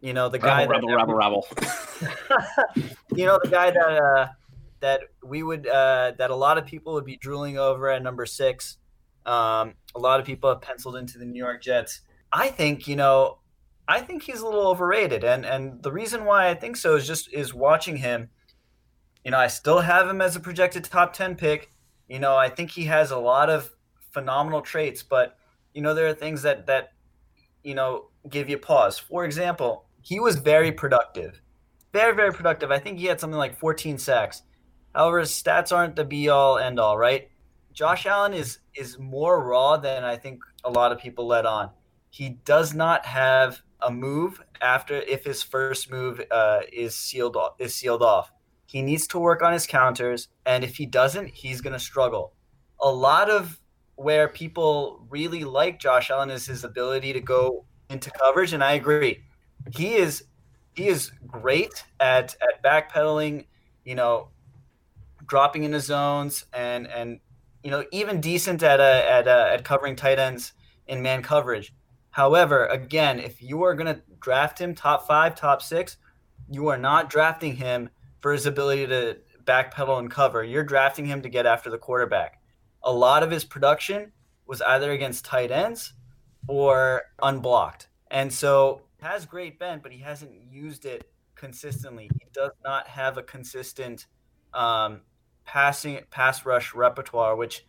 You 0.00 0.14
know, 0.14 0.30
the 0.30 0.38
guy 0.38 0.64
that 0.64 0.70
rebel, 0.70 1.14
rebel, 1.14 1.46
you 3.14 3.26
know, 3.26 3.38
the 3.42 3.50
guy 3.50 3.70
that 3.70 3.76
uh, 3.76 4.28
that 4.80 5.00
we 5.22 5.42
would 5.42 5.66
uh, 5.66 6.12
that 6.16 6.30
a 6.30 6.34
lot 6.34 6.56
of 6.56 6.64
people 6.64 6.94
would 6.94 7.04
be 7.04 7.16
drooling 7.16 7.58
over 7.58 7.90
at 7.90 8.02
number 8.02 8.24
six. 8.24 8.78
Um, 9.26 9.74
a 9.94 9.98
lot 9.98 10.18
of 10.18 10.24
people 10.24 10.48
have 10.48 10.62
penciled 10.62 10.96
into 10.96 11.18
the 11.18 11.26
New 11.26 11.42
York 11.42 11.62
Jets. 11.62 12.00
I 12.32 12.48
think 12.48 12.88
you 12.88 12.96
know, 12.96 13.38
I 13.86 14.00
think 14.00 14.22
he's 14.22 14.40
a 14.40 14.44
little 14.46 14.68
overrated, 14.68 15.24
and 15.24 15.44
and 15.44 15.82
the 15.82 15.92
reason 15.92 16.24
why 16.24 16.48
I 16.48 16.54
think 16.54 16.76
so 16.76 16.96
is 16.96 17.06
just 17.06 17.32
is 17.34 17.52
watching 17.52 17.96
him. 17.96 18.30
You 19.24 19.30
know, 19.30 19.38
I 19.38 19.48
still 19.48 19.80
have 19.80 20.08
him 20.08 20.22
as 20.22 20.36
a 20.36 20.40
projected 20.40 20.84
top 20.84 21.12
ten 21.12 21.36
pick. 21.36 21.70
You 22.08 22.18
know, 22.18 22.36
I 22.36 22.48
think 22.48 22.70
he 22.70 22.84
has 22.84 23.10
a 23.10 23.18
lot 23.18 23.50
of 23.50 23.75
phenomenal 24.16 24.62
traits, 24.62 25.02
but 25.02 25.36
you 25.74 25.82
know 25.82 25.92
there 25.92 26.08
are 26.08 26.14
things 26.14 26.40
that 26.40 26.66
that 26.66 26.94
you 27.62 27.74
know 27.74 28.06
give 28.30 28.48
you 28.48 28.56
pause. 28.56 28.98
For 28.98 29.26
example, 29.26 29.84
he 30.00 30.20
was 30.20 30.36
very 30.36 30.72
productive, 30.72 31.42
very 31.92 32.14
very 32.14 32.32
productive. 32.32 32.70
I 32.70 32.78
think 32.78 32.98
he 32.98 33.04
had 33.04 33.20
something 33.20 33.38
like 33.38 33.58
14 33.58 33.98
sacks. 33.98 34.42
However, 34.94 35.18
his 35.20 35.30
stats 35.30 35.70
aren't 35.70 35.96
the 35.96 36.04
be 36.04 36.30
all 36.30 36.56
end 36.56 36.80
all, 36.80 36.96
right? 36.96 37.28
Josh 37.74 38.06
Allen 38.06 38.32
is 38.32 38.60
is 38.74 38.98
more 38.98 39.44
raw 39.44 39.76
than 39.76 40.02
I 40.02 40.16
think 40.16 40.40
a 40.64 40.70
lot 40.70 40.92
of 40.92 40.98
people 40.98 41.26
let 41.26 41.44
on. 41.44 41.68
He 42.08 42.30
does 42.46 42.72
not 42.72 43.04
have 43.04 43.60
a 43.82 43.90
move 43.90 44.40
after 44.62 44.94
if 44.94 45.24
his 45.24 45.42
first 45.42 45.90
move 45.90 46.22
uh, 46.30 46.60
is 46.72 46.96
sealed 46.96 47.36
off, 47.36 47.52
is 47.58 47.74
sealed 47.74 48.02
off. 48.02 48.32
He 48.64 48.80
needs 48.80 49.06
to 49.08 49.18
work 49.18 49.42
on 49.42 49.52
his 49.52 49.66
counters, 49.66 50.28
and 50.46 50.64
if 50.64 50.76
he 50.76 50.86
doesn't, 50.86 51.28
he's 51.28 51.60
going 51.60 51.74
to 51.74 51.78
struggle. 51.78 52.32
A 52.80 52.90
lot 52.90 53.28
of 53.28 53.60
where 53.96 54.28
people 54.28 55.04
really 55.10 55.42
like 55.44 55.80
Josh 55.80 56.10
Allen 56.10 56.30
is 56.30 56.46
his 56.46 56.64
ability 56.64 57.12
to 57.14 57.20
go 57.20 57.64
into 57.90 58.10
coverage, 58.10 58.52
and 58.52 58.62
I 58.62 58.72
agree. 58.72 59.24
He 59.74 59.94
is 59.94 60.24
he 60.74 60.88
is 60.88 61.10
great 61.26 61.84
at 61.98 62.36
at 62.40 62.62
backpedaling, 62.62 63.46
you 63.84 63.94
know, 63.94 64.28
dropping 65.26 65.64
into 65.64 65.80
zones 65.80 66.44
and 66.52 66.86
and 66.86 67.20
you 67.64 67.70
know 67.70 67.84
even 67.90 68.20
decent 68.20 68.62
at 68.62 68.80
a, 68.80 69.10
at 69.10 69.26
a, 69.26 69.52
at 69.52 69.64
covering 69.64 69.96
tight 69.96 70.18
ends 70.18 70.52
in 70.86 71.02
man 71.02 71.22
coverage. 71.22 71.74
However, 72.10 72.66
again, 72.66 73.18
if 73.18 73.42
you 73.42 73.62
are 73.64 73.74
going 73.74 73.94
to 73.94 74.00
draft 74.20 74.58
him 74.58 74.74
top 74.74 75.06
five, 75.06 75.34
top 75.34 75.60
six, 75.60 75.98
you 76.50 76.68
are 76.68 76.78
not 76.78 77.10
drafting 77.10 77.56
him 77.56 77.90
for 78.20 78.32
his 78.32 78.46
ability 78.46 78.86
to 78.86 79.18
backpedal 79.44 79.98
and 79.98 80.10
cover. 80.10 80.42
You're 80.42 80.64
drafting 80.64 81.04
him 81.04 81.20
to 81.22 81.28
get 81.28 81.44
after 81.44 81.68
the 81.68 81.76
quarterback 81.76 82.40
a 82.86 82.92
lot 82.92 83.22
of 83.22 83.30
his 83.30 83.44
production 83.44 84.12
was 84.46 84.62
either 84.62 84.92
against 84.92 85.24
tight 85.24 85.50
ends 85.50 85.92
or 86.46 87.02
unblocked. 87.20 87.88
And 88.10 88.32
so 88.32 88.82
has 89.02 89.26
great 89.26 89.58
bend, 89.58 89.82
but 89.82 89.92
he 89.92 89.98
hasn't 89.98 90.32
used 90.50 90.86
it 90.86 91.10
consistently. 91.34 92.08
He 92.20 92.28
does 92.32 92.52
not 92.64 92.86
have 92.86 93.18
a 93.18 93.22
consistent 93.22 94.06
um, 94.54 95.02
passing 95.44 95.98
pass 96.10 96.46
rush 96.46 96.74
repertoire, 96.74 97.34
which 97.34 97.66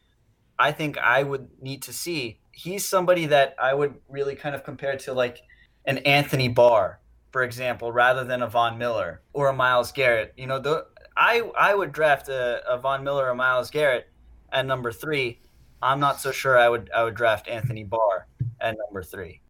I 0.60 0.72
think 0.72 0.98
I 1.00 1.24
would 1.24 1.50
need 1.62 1.82
to 1.84 1.94
see. 1.94 2.40
He's 2.52 2.86
somebody 2.86 3.26
that 3.26 3.56
I 3.62 3.74
would 3.74 3.96
really 4.08 4.36
kind 4.36 4.56
of 4.56 4.64
compare 4.64 4.98
to 4.98 5.14
like 5.14 5.42
an 5.86 5.98
Anthony 6.00 6.48
Barr, 6.48 7.00
for 7.32 7.44
example, 7.44 7.92
rather 7.92 8.24
than 8.24 8.44
a 8.44 8.48
Von 8.48 8.78
Miller 8.78 9.22
or 9.34 9.48
a 9.48 9.54
Myles 9.54 9.92
Garrett. 9.92 10.34
You 10.38 10.46
know, 10.46 10.60
the, 10.60 10.86
I 11.16 11.42
I 11.58 11.74
would 11.74 11.92
draft 11.92 12.30
a, 12.30 12.62
a 12.68 12.78
Von 12.78 13.04
Miller 13.04 13.30
or 13.30 13.36
Myles 13.36 13.72
Garrett 13.72 14.08
at 14.52 14.66
number 14.66 14.92
three. 14.92 15.40
I'm 15.82 16.00
not 16.00 16.20
so 16.20 16.32
sure 16.32 16.58
I 16.58 16.70
would 16.70 16.90
I 16.96 17.04
would 17.04 17.16
draft 17.16 17.48
Anthony 17.48 17.84
Barr 17.84 18.28
at 18.60 18.76
number 18.78 19.04
three. 19.04 19.42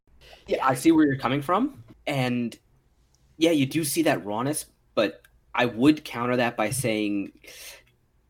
Yeah, 0.47 0.65
I 0.65 0.75
see 0.75 0.91
where 0.91 1.05
you're 1.05 1.17
coming 1.17 1.41
from, 1.41 1.83
and 2.05 2.57
yeah, 3.37 3.51
you 3.51 3.65
do 3.65 3.83
see 3.83 4.01
that 4.03 4.25
rawness, 4.25 4.65
but 4.95 5.21
I 5.55 5.65
would 5.65 6.03
counter 6.03 6.35
that 6.37 6.57
by 6.57 6.69
saying 6.69 7.31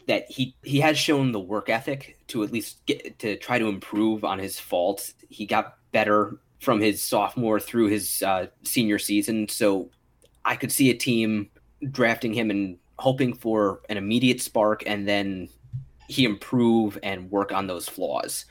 that 0.07 0.29
he 0.29 0.55
he 0.63 0.79
has 0.79 0.97
shown 0.97 1.31
the 1.31 1.39
work 1.39 1.69
ethic 1.69 2.17
to 2.27 2.43
at 2.43 2.51
least 2.51 2.85
get 2.85 3.19
to 3.19 3.37
try 3.37 3.59
to 3.59 3.67
improve 3.67 4.23
on 4.23 4.39
his 4.39 4.59
faults. 4.59 5.13
He 5.29 5.45
got 5.45 5.77
better 5.91 6.39
from 6.59 6.79
his 6.79 7.03
sophomore 7.03 7.59
through 7.59 7.87
his 7.87 8.21
uh, 8.23 8.47
senior 8.63 8.99
season, 8.99 9.47
so 9.47 9.89
I 10.45 10.55
could 10.55 10.71
see 10.71 10.89
a 10.89 10.95
team 10.95 11.49
drafting 11.91 12.33
him 12.33 12.49
and 12.49 12.77
hoping 12.99 13.33
for 13.33 13.81
an 13.89 13.97
immediate 13.97 14.41
spark, 14.41 14.83
and 14.85 15.07
then 15.07 15.49
he 16.07 16.25
improve 16.25 16.97
and 17.03 17.29
work 17.29 17.51
on 17.51 17.67
those 17.67 17.87
flaws. 17.87 18.45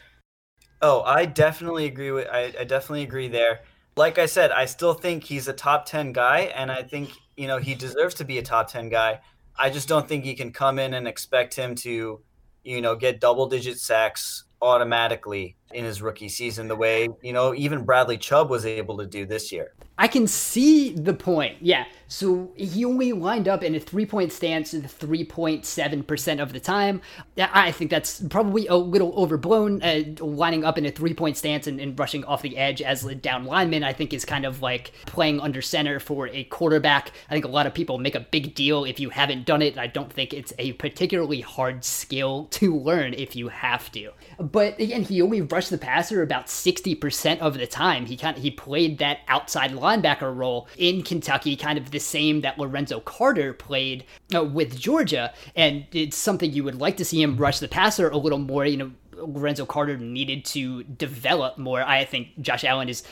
Oh, 0.83 1.03
I 1.03 1.25
definitely 1.25 1.87
agree 1.87 2.11
with. 2.11 2.29
I, 2.29 2.53
I 2.59 2.65
definitely 2.65 3.03
agree 3.03 3.29
there. 3.29 3.61
Like 3.97 4.19
I 4.19 4.27
said, 4.27 4.53
I 4.53 4.67
still 4.67 4.93
think 4.93 5.25
he's 5.25 5.49
a 5.49 5.53
top 5.53 5.87
ten 5.87 6.13
guy, 6.13 6.53
and 6.55 6.71
I 6.71 6.83
think 6.83 7.11
you 7.37 7.47
know 7.47 7.59
he 7.59 7.75
deserves 7.75 8.15
to 8.17 8.25
be 8.25 8.39
a 8.39 8.43
top 8.43 8.71
ten 8.71 8.89
guy. 8.89 9.21
I 9.59 9.71
just 9.71 9.89
don't 9.89 10.07
think 10.07 10.25
you 10.27 10.37
can 10.37 10.53
come 10.53 10.79
in 10.79 10.93
and 10.95 11.09
expect 11.09 11.55
him 11.55 11.75
to, 11.77 12.21
you 12.63 12.81
know, 12.83 12.95
get 12.95 13.21
double 13.21 13.47
digit 13.47 13.79
sacks 13.79 14.45
automatically 14.61 15.56
in 15.73 15.85
his 15.85 16.01
rookie 16.01 16.29
season 16.29 16.69
the 16.69 16.77
way, 16.77 17.09
you 17.23 17.33
know, 17.33 17.55
even 17.55 17.85
Bradley 17.85 18.19
Chubb 18.19 18.51
was 18.51 18.65
able 18.65 18.97
to 18.99 19.07
do 19.07 19.27
this 19.27 19.51
year. 19.53 19.73
I 19.99 20.09
can 20.09 20.27
see 20.27 20.91
the 20.91 21.15
point. 21.15 21.57
Yeah. 21.61 21.87
So 22.09 22.53
he 22.55 22.85
only 22.85 23.13
lined 23.13 23.49
up 23.49 23.65
in 23.65 23.75
a 23.75 23.81
three 23.81 24.05
point 24.05 24.31
stance 24.31 24.75
3.7% 24.75 26.43
of 26.43 26.53
the 26.53 26.61
time. 26.61 27.01
I 27.39 27.73
think 27.73 27.91
that's 27.91 28.21
probably 28.29 28.67
a 28.67 28.77
little 28.77 29.13
overblown. 29.17 29.83
Uh, 29.83 30.03
lining 30.21 30.65
up 30.65 30.77
in 30.77 30.85
a 30.87 30.91
three 30.91 31.15
point 31.15 31.37
stance 31.37 31.67
and, 31.67 31.81
and, 31.81 31.99
rushing 31.99 32.25
off 32.25 32.43
the 32.43 32.59
edge 32.59 32.83
as 32.83 33.05
a 33.05 33.15
down 33.15 33.47
lineman, 33.47 33.83
I 33.83 33.93
think 33.95 34.13
is 34.13 34.25
kind 34.25 34.45
of 34.45 34.61
like 34.61 34.93
playing 35.07 35.41
under 35.41 35.63
center 35.63 35.99
for 35.99 36.29
a 36.29 36.45
quarterback. 36.45 37.13
I 37.31 37.33
think 37.33 37.47
a 37.47 37.49
lot 37.49 37.67
of 37.67 37.73
people 37.73 37.99
make 37.99 38.15
a 38.15 38.21
big 38.21 38.55
deal 38.55 38.85
if 38.85 39.01
you 39.01 39.09
haven't 39.11 39.47
done 39.47 39.63
it. 39.63 39.79
I 39.79 39.87
don't 39.87 40.13
think 40.13 40.35
it's 40.35 40.53
a 40.59 40.73
particularly 40.75 41.41
hard 41.41 41.85
skill 41.85 42.47
to 42.51 42.77
learn 42.77 43.15
if 43.15 43.35
you 43.35 43.49
have 43.49 43.91
to. 43.93 44.11
But 44.39 44.79
again, 44.79 45.03
he 45.03 45.23
only 45.23 45.41
rushed 45.57 45.71
the 45.71 45.79
passer 45.79 46.21
about 46.21 46.49
60% 46.49 47.39
of 47.39 47.55
the 47.55 47.67
time. 47.67 48.05
He 48.05 48.19
kind 48.19 48.37
of, 48.37 48.43
he 48.43 48.51
played 48.51 48.99
that 48.99 49.21
outside 49.27 49.71
linebacker 49.73 50.37
role 50.37 50.69
in 50.77 51.03
Kentucky, 51.03 51.57
kind 51.57 51.79
of 51.79 51.91
the 51.91 51.99
same 51.99 52.43
that 52.43 52.59
Lorenzo 52.59 53.01
Carter 53.01 53.55
played 53.55 54.05
uh, 54.35 54.45
with 54.45 54.79
Georgia. 54.79 55.33
And 55.55 55.87
it's 55.93 56.19
something 56.19 56.53
you 56.53 56.63
would 56.63 56.79
like 56.79 56.99
to 56.99 57.07
see 57.07 57.23
him 57.23 57.39
rush 57.39 57.59
the 57.61 57.69
passer 57.69 58.11
a 58.11 58.19
little 58.19 58.39
more. 58.39 58.67
You 58.67 58.77
know, 58.77 58.91
Lorenzo 59.17 59.67
Carter 59.67 59.97
needed 59.97 60.45
to 60.47 60.85
develop 60.85 61.59
more. 61.59 61.83
I 61.83 62.05
think 62.05 62.41
Josh 62.41 62.65
Allen 62.65 62.89
is 62.89 63.03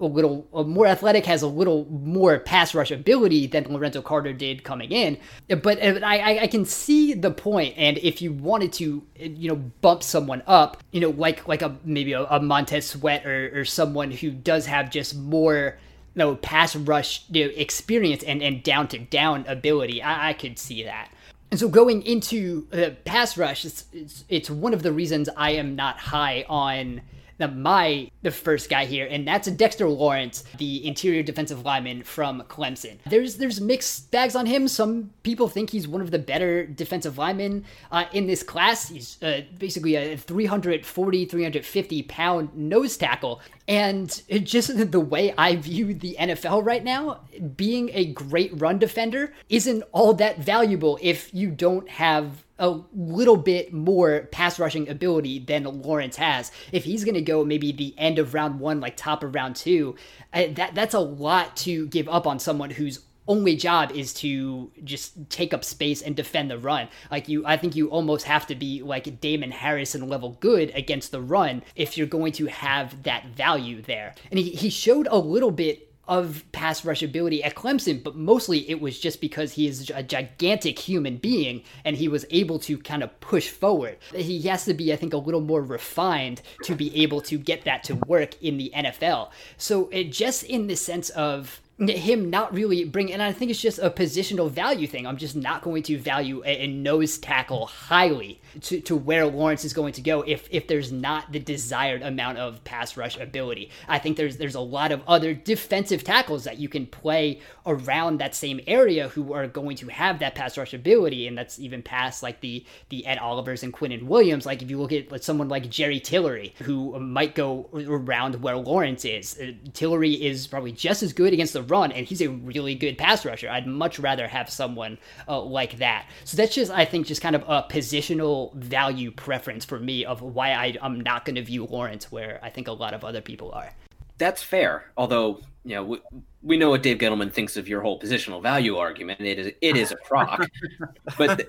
a 0.00 0.04
little 0.04 0.46
more 0.52 0.86
athletic, 0.86 1.26
has 1.26 1.42
a 1.42 1.46
little 1.46 1.86
more 1.86 2.38
pass 2.38 2.74
rush 2.74 2.90
ability 2.90 3.46
than 3.46 3.64
Lorenzo 3.72 4.02
Carter 4.02 4.32
did 4.32 4.64
coming 4.64 4.90
in. 4.90 5.18
But 5.48 5.82
I, 5.82 6.40
I 6.40 6.46
can 6.46 6.64
see 6.64 7.14
the 7.14 7.30
point, 7.30 7.74
and 7.76 7.98
if 7.98 8.20
you 8.20 8.32
wanted 8.32 8.72
to, 8.74 9.02
you 9.16 9.48
know, 9.48 9.56
bump 9.56 10.02
someone 10.02 10.42
up, 10.46 10.82
you 10.90 11.00
know, 11.00 11.10
like 11.10 11.46
like 11.46 11.62
a 11.62 11.76
maybe 11.84 12.12
a, 12.12 12.24
a 12.24 12.40
Montez 12.40 12.86
Sweat 12.86 13.24
or, 13.26 13.60
or 13.60 13.64
someone 13.64 14.10
who 14.10 14.30
does 14.30 14.66
have 14.66 14.90
just 14.90 15.14
more 15.14 15.78
no 16.16 16.36
pass 16.36 16.76
rush 16.76 17.24
you 17.30 17.46
know, 17.46 17.52
experience 17.56 18.22
and, 18.22 18.42
and 18.42 18.62
down 18.62 18.88
to 18.88 18.98
down 18.98 19.44
ability. 19.46 20.02
I, 20.02 20.30
I 20.30 20.32
could 20.32 20.58
see 20.58 20.84
that. 20.84 21.10
And 21.54 21.60
so 21.60 21.68
going 21.68 22.02
into 22.02 22.66
the 22.70 22.96
pass 23.04 23.38
rush, 23.38 23.64
it's, 23.64 23.84
it's, 23.92 24.24
it's 24.28 24.50
one 24.50 24.74
of 24.74 24.82
the 24.82 24.90
reasons 24.90 25.28
I 25.36 25.50
am 25.50 25.76
not 25.76 26.00
high 26.00 26.44
on 26.48 27.00
the, 27.38 27.46
my 27.46 28.10
the 28.22 28.32
first 28.32 28.68
guy 28.68 28.86
here, 28.86 29.06
and 29.08 29.26
that's 29.26 29.48
Dexter 29.48 29.88
Lawrence, 29.88 30.42
the 30.58 30.84
interior 30.84 31.22
defensive 31.22 31.64
lineman 31.64 32.02
from 32.02 32.42
Clemson. 32.48 32.98
There's 33.06 33.36
there's 33.36 33.60
mixed 33.60 34.10
bags 34.10 34.34
on 34.34 34.46
him. 34.46 34.66
Some 34.66 35.10
people 35.22 35.46
think 35.46 35.70
he's 35.70 35.86
one 35.86 36.00
of 36.00 36.10
the 36.10 36.18
better 36.18 36.66
defensive 36.66 37.18
linemen 37.18 37.64
uh, 37.92 38.06
in 38.12 38.26
this 38.26 38.42
class. 38.42 38.88
He's 38.88 39.22
uh, 39.22 39.42
basically 39.56 39.94
a 39.94 40.16
340, 40.16 41.24
350 41.24 42.02
pound 42.02 42.56
nose 42.56 42.96
tackle. 42.96 43.40
And 43.66 44.22
just 44.28 44.90
the 44.92 45.00
way 45.00 45.34
I 45.36 45.56
view 45.56 45.94
the 45.94 46.16
NFL 46.18 46.64
right 46.64 46.84
now, 46.84 47.20
being 47.56 47.90
a 47.92 48.06
great 48.06 48.52
run 48.60 48.78
defender 48.78 49.32
isn't 49.48 49.82
all 49.92 50.14
that 50.14 50.38
valuable 50.38 50.98
if 51.02 51.32
you 51.32 51.50
don't 51.50 51.88
have 51.88 52.44
a 52.58 52.80
little 52.94 53.36
bit 53.36 53.72
more 53.72 54.28
pass 54.30 54.60
rushing 54.60 54.88
ability 54.88 55.40
than 55.40 55.82
Lawrence 55.82 56.16
has. 56.16 56.52
If 56.70 56.84
he's 56.84 57.04
going 57.04 57.14
to 57.16 57.20
go 57.20 57.44
maybe 57.44 57.72
the 57.72 57.94
end 57.98 58.18
of 58.18 58.32
round 58.32 58.60
one, 58.60 58.80
like 58.80 58.96
top 58.96 59.24
of 59.24 59.34
round 59.34 59.56
two, 59.56 59.96
that 60.32 60.74
that's 60.74 60.94
a 60.94 61.00
lot 61.00 61.56
to 61.58 61.86
give 61.88 62.08
up 62.08 62.26
on 62.26 62.38
someone 62.38 62.70
whose 62.70 63.00
only 63.26 63.56
job 63.56 63.92
is 63.92 64.12
to 64.14 64.70
just 64.82 65.30
take 65.30 65.54
up 65.54 65.64
space 65.64 66.02
and 66.02 66.14
defend 66.14 66.50
the 66.50 66.58
run. 66.58 66.88
Like 67.10 67.28
you, 67.28 67.44
I 67.46 67.56
think 67.56 67.76
you 67.76 67.88
almost 67.88 68.26
have 68.26 68.46
to 68.48 68.54
be 68.54 68.82
like 68.82 69.20
Damon 69.20 69.50
Harrison 69.50 70.08
level 70.08 70.36
good 70.40 70.70
against 70.74 71.10
the 71.10 71.20
run 71.20 71.62
if 71.76 71.96
you're 71.96 72.06
going 72.06 72.32
to 72.32 72.46
have 72.46 73.02
that 73.04 73.26
value 73.26 73.82
there. 73.82 74.14
And 74.30 74.38
he, 74.38 74.50
he 74.50 74.70
showed 74.70 75.08
a 75.10 75.18
little 75.18 75.50
bit 75.50 75.90
of 76.06 76.44
pass 76.52 76.84
rush 76.84 77.02
ability 77.02 77.42
at 77.42 77.54
Clemson, 77.54 78.02
but 78.02 78.14
mostly 78.14 78.68
it 78.68 78.80
was 78.80 78.98
just 78.98 79.20
because 79.20 79.52
he 79.52 79.66
is 79.66 79.90
a 79.94 80.02
gigantic 80.02 80.78
human 80.78 81.16
being 81.16 81.62
and 81.84 81.96
he 81.96 82.08
was 82.08 82.26
able 82.30 82.58
to 82.58 82.76
kind 82.78 83.02
of 83.02 83.20
push 83.20 83.48
forward. 83.48 83.96
He 84.14 84.42
has 84.42 84.64
to 84.66 84.74
be, 84.74 84.92
I 84.92 84.96
think, 84.96 85.14
a 85.14 85.18
little 85.18 85.40
more 85.40 85.62
refined 85.62 86.42
to 86.64 86.74
be 86.74 87.02
able 87.02 87.20
to 87.22 87.38
get 87.38 87.64
that 87.64 87.84
to 87.84 87.94
work 88.06 88.40
in 88.42 88.58
the 88.58 88.70
NFL. 88.74 89.30
So, 89.56 89.88
it 89.88 90.12
just 90.12 90.42
in 90.44 90.66
the 90.66 90.76
sense 90.76 91.08
of 91.10 91.60
him 91.78 92.30
not 92.30 92.54
really 92.54 92.84
bring 92.84 93.12
and 93.12 93.20
I 93.20 93.32
think 93.32 93.50
it's 93.50 93.60
just 93.60 93.80
a 93.80 93.90
positional 93.90 94.48
value 94.48 94.86
thing. 94.86 95.08
I'm 95.08 95.16
just 95.16 95.34
not 95.34 95.62
going 95.62 95.82
to 95.84 95.98
value 95.98 96.40
a, 96.44 96.62
a, 96.62 96.66
nose 96.68 97.18
tackle 97.18 97.66
highly 97.66 98.40
to, 98.60 98.80
to 98.82 98.94
where 98.94 99.26
Lawrence 99.26 99.64
is 99.64 99.72
going 99.72 99.92
to 99.94 100.00
go 100.00 100.22
if 100.22 100.46
if 100.52 100.68
there's 100.68 100.92
not 100.92 101.32
the 101.32 101.40
desired 101.40 102.02
amount 102.02 102.38
of 102.38 102.62
pass 102.62 102.96
rush 102.96 103.18
ability. 103.18 103.70
I 103.88 103.98
think 103.98 104.16
there's 104.16 104.36
there's 104.36 104.54
a 104.54 104.60
lot 104.60 104.92
of 104.92 105.02
other 105.08 105.34
defensive 105.34 106.04
tackles 106.04 106.44
that 106.44 106.58
you 106.58 106.68
can 106.68 106.86
play 106.86 107.40
around 107.66 108.18
that 108.20 108.36
same 108.36 108.60
area 108.68 109.08
who 109.08 109.32
are 109.32 109.48
going 109.48 109.76
to 109.78 109.88
have 109.88 110.20
that 110.20 110.36
pass 110.36 110.56
rush 110.56 110.74
ability 110.74 111.26
and 111.26 111.36
that's 111.36 111.58
even 111.58 111.82
past 111.82 112.22
like 112.22 112.40
the 112.40 112.64
the 112.90 113.04
Ed 113.04 113.18
Olivers 113.18 113.64
and 113.64 113.72
Quinnen 113.72 114.04
Williams. 114.04 114.46
Like 114.46 114.62
if 114.62 114.70
you 114.70 114.78
look 114.78 114.92
at 114.92 115.10
like, 115.10 115.24
someone 115.24 115.48
like 115.48 115.68
Jerry 115.70 115.98
Tillery 115.98 116.54
who 116.62 116.96
might 117.00 117.34
go 117.34 117.68
around 117.72 118.40
where 118.42 118.56
Lawrence 118.56 119.04
is. 119.04 119.36
Uh, 119.40 119.52
Tillery 119.72 120.12
is 120.12 120.46
probably 120.46 120.70
just 120.70 121.02
as 121.02 121.12
good 121.12 121.32
against 121.32 121.52
the 121.54 121.63
run, 121.70 121.92
and 121.92 122.06
he's 122.06 122.20
a 122.20 122.28
really 122.28 122.74
good 122.74 122.98
pass 122.98 123.24
rusher. 123.24 123.48
I'd 123.48 123.66
much 123.66 123.98
rather 123.98 124.28
have 124.28 124.50
someone 124.50 124.98
uh, 125.28 125.40
like 125.40 125.78
that. 125.78 126.06
So 126.24 126.36
that's 126.36 126.54
just, 126.54 126.70
I 126.70 126.84
think, 126.84 127.06
just 127.06 127.20
kind 127.20 127.36
of 127.36 127.42
a 127.42 127.62
positional 127.62 128.54
value 128.54 129.10
preference 129.10 129.64
for 129.64 129.78
me 129.78 130.04
of 130.04 130.22
why 130.22 130.52
I, 130.52 130.76
I'm 130.82 131.00
not 131.00 131.24
going 131.24 131.36
to 131.36 131.42
view 131.42 131.64
Lawrence 131.64 132.10
where 132.10 132.40
I 132.42 132.50
think 132.50 132.68
a 132.68 132.72
lot 132.72 132.94
of 132.94 133.04
other 133.04 133.20
people 133.20 133.52
are. 133.52 133.72
That's 134.18 134.42
fair. 134.42 134.92
Although, 134.96 135.40
you 135.64 135.74
know, 135.74 135.84
we, 135.84 136.00
we 136.42 136.56
know 136.56 136.70
what 136.70 136.82
Dave 136.82 136.98
Gettleman 136.98 137.32
thinks 137.32 137.56
of 137.56 137.68
your 137.68 137.80
whole 137.80 137.98
positional 137.98 138.42
value 138.42 138.76
argument. 138.76 139.20
It 139.20 139.38
is 139.38 139.52
it 139.60 139.76
is 139.76 139.90
a 139.90 139.96
crock, 139.96 140.46
but 141.18 141.38
th- 141.38 141.48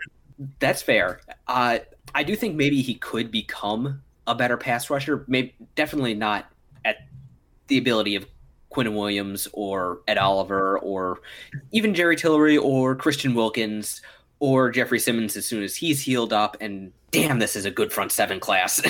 that's 0.59 0.81
fair. 0.81 1.21
Uh, 1.47 1.79
I 2.13 2.23
do 2.23 2.35
think 2.35 2.55
maybe 2.55 2.81
he 2.81 2.95
could 2.95 3.29
become 3.29 4.01
a 4.25 4.33
better 4.33 4.57
pass 4.57 4.89
rusher. 4.89 5.25
Maybe 5.27 5.53
definitely 5.75 6.15
not 6.15 6.49
at 6.83 7.07
the 7.67 7.77
ability 7.77 8.15
of 8.15 8.25
Quinnen 8.75 8.95
Williams 8.95 9.47
or 9.53 10.01
Ed 10.07 10.17
Oliver 10.17 10.79
or 10.79 11.21
even 11.71 11.93
Jerry 11.93 12.15
Tillery 12.15 12.57
or 12.57 12.95
Christian 12.95 13.33
Wilkins 13.33 14.01
or 14.39 14.69
Jeffrey 14.69 14.99
Simmons 14.99 15.37
as 15.37 15.45
soon 15.45 15.63
as 15.63 15.75
he's 15.75 16.01
healed 16.01 16.33
up. 16.33 16.57
And 16.59 16.91
damn, 17.11 17.39
this 17.39 17.55
is 17.55 17.65
a 17.65 17.71
good 17.71 17.93
front 17.93 18.11
seven 18.11 18.39
class. 18.39 18.81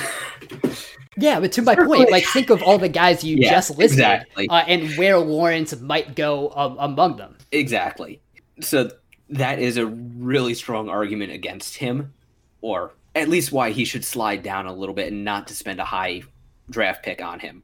yeah, 1.17 1.39
but 1.39 1.51
to 1.53 1.61
my 1.61 1.75
point, 1.75 2.09
like 2.09 2.25
think 2.25 2.49
of 2.49 2.63
all 2.63 2.77
the 2.77 2.89
guys 2.89 3.23
you 3.23 3.37
yeah, 3.37 3.51
just 3.51 3.77
listed 3.77 3.99
exactly. 3.99 4.49
uh, 4.49 4.63
and 4.67 4.91
where 4.97 5.19
Lawrence 5.19 5.79
might 5.79 6.15
go 6.15 6.51
um, 6.55 6.77
among 6.79 7.17
them. 7.17 7.37
Exactly. 7.51 8.19
So 8.61 8.89
that 9.29 9.59
is 9.59 9.77
a 9.77 9.85
really 9.85 10.53
strong 10.53 10.89
argument 10.89 11.31
against 11.31 11.77
him 11.77 12.13
or 12.61 12.93
at 13.13 13.29
least 13.29 13.51
why 13.51 13.71
he 13.71 13.85
should 13.85 14.03
slide 14.03 14.43
down 14.43 14.65
a 14.65 14.73
little 14.73 14.95
bit 14.95 15.11
and 15.11 15.23
not 15.23 15.47
to 15.47 15.55
spend 15.55 15.79
a 15.79 15.85
high 15.85 16.23
draft 16.69 17.03
pick 17.03 17.21
on 17.21 17.39
him. 17.39 17.63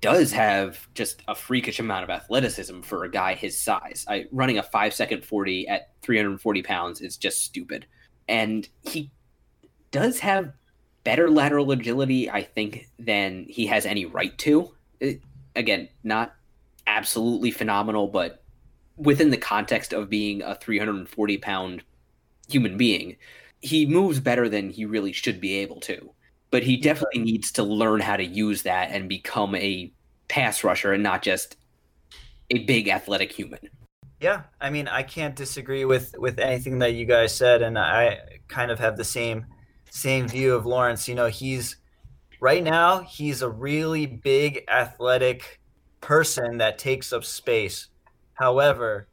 Does 0.00 0.32
have 0.32 0.88
just 0.94 1.22
a 1.28 1.34
freakish 1.34 1.78
amount 1.78 2.04
of 2.04 2.10
athleticism 2.10 2.80
for 2.80 3.04
a 3.04 3.10
guy 3.10 3.34
his 3.34 3.58
size. 3.58 4.06
I, 4.08 4.26
running 4.32 4.58
a 4.58 4.62
five 4.62 4.94
second 4.94 5.24
40 5.24 5.68
at 5.68 5.90
340 6.02 6.62
pounds 6.62 7.00
is 7.00 7.16
just 7.16 7.44
stupid. 7.44 7.86
And 8.28 8.68
he 8.82 9.10
does 9.90 10.20
have 10.20 10.52
better 11.04 11.30
lateral 11.30 11.70
agility, 11.70 12.30
I 12.30 12.42
think, 12.42 12.88
than 12.98 13.46
he 13.48 13.66
has 13.66 13.86
any 13.86 14.06
right 14.06 14.36
to. 14.38 14.74
It, 15.00 15.20
again, 15.56 15.88
not 16.04 16.34
absolutely 16.86 17.50
phenomenal, 17.50 18.08
but 18.08 18.42
within 18.96 19.30
the 19.30 19.36
context 19.36 19.92
of 19.92 20.10
being 20.10 20.42
a 20.42 20.54
340 20.54 21.38
pound 21.38 21.82
human 22.48 22.76
being, 22.76 23.16
he 23.60 23.86
moves 23.86 24.20
better 24.20 24.48
than 24.48 24.70
he 24.70 24.84
really 24.84 25.12
should 25.12 25.40
be 25.40 25.54
able 25.56 25.80
to. 25.80 26.10
But 26.50 26.62
he 26.64 26.76
definitely 26.76 27.22
needs 27.22 27.52
to 27.52 27.62
learn 27.62 28.00
how 28.00 28.16
to 28.16 28.24
use 28.24 28.62
that 28.62 28.90
and 28.90 29.08
become 29.08 29.54
a 29.54 29.92
pass 30.28 30.64
rusher 30.64 30.92
and 30.92 31.02
not 31.02 31.22
just 31.22 31.56
a 32.50 32.64
big 32.64 32.88
athletic 32.88 33.32
human. 33.32 33.60
Yeah, 34.20 34.42
I 34.60 34.70
mean, 34.70 34.88
I 34.88 35.02
can't 35.02 35.34
disagree 35.34 35.84
with 35.84 36.14
with 36.18 36.38
anything 36.38 36.80
that 36.80 36.92
you 36.92 37.06
guys 37.06 37.34
said, 37.34 37.62
and 37.62 37.78
I 37.78 38.18
kind 38.48 38.70
of 38.70 38.78
have 38.78 38.96
the 38.96 39.04
same 39.04 39.46
same 39.90 40.28
view 40.28 40.54
of 40.54 40.66
Lawrence. 40.66 41.08
You 41.08 41.14
know, 41.14 41.28
he's 41.28 41.76
right 42.40 42.62
now 42.62 43.00
he's 43.00 43.42
a 43.42 43.48
really 43.48 44.06
big 44.06 44.64
athletic 44.68 45.60
person 46.00 46.58
that 46.58 46.78
takes 46.78 47.12
up 47.12 47.24
space. 47.24 47.88
However, 48.34 49.08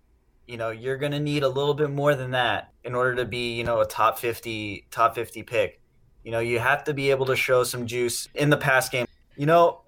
you 0.48 0.58
know, 0.58 0.72
you're 0.72 0.98
going 0.98 1.12
to 1.12 1.20
need 1.20 1.44
a 1.44 1.50
little 1.50 1.74
bit 1.74 1.90
more 1.90 2.16
than 2.16 2.32
that 2.32 2.72
in 2.84 2.96
order 2.96 3.16
to 3.16 3.26
be, 3.26 3.54
you 3.56 3.64
know, 3.64 3.82
a 3.82 3.86
top 3.86 4.18
50 4.18 4.88
top 4.92 5.16
50 5.16 5.44
pick. 5.44 5.82
You 6.28 6.32
know, 6.32 6.40
you 6.40 6.60
have 6.60 6.84
to 6.84 6.94
be 6.94 7.10
able 7.10 7.26
to 7.28 7.38
show 7.38 7.64
some 7.64 7.88
juice 7.88 8.28
in 8.36 8.50
the 8.50 8.58
pass 8.58 8.90
game. 8.90 9.06
You 9.38 9.46
know, 9.46 9.84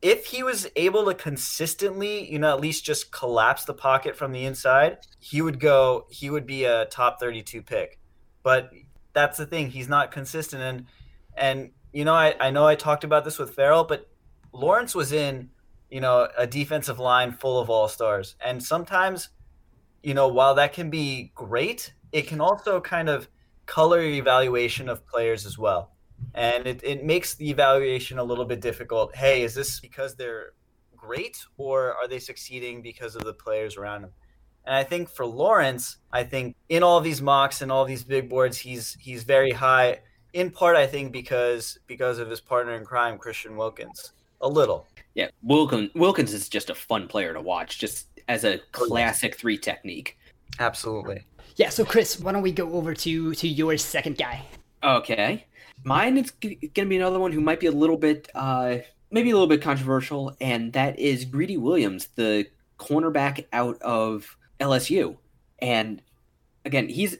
if 0.00 0.24
he 0.24 0.44
was 0.44 0.68
able 0.76 1.04
to 1.06 1.14
consistently, 1.14 2.30
you 2.30 2.38
know, 2.38 2.48
at 2.54 2.60
least 2.60 2.84
just 2.84 3.10
collapse 3.10 3.64
the 3.64 3.74
pocket 3.74 4.14
from 4.14 4.30
the 4.30 4.44
inside, 4.44 4.98
he 5.18 5.42
would 5.42 5.58
go 5.58 6.06
he 6.08 6.30
would 6.30 6.46
be 6.46 6.62
a 6.62 6.84
top 6.84 7.18
32 7.18 7.62
pick. 7.62 7.98
But 8.44 8.70
that's 9.14 9.36
the 9.36 9.46
thing, 9.46 9.68
he's 9.70 9.88
not 9.88 10.12
consistent 10.12 10.62
and 10.62 10.86
and 11.36 11.72
you 11.92 12.04
know, 12.04 12.14
I, 12.14 12.36
I 12.38 12.50
know 12.52 12.68
I 12.68 12.76
talked 12.76 13.02
about 13.02 13.24
this 13.24 13.36
with 13.36 13.56
Ferrell, 13.56 13.82
but 13.82 14.08
Lawrence 14.52 14.94
was 14.94 15.10
in, 15.10 15.50
you 15.90 16.00
know, 16.00 16.28
a 16.38 16.46
defensive 16.46 17.00
line 17.00 17.32
full 17.32 17.58
of 17.58 17.68
all 17.68 17.88
stars. 17.88 18.36
And 18.40 18.62
sometimes 18.62 19.30
you 20.04 20.14
know, 20.14 20.28
while 20.28 20.54
that 20.54 20.72
can 20.72 20.88
be 20.88 21.32
great, 21.34 21.92
it 22.12 22.28
can 22.28 22.40
also 22.40 22.80
kind 22.80 23.08
of 23.08 23.28
color 23.70 24.02
evaluation 24.02 24.88
of 24.88 25.06
players 25.06 25.46
as 25.46 25.56
well. 25.56 25.92
And 26.34 26.66
it, 26.66 26.80
it 26.82 27.04
makes 27.04 27.36
the 27.36 27.48
evaluation 27.48 28.18
a 28.18 28.24
little 28.24 28.44
bit 28.44 28.60
difficult. 28.60 29.14
Hey, 29.14 29.42
is 29.42 29.54
this 29.54 29.78
because 29.78 30.16
they're 30.16 30.54
great 30.96 31.38
or 31.56 31.94
are 31.94 32.08
they 32.08 32.18
succeeding 32.18 32.82
because 32.82 33.14
of 33.14 33.22
the 33.22 33.32
players 33.32 33.76
around 33.76 34.02
them? 34.02 34.10
And 34.66 34.74
I 34.74 34.82
think 34.82 35.08
for 35.08 35.24
Lawrence, 35.24 35.98
I 36.12 36.24
think 36.24 36.56
in 36.68 36.82
all 36.82 37.00
these 37.00 37.22
mocks 37.22 37.62
and 37.62 37.70
all 37.70 37.84
these 37.84 38.02
big 38.02 38.28
boards, 38.28 38.58
he's 38.58 38.96
he's 39.00 39.22
very 39.22 39.52
high. 39.52 40.00
In 40.32 40.50
part, 40.50 40.76
I 40.76 40.86
think 40.86 41.12
because 41.12 41.78
because 41.86 42.18
of 42.18 42.28
his 42.28 42.40
partner 42.40 42.74
in 42.74 42.84
crime, 42.84 43.18
Christian 43.18 43.56
Wilkins. 43.56 44.12
A 44.40 44.48
little. 44.48 44.88
Yeah, 45.14 45.28
Wilkins 45.42 45.90
Wilkins 45.94 46.34
is 46.34 46.48
just 46.48 46.70
a 46.70 46.74
fun 46.74 47.06
player 47.06 47.32
to 47.32 47.40
watch. 47.40 47.78
Just 47.78 48.08
as 48.28 48.44
a 48.44 48.56
oh, 48.56 48.62
classic 48.72 49.36
three 49.36 49.56
technique. 49.56 50.18
Absolutely. 50.58 51.24
Yeah. 51.60 51.68
So 51.68 51.84
Chris, 51.84 52.18
why 52.18 52.32
don't 52.32 52.40
we 52.40 52.52
go 52.52 52.72
over 52.72 52.94
to 52.94 53.34
to 53.34 53.46
your 53.46 53.76
second 53.76 54.16
guy? 54.16 54.46
Okay, 54.82 55.44
mine 55.84 56.16
is 56.16 56.32
g- 56.40 56.70
gonna 56.74 56.88
be 56.88 56.96
another 56.96 57.18
one 57.18 57.32
who 57.32 57.42
might 57.42 57.60
be 57.60 57.66
a 57.66 57.70
little 57.70 57.98
bit, 57.98 58.30
uh, 58.34 58.78
maybe 59.10 59.28
a 59.28 59.34
little 59.34 59.46
bit 59.46 59.60
controversial, 59.60 60.34
and 60.40 60.72
that 60.72 60.98
is 60.98 61.26
Greedy 61.26 61.58
Williams, 61.58 62.08
the 62.14 62.46
cornerback 62.78 63.44
out 63.52 63.76
of 63.82 64.38
LSU, 64.58 65.18
and 65.58 66.00
again, 66.64 66.88
he's 66.88 67.18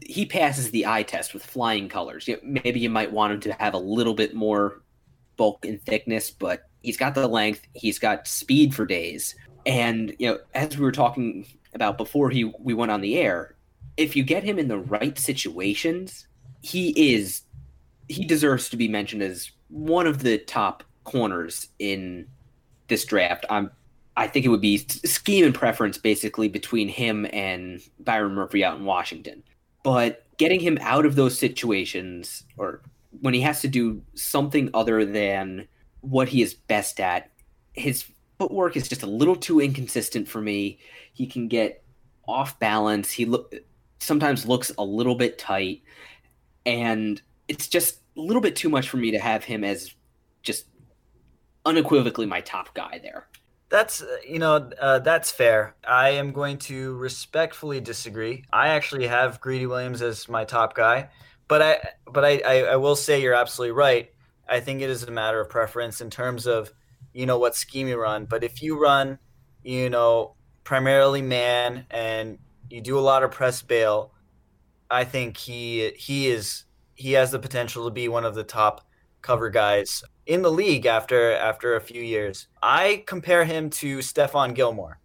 he 0.00 0.26
passes 0.26 0.70
the 0.70 0.86
eye 0.86 1.02
test 1.02 1.34
with 1.34 1.44
flying 1.44 1.88
colors. 1.88 2.30
Maybe 2.44 2.78
you 2.78 2.88
might 2.88 3.10
want 3.10 3.32
him 3.32 3.40
to 3.40 3.52
have 3.54 3.74
a 3.74 3.78
little 3.78 4.14
bit 4.14 4.32
more 4.32 4.80
bulk 5.36 5.64
and 5.64 5.82
thickness, 5.82 6.30
but 6.30 6.70
he's 6.82 6.96
got 6.96 7.16
the 7.16 7.26
length, 7.26 7.66
he's 7.72 7.98
got 7.98 8.28
speed 8.28 8.76
for 8.76 8.86
days. 8.86 9.34
And 9.66 10.14
you 10.20 10.28
know, 10.28 10.38
as 10.54 10.78
we 10.78 10.84
were 10.84 10.92
talking 10.92 11.48
about 11.74 11.98
before 11.98 12.30
he 12.30 12.44
we 12.60 12.72
went 12.72 12.92
on 12.92 13.00
the 13.00 13.16
air, 13.16 13.55
if 13.96 14.14
you 14.16 14.22
get 14.22 14.44
him 14.44 14.58
in 14.58 14.68
the 14.68 14.78
right 14.78 15.18
situations, 15.18 16.26
he 16.62 17.14
is 17.14 17.42
he 18.08 18.24
deserves 18.24 18.68
to 18.68 18.76
be 18.76 18.88
mentioned 18.88 19.22
as 19.22 19.50
one 19.68 20.06
of 20.06 20.22
the 20.22 20.38
top 20.38 20.84
corners 21.04 21.68
in 21.78 22.26
this 22.88 23.04
draft. 23.04 23.44
I'm 23.50 23.70
I 24.16 24.26
think 24.26 24.46
it 24.46 24.48
would 24.48 24.60
be 24.60 24.78
scheme 24.78 25.44
and 25.44 25.54
preference 25.54 25.98
basically 25.98 26.48
between 26.48 26.88
him 26.88 27.26
and 27.32 27.80
Byron 28.00 28.32
Murphy 28.32 28.64
out 28.64 28.78
in 28.78 28.84
Washington. 28.84 29.42
But 29.82 30.24
getting 30.38 30.60
him 30.60 30.78
out 30.80 31.04
of 31.04 31.16
those 31.16 31.38
situations 31.38 32.44
or 32.56 32.80
when 33.20 33.34
he 33.34 33.40
has 33.42 33.60
to 33.60 33.68
do 33.68 34.02
something 34.14 34.70
other 34.74 35.04
than 35.04 35.68
what 36.00 36.28
he 36.28 36.42
is 36.42 36.54
best 36.54 36.98
at, 36.98 37.30
his 37.72 38.04
footwork 38.38 38.76
is 38.76 38.88
just 38.88 39.02
a 39.02 39.06
little 39.06 39.36
too 39.36 39.60
inconsistent 39.60 40.28
for 40.28 40.40
me. 40.40 40.78
He 41.12 41.26
can 41.26 41.48
get 41.48 41.82
off 42.26 42.58
balance. 42.58 43.10
He 43.10 43.24
look 43.24 43.54
sometimes 43.98 44.46
looks 44.46 44.72
a 44.78 44.84
little 44.84 45.14
bit 45.14 45.38
tight, 45.38 45.82
and 46.64 47.20
it's 47.48 47.68
just 47.68 48.00
a 48.16 48.20
little 48.20 48.42
bit 48.42 48.56
too 48.56 48.68
much 48.68 48.88
for 48.88 48.96
me 48.96 49.10
to 49.12 49.18
have 49.18 49.44
him 49.44 49.64
as 49.64 49.94
just 50.42 50.66
unequivocally 51.64 52.26
my 52.26 52.40
top 52.40 52.74
guy 52.74 53.00
there. 53.02 53.26
That's 53.68 54.02
uh, 54.02 54.18
you 54.26 54.38
know 54.38 54.70
uh, 54.80 55.00
that's 55.00 55.30
fair. 55.30 55.74
I 55.86 56.10
am 56.10 56.32
going 56.32 56.58
to 56.58 56.94
respectfully 56.96 57.80
disagree. 57.80 58.44
I 58.52 58.68
actually 58.68 59.08
have 59.08 59.40
Greedy 59.40 59.66
Williams 59.66 60.02
as 60.02 60.28
my 60.28 60.44
top 60.44 60.74
guy, 60.74 61.10
but 61.48 61.62
I 61.62 61.78
but 62.12 62.24
I, 62.24 62.38
I, 62.46 62.62
I 62.62 62.76
will 62.76 62.96
say 62.96 63.20
you're 63.20 63.34
absolutely 63.34 63.72
right. 63.72 64.10
I 64.48 64.60
think 64.60 64.82
it 64.82 64.90
is 64.90 65.02
a 65.02 65.10
matter 65.10 65.40
of 65.40 65.50
preference 65.50 66.00
in 66.00 66.10
terms 66.10 66.46
of 66.46 66.70
you 67.12 67.26
know 67.26 67.38
what 67.38 67.56
scheme 67.56 67.88
you 67.88 68.00
run. 68.00 68.26
But 68.26 68.44
if 68.44 68.62
you 68.62 68.80
run, 68.80 69.18
you 69.64 69.90
know, 69.90 70.36
primarily 70.62 71.22
man 71.22 71.86
and 71.90 72.38
you 72.70 72.80
do 72.80 72.98
a 72.98 73.00
lot 73.00 73.22
of 73.22 73.30
press 73.30 73.62
bail, 73.62 74.12
I 74.90 75.04
think 75.04 75.36
he 75.36 75.92
he 75.96 76.28
is 76.28 76.64
he 76.94 77.12
has 77.12 77.30
the 77.30 77.38
potential 77.38 77.84
to 77.84 77.90
be 77.90 78.08
one 78.08 78.24
of 78.24 78.34
the 78.34 78.44
top 78.44 78.86
cover 79.22 79.50
guys 79.50 80.04
in 80.26 80.42
the 80.42 80.50
league 80.50 80.86
after 80.86 81.32
after 81.32 81.76
a 81.76 81.80
few 81.80 82.02
years. 82.02 82.48
I 82.62 83.04
compare 83.06 83.44
him 83.44 83.70
to 83.70 83.98
Stephon 83.98 84.54
Gilmore. 84.54 85.00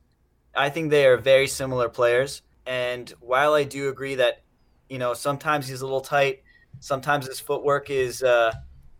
I 0.56 0.70
think 0.70 0.90
they 0.90 1.06
are 1.06 1.18
very 1.18 1.48
similar 1.48 1.90
players. 1.90 2.42
And 2.66 3.10
while 3.20 3.54
I 3.54 3.64
do 3.64 3.90
agree 3.90 4.16
that, 4.16 4.44
you 4.90 5.00
know, 5.00 5.14
sometimes 5.14 5.68
he's 5.68 5.82
a 5.82 5.86
little 5.86 6.02
tight, 6.02 6.44
sometimes 6.80 7.28
his 7.28 7.40
footwork 7.40 7.90
is 7.90 8.22
uh, 8.22 8.54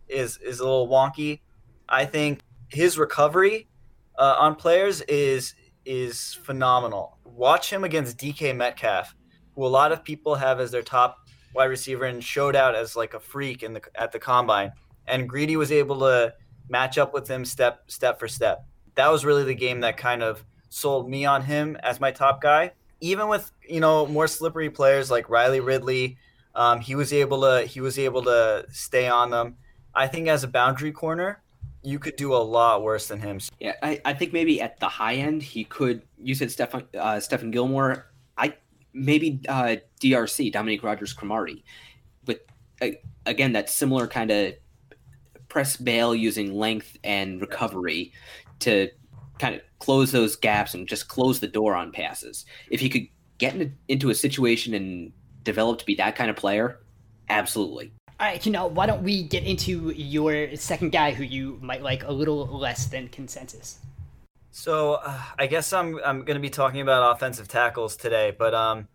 is 0.08 0.38
is 0.38 0.60
a 0.60 0.64
little 0.64 0.88
wonky. 0.88 1.40
I 1.88 2.04
think 2.04 2.40
his 2.68 2.98
recovery 2.98 3.68
uh, 4.18 4.36
on 4.38 4.56
players 4.56 5.00
is 5.02 5.54
is 5.84 6.34
phenomenal. 6.34 7.18
Watch 7.34 7.72
him 7.72 7.84
against 7.84 8.18
DK 8.18 8.54
Metcalf, 8.54 9.14
who 9.54 9.64
a 9.64 9.68
lot 9.68 9.90
of 9.90 10.04
people 10.04 10.34
have 10.34 10.60
as 10.60 10.70
their 10.70 10.82
top 10.82 11.18
wide 11.54 11.66
receiver 11.66 12.04
and 12.04 12.22
showed 12.22 12.56
out 12.56 12.74
as 12.74 12.96
like 12.96 13.14
a 13.14 13.20
freak 13.20 13.62
in 13.62 13.72
the 13.72 13.82
at 13.94 14.12
the 14.12 14.18
combine. 14.18 14.72
And 15.06 15.28
Greedy 15.28 15.56
was 15.56 15.72
able 15.72 15.98
to 16.00 16.34
match 16.68 16.98
up 16.98 17.12
with 17.12 17.28
him 17.28 17.44
step 17.44 17.90
step 17.90 18.18
for 18.18 18.28
step. 18.28 18.64
That 18.94 19.10
was 19.10 19.24
really 19.24 19.44
the 19.44 19.54
game 19.54 19.80
that 19.80 19.96
kind 19.96 20.22
of 20.22 20.44
sold 20.68 21.08
me 21.08 21.24
on 21.24 21.42
him 21.42 21.76
as 21.82 22.00
my 22.00 22.10
top 22.10 22.40
guy. 22.40 22.72
Even 23.00 23.28
with 23.28 23.50
you 23.68 23.80
know 23.80 24.06
more 24.06 24.28
slippery 24.28 24.70
players 24.70 25.10
like 25.10 25.28
Riley 25.28 25.60
Ridley, 25.60 26.18
um, 26.54 26.80
he 26.80 26.94
was 26.94 27.12
able 27.12 27.40
to 27.42 27.66
he 27.66 27.80
was 27.80 27.98
able 27.98 28.22
to 28.24 28.66
stay 28.70 29.08
on 29.08 29.30
them. 29.30 29.56
I 29.94 30.06
think 30.06 30.28
as 30.28 30.44
a 30.44 30.48
boundary 30.48 30.92
corner, 30.92 31.41
you 31.82 31.98
could 31.98 32.16
do 32.16 32.34
a 32.34 32.38
lot 32.38 32.82
worse 32.82 33.08
than 33.08 33.20
him. 33.20 33.40
Yeah, 33.58 33.74
I, 33.82 34.00
I 34.04 34.14
think 34.14 34.32
maybe 34.32 34.60
at 34.60 34.78
the 34.80 34.88
high 34.88 35.14
end 35.14 35.42
he 35.42 35.64
could. 35.64 36.02
You 36.18 36.34
said 36.34 36.48
Stephon 36.48 36.86
uh, 36.94 37.16
Stephon 37.16 37.50
Gilmore. 37.50 38.06
I 38.36 38.54
maybe 38.92 39.40
uh, 39.48 39.76
DRC 40.00 40.52
Dominique 40.52 40.82
Rodgers 40.82 41.12
Cromartie, 41.12 41.64
but 42.24 42.46
uh, 42.80 42.88
again 43.26 43.52
that 43.52 43.68
similar 43.68 44.06
kind 44.06 44.30
of 44.30 44.54
press 45.48 45.76
bail 45.76 46.14
using 46.14 46.54
length 46.54 46.96
and 47.04 47.40
recovery 47.40 48.12
to 48.60 48.88
kind 49.38 49.54
of 49.54 49.60
close 49.80 50.12
those 50.12 50.36
gaps 50.36 50.72
and 50.74 50.86
just 50.88 51.08
close 51.08 51.40
the 51.40 51.48
door 51.48 51.74
on 51.74 51.92
passes. 51.92 52.46
If 52.70 52.80
he 52.80 52.88
could 52.88 53.08
get 53.38 53.54
in, 53.54 53.76
into 53.88 54.08
a 54.08 54.14
situation 54.14 54.72
and 54.72 55.12
develop 55.42 55.78
to 55.80 55.84
be 55.84 55.96
that 55.96 56.14
kind 56.16 56.30
of 56.30 56.36
player, 56.36 56.80
absolutely. 57.28 57.92
Right, 58.22 58.46
you 58.46 58.52
know, 58.52 58.68
why 58.68 58.86
don't 58.86 59.02
we 59.02 59.24
get 59.24 59.42
into 59.42 59.90
your 59.90 60.54
second 60.54 60.92
guy 60.92 61.10
who 61.10 61.24
you 61.24 61.58
might 61.60 61.82
like 61.82 62.04
a 62.04 62.12
little 62.12 62.46
less 62.46 62.86
than 62.86 63.08
consensus? 63.08 63.80
So 64.52 65.00
uh, 65.04 65.20
I 65.36 65.48
guess 65.48 65.72
I'm 65.72 65.98
I'm 66.04 66.20
going 66.20 66.36
to 66.36 66.40
be 66.40 66.48
talking 66.48 66.82
about 66.82 67.16
offensive 67.16 67.48
tackles 67.48 67.96
today, 67.96 68.32
but 68.38 68.54
um, 68.54 68.86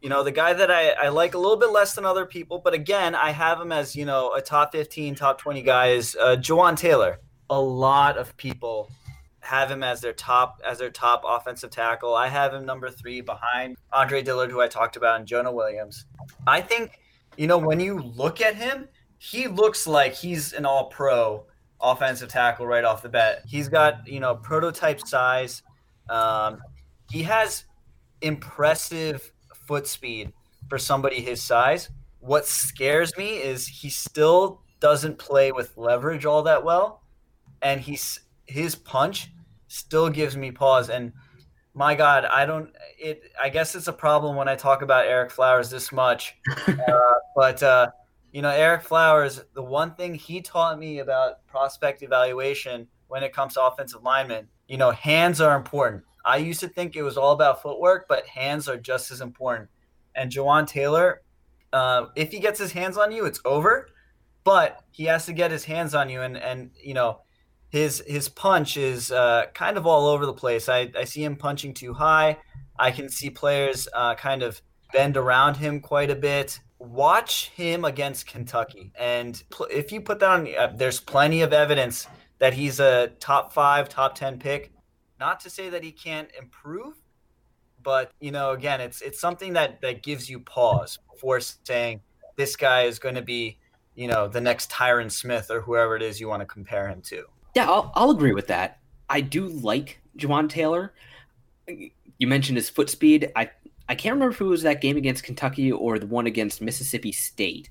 You 0.00 0.08
know, 0.08 0.22
the 0.22 0.30
guy 0.30 0.52
that 0.52 0.70
I, 0.70 0.90
I 0.90 1.08
like 1.08 1.34
a 1.34 1.38
little 1.38 1.56
bit 1.56 1.70
less 1.70 1.94
than 1.94 2.04
other 2.04 2.24
people, 2.24 2.60
but 2.62 2.72
again, 2.72 3.16
I 3.16 3.30
have 3.30 3.60
him 3.60 3.72
as, 3.72 3.96
you 3.96 4.04
know, 4.04 4.32
a 4.32 4.40
top 4.40 4.70
15, 4.70 5.16
top 5.16 5.38
20 5.38 5.62
guy 5.62 5.88
is 5.88 6.16
uh, 6.20 6.36
Jawaan 6.36 6.76
Taylor. 6.76 7.18
A 7.50 7.60
lot 7.60 8.16
of 8.16 8.36
people 8.36 8.92
have 9.40 9.70
him 9.70 9.82
as 9.82 10.00
their 10.00 10.12
top 10.12 10.60
as 10.64 10.78
their 10.78 10.90
top 10.90 11.22
offensive 11.26 11.70
tackle. 11.70 12.14
I 12.14 12.28
have 12.28 12.54
him 12.54 12.64
number 12.64 12.90
three 12.90 13.22
behind 13.22 13.76
Andre 13.92 14.22
Dillard, 14.22 14.50
who 14.52 14.60
I 14.60 14.68
talked 14.68 14.96
about, 14.96 15.18
and 15.18 15.26
Jonah 15.26 15.52
Williams. 15.52 16.04
I 16.46 16.60
think, 16.60 17.00
you 17.38 17.46
know, 17.46 17.56
when 17.56 17.78
you 17.78 18.00
look 18.00 18.40
at 18.40 18.56
him, 18.56 18.88
he 19.18 19.46
looks 19.46 19.86
like 19.86 20.12
he's 20.12 20.52
an 20.52 20.66
all 20.66 20.86
pro 20.86 21.46
offensive 21.80 22.28
tackle 22.28 22.66
right 22.66 22.84
off 22.84 23.00
the 23.00 23.08
bat. 23.08 23.42
He's 23.46 23.68
got, 23.68 24.06
you 24.08 24.18
know, 24.18 24.34
prototype 24.34 25.06
size. 25.06 25.62
Um, 26.10 26.58
he 27.10 27.22
has 27.22 27.64
impressive 28.22 29.30
foot 29.54 29.86
speed 29.86 30.32
for 30.68 30.78
somebody 30.78 31.20
his 31.20 31.40
size. 31.40 31.90
What 32.18 32.44
scares 32.44 33.16
me 33.16 33.36
is 33.36 33.68
he 33.68 33.88
still 33.88 34.60
doesn't 34.80 35.16
play 35.16 35.52
with 35.52 35.76
leverage 35.76 36.26
all 36.26 36.42
that 36.42 36.64
well, 36.64 37.02
and 37.62 37.80
he's 37.80 38.20
his 38.46 38.74
punch 38.74 39.30
still 39.68 40.10
gives 40.10 40.36
me 40.36 40.50
pause. 40.50 40.90
And 40.90 41.12
my 41.74 41.94
God, 41.94 42.24
I 42.24 42.46
don't. 42.46 42.70
It. 42.98 43.30
I 43.40 43.48
guess 43.48 43.74
it's 43.74 43.88
a 43.88 43.92
problem 43.92 44.36
when 44.36 44.48
I 44.48 44.56
talk 44.56 44.82
about 44.82 45.06
Ereck 45.06 45.30
Flowers 45.30 45.70
this 45.70 45.92
much, 45.92 46.36
uh, 46.66 46.74
but 47.36 47.62
uh, 47.62 47.88
you 48.32 48.42
know, 48.42 48.50
Ereck 48.50 48.82
Flowers. 48.82 49.42
The 49.54 49.62
one 49.62 49.94
thing 49.94 50.14
he 50.14 50.40
taught 50.40 50.78
me 50.78 50.98
about 50.98 51.46
prospect 51.46 52.02
evaluation 52.02 52.88
when 53.08 53.22
it 53.22 53.32
comes 53.32 53.54
to 53.54 53.62
offensive 53.62 54.02
linemen, 54.02 54.48
you 54.66 54.76
know, 54.76 54.90
hands 54.90 55.40
are 55.40 55.56
important. 55.56 56.02
I 56.24 56.36
used 56.38 56.60
to 56.60 56.68
think 56.68 56.94
it 56.94 57.02
was 57.02 57.16
all 57.16 57.32
about 57.32 57.62
footwork, 57.62 58.06
but 58.08 58.26
hands 58.26 58.68
are 58.68 58.76
just 58.76 59.10
as 59.10 59.20
important. 59.20 59.68
And 60.14 60.30
Jawaan 60.30 60.66
Taylor, 60.66 61.22
uh, 61.72 62.06
if 62.16 62.32
he 62.32 62.38
gets 62.38 62.58
his 62.58 62.72
hands 62.72 62.98
on 62.98 63.12
you, 63.12 63.24
it's 63.24 63.40
over. 63.44 63.88
But 64.44 64.82
he 64.90 65.04
has 65.04 65.26
to 65.26 65.32
get 65.32 65.50
his 65.50 65.64
hands 65.64 65.94
on 65.94 66.08
you, 66.08 66.22
and 66.22 66.36
and 66.36 66.70
you 66.82 66.94
know, 66.94 67.20
his 67.70 68.02
his 68.06 68.28
punch 68.28 68.76
is 68.76 69.12
uh, 69.12 69.46
kind 69.54 69.76
of 69.76 69.86
all 69.86 70.06
over 70.06 70.26
the 70.26 70.32
place. 70.32 70.68
I, 70.68 70.90
I 70.96 71.04
see 71.04 71.22
him 71.22 71.36
punching 71.36 71.74
too 71.74 71.94
high. 71.94 72.38
I 72.78 72.90
can 72.90 73.08
see 73.08 73.30
players 73.30 73.88
uh, 73.94 74.14
kind 74.14 74.42
of 74.42 74.62
bend 74.92 75.16
around 75.16 75.56
him 75.56 75.80
quite 75.80 76.10
a 76.10 76.16
bit. 76.16 76.60
Watch 76.78 77.50
him 77.50 77.84
against 77.84 78.26
Kentucky, 78.26 78.92
and 78.98 79.42
pl- 79.50 79.66
if 79.70 79.90
you 79.92 80.00
put 80.00 80.20
that 80.20 80.30
on, 80.30 80.48
uh, 80.56 80.72
there's 80.74 81.00
plenty 81.00 81.42
of 81.42 81.52
evidence 81.52 82.06
that 82.38 82.54
he's 82.54 82.78
a 82.78 83.08
top 83.18 83.52
five, 83.52 83.88
top 83.88 84.14
ten 84.14 84.38
pick. 84.38 84.72
Not 85.18 85.40
to 85.40 85.50
say 85.50 85.68
that 85.70 85.82
he 85.82 85.90
can't 85.90 86.28
improve, 86.38 86.94
but 87.82 88.12
you 88.20 88.30
know, 88.30 88.52
again, 88.52 88.80
it's 88.80 89.02
it's 89.02 89.20
something 89.20 89.54
that 89.54 89.80
that 89.82 90.02
gives 90.04 90.30
you 90.30 90.38
pause 90.38 90.98
before 91.12 91.40
saying 91.40 92.00
this 92.36 92.54
guy 92.54 92.82
is 92.82 93.00
going 93.00 93.16
to 93.16 93.22
be, 93.22 93.58
you 93.96 94.06
know, 94.06 94.28
the 94.28 94.40
next 94.40 94.70
Tyron 94.70 95.10
Smith 95.10 95.50
or 95.50 95.60
whoever 95.60 95.96
it 95.96 96.02
is 96.02 96.20
you 96.20 96.28
want 96.28 96.40
to 96.40 96.46
compare 96.46 96.88
him 96.88 97.02
to. 97.02 97.24
Yeah, 97.58 97.68
I'll, 97.68 97.90
I'll 97.96 98.10
agree 98.12 98.34
with 98.34 98.46
that. 98.46 98.78
I 99.10 99.20
do 99.20 99.48
like 99.48 100.00
Jawaan 100.16 100.48
Taylor. 100.48 100.94
You 101.66 102.28
mentioned 102.28 102.56
his 102.56 102.70
foot 102.70 102.88
speed. 102.88 103.32
I 103.34 103.50
I 103.88 103.96
can't 103.96 104.14
remember 104.14 104.32
if 104.32 104.40
it 104.40 104.44
was 104.44 104.62
that 104.62 104.80
game 104.80 104.96
against 104.96 105.24
Kentucky 105.24 105.72
or 105.72 105.98
the 105.98 106.06
one 106.06 106.28
against 106.28 106.62
Mississippi 106.62 107.10
State. 107.10 107.68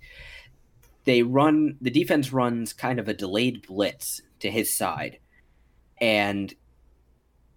They 1.05 1.23
run 1.23 1.77
the 1.79 1.89
defense 1.89 2.33
runs 2.33 2.73
kind 2.73 2.99
of 2.99 3.07
a 3.07 3.13
delayed 3.13 3.65
blitz 3.65 4.21
to 4.41 4.51
his 4.51 4.73
side, 4.73 5.19
and 6.01 6.53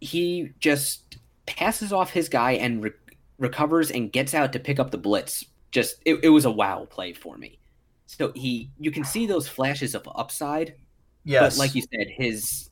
he 0.01 0.53
just 0.61 1.19
passes 1.47 1.93
off 1.93 2.13
his 2.13 2.29
guy 2.29 2.53
and 2.53 2.85
re- 2.85 2.93
recovers 3.39 3.91
and 3.91 4.13
gets 4.13 4.35
out 4.35 4.53
to 4.53 4.61
pick 4.61 4.79
up 4.79 4.93
the 4.93 4.99
blitz. 4.99 5.45
Just 5.73 5.97
it, 6.05 6.21
it 6.23 6.29
was 6.29 6.45
a 6.45 6.51
wow 6.53 6.87
play 6.89 7.13
for 7.13 7.37
me. 7.37 7.59
So 8.07 8.31
he 8.37 8.71
you 8.79 8.93
can 8.93 9.03
see 9.03 9.27
those 9.27 9.49
flashes 9.49 9.97
of 9.97 10.09
upside 10.15 10.77
Yes. 11.25 11.57
but 11.57 11.61
like 11.61 11.75
you 11.75 11.83
said, 11.83 12.09
his 12.09 12.71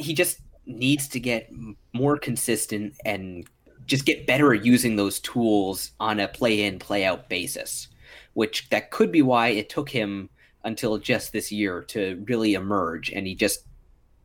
he 0.00 0.14
just 0.14 0.40
needs 0.66 1.08
to 1.08 1.20
get 1.20 1.50
more 1.92 2.16
consistent 2.16 2.94
and 3.04 3.46
just 3.86 4.06
get 4.06 4.26
better 4.26 4.54
at 4.54 4.64
using 4.64 4.96
those 4.96 5.20
tools 5.20 5.92
on 6.00 6.18
a 6.18 6.28
play 6.28 6.62
in, 6.62 6.78
play 6.78 7.04
out 7.04 7.28
basis. 7.28 7.88
Which 8.32 8.68
that 8.70 8.90
could 8.90 9.12
be 9.12 9.22
why 9.22 9.48
it 9.48 9.68
took 9.68 9.88
him 9.88 10.28
until 10.64 10.98
just 10.98 11.32
this 11.32 11.52
year 11.52 11.82
to 11.82 12.22
really 12.26 12.54
emerge 12.54 13.10
and 13.10 13.26
he 13.26 13.34
just 13.34 13.60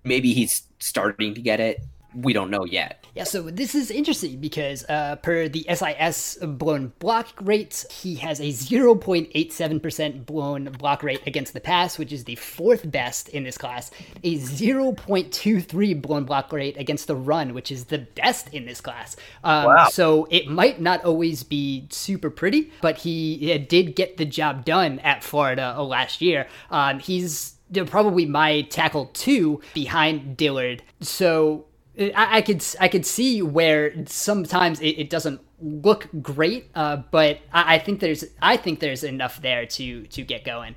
maybe 0.03 0.33
he's 0.33 0.63
starting 0.79 1.33
to 1.35 1.41
get 1.41 1.59
it 1.59 1.81
we 2.21 2.33
don't 2.33 2.49
know 2.49 2.65
yet. 2.65 3.05
Yeah, 3.15 3.23
so 3.23 3.43
this 3.43 3.75
is 3.75 3.91
interesting 3.91 4.39
because 4.39 4.85
uh, 4.89 5.15
per 5.17 5.47
the 5.47 5.65
SIS 5.73 6.37
blown 6.41 6.93
block 6.99 7.33
rate, 7.41 7.85
he 7.89 8.15
has 8.15 8.39
a 8.39 8.49
0.87% 8.49 10.25
blown 10.25 10.65
block 10.65 11.03
rate 11.03 11.21
against 11.25 11.53
the 11.53 11.59
pass, 11.59 11.97
which 11.97 12.11
is 12.11 12.25
the 12.25 12.35
fourth 12.35 12.89
best 12.89 13.29
in 13.29 13.43
this 13.43 13.57
class, 13.57 13.91
a 14.23 14.37
0.23 14.37 16.01
blown 16.01 16.25
block 16.25 16.51
rate 16.51 16.77
against 16.77 17.07
the 17.07 17.15
run, 17.15 17.53
which 17.53 17.71
is 17.71 17.85
the 17.85 17.99
best 17.99 18.53
in 18.53 18.65
this 18.65 18.81
class. 18.81 19.15
Um, 19.43 19.69
Wow. 19.69 19.87
So 19.89 20.27
it 20.31 20.47
might 20.47 20.81
not 20.81 21.03
always 21.05 21.43
be 21.43 21.87
super 21.89 22.29
pretty, 22.29 22.71
but 22.81 22.97
he 22.97 23.53
uh, 23.53 23.65
did 23.67 23.95
get 23.95 24.17
the 24.17 24.25
job 24.25 24.65
done 24.65 24.99
at 24.99 25.23
Florida 25.23 25.75
uh, 25.77 25.83
last 25.83 26.21
year. 26.21 26.47
Um, 26.71 26.99
he's 26.99 27.55
probably 27.85 28.25
my 28.25 28.61
tackle 28.63 29.07
two 29.13 29.61
behind 29.73 30.37
Dillard. 30.37 30.81
So 31.01 31.65
I, 31.99 32.37
I 32.37 32.41
could 32.41 32.63
I 32.79 32.87
could 32.87 33.05
see 33.05 33.41
where 33.41 33.93
sometimes 34.05 34.79
it, 34.79 34.97
it 34.97 35.09
doesn't 35.09 35.41
look 35.59 36.07
great, 36.21 36.71
uh, 36.73 36.97
but 37.11 37.39
I, 37.51 37.75
I 37.75 37.79
think 37.79 37.99
there's 37.99 38.23
I 38.41 38.57
think 38.57 38.79
there's 38.79 39.03
enough 39.03 39.41
there 39.41 39.65
to 39.65 40.07
to 40.07 40.23
get 40.23 40.45
going. 40.45 40.75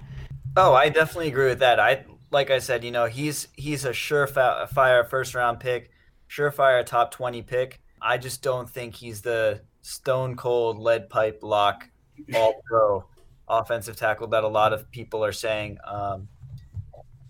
Oh, 0.57 0.75
I 0.75 0.89
definitely 0.89 1.29
agree 1.29 1.49
with 1.49 1.61
that. 1.61 1.79
I 1.79 2.05
like 2.31 2.51
I 2.51 2.59
said, 2.59 2.83
you 2.83 2.91
know, 2.91 3.07
he's 3.07 3.49
he's 3.57 3.85
a 3.85 3.91
surefire 3.91 5.09
first 5.09 5.35
round 5.35 5.61
pick, 5.61 5.91
surefire 6.29 6.85
top 6.85 7.12
twenty 7.12 7.43
pick. 7.43 7.81
I 8.01 8.18
just 8.18 8.43
don't 8.43 8.68
think 8.68 8.97
he's 8.97 9.23
the 9.23 9.61
stone 9.83 10.37
cold 10.37 10.79
lead 10.79 11.09
pipe 11.09 11.41
lock 11.43 11.89
all 12.35 12.61
pro 12.64 13.05
offensive 13.49 13.97
tackle 13.97 14.29
that 14.29 14.43
a 14.45 14.49
lot 14.49 14.73
of 14.73 14.91
people 14.91 15.25
are 15.25 15.33
saying. 15.33 15.79
Um, 15.87 16.29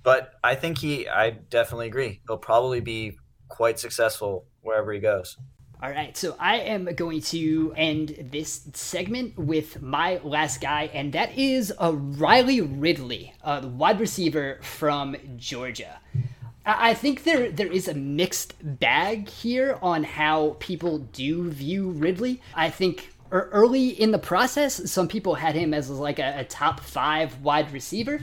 but 0.02 0.32
I 0.42 0.54
think 0.54 0.78
he, 0.78 1.08
I 1.08 1.30
definitely 1.30 1.86
agree. 1.86 2.20
He'll 2.26 2.38
probably 2.38 2.80
be 2.80 3.18
quite 3.52 3.78
successful 3.78 4.46
wherever 4.62 4.92
he 4.92 4.98
goes. 4.98 5.36
All 5.82 5.90
right, 5.90 6.16
so 6.16 6.36
I 6.38 6.58
am 6.58 6.84
going 6.94 7.20
to 7.22 7.74
end 7.76 8.28
this 8.30 8.68
segment 8.72 9.36
with 9.36 9.82
my 9.82 10.20
last 10.22 10.60
guy, 10.60 10.88
and 10.94 11.12
that 11.12 11.36
is 11.36 11.72
uh, 11.78 11.92
Riley 11.92 12.60
Ridley, 12.60 13.34
the 13.44 13.68
wide 13.68 14.00
receiver 14.00 14.58
from 14.62 15.16
Georgia. 15.36 16.00
I 16.64 16.90
I 16.90 16.94
think 16.94 17.24
there 17.24 17.50
there 17.50 17.72
is 17.72 17.88
a 17.88 17.94
mixed 17.94 18.54
bag 18.62 19.28
here 19.28 19.78
on 19.82 20.04
how 20.04 20.56
people 20.60 20.98
do 20.98 21.50
view 21.50 21.90
Ridley. 21.90 22.40
I 22.54 22.70
think 22.70 23.12
early 23.32 23.88
in 23.88 24.12
the 24.12 24.18
process, 24.18 24.90
some 24.90 25.08
people 25.08 25.34
had 25.34 25.54
him 25.56 25.74
as 25.74 25.90
like 25.90 26.20
a, 26.20 26.40
a 26.40 26.44
top 26.44 26.80
five 26.80 27.40
wide 27.40 27.72
receiver. 27.72 28.20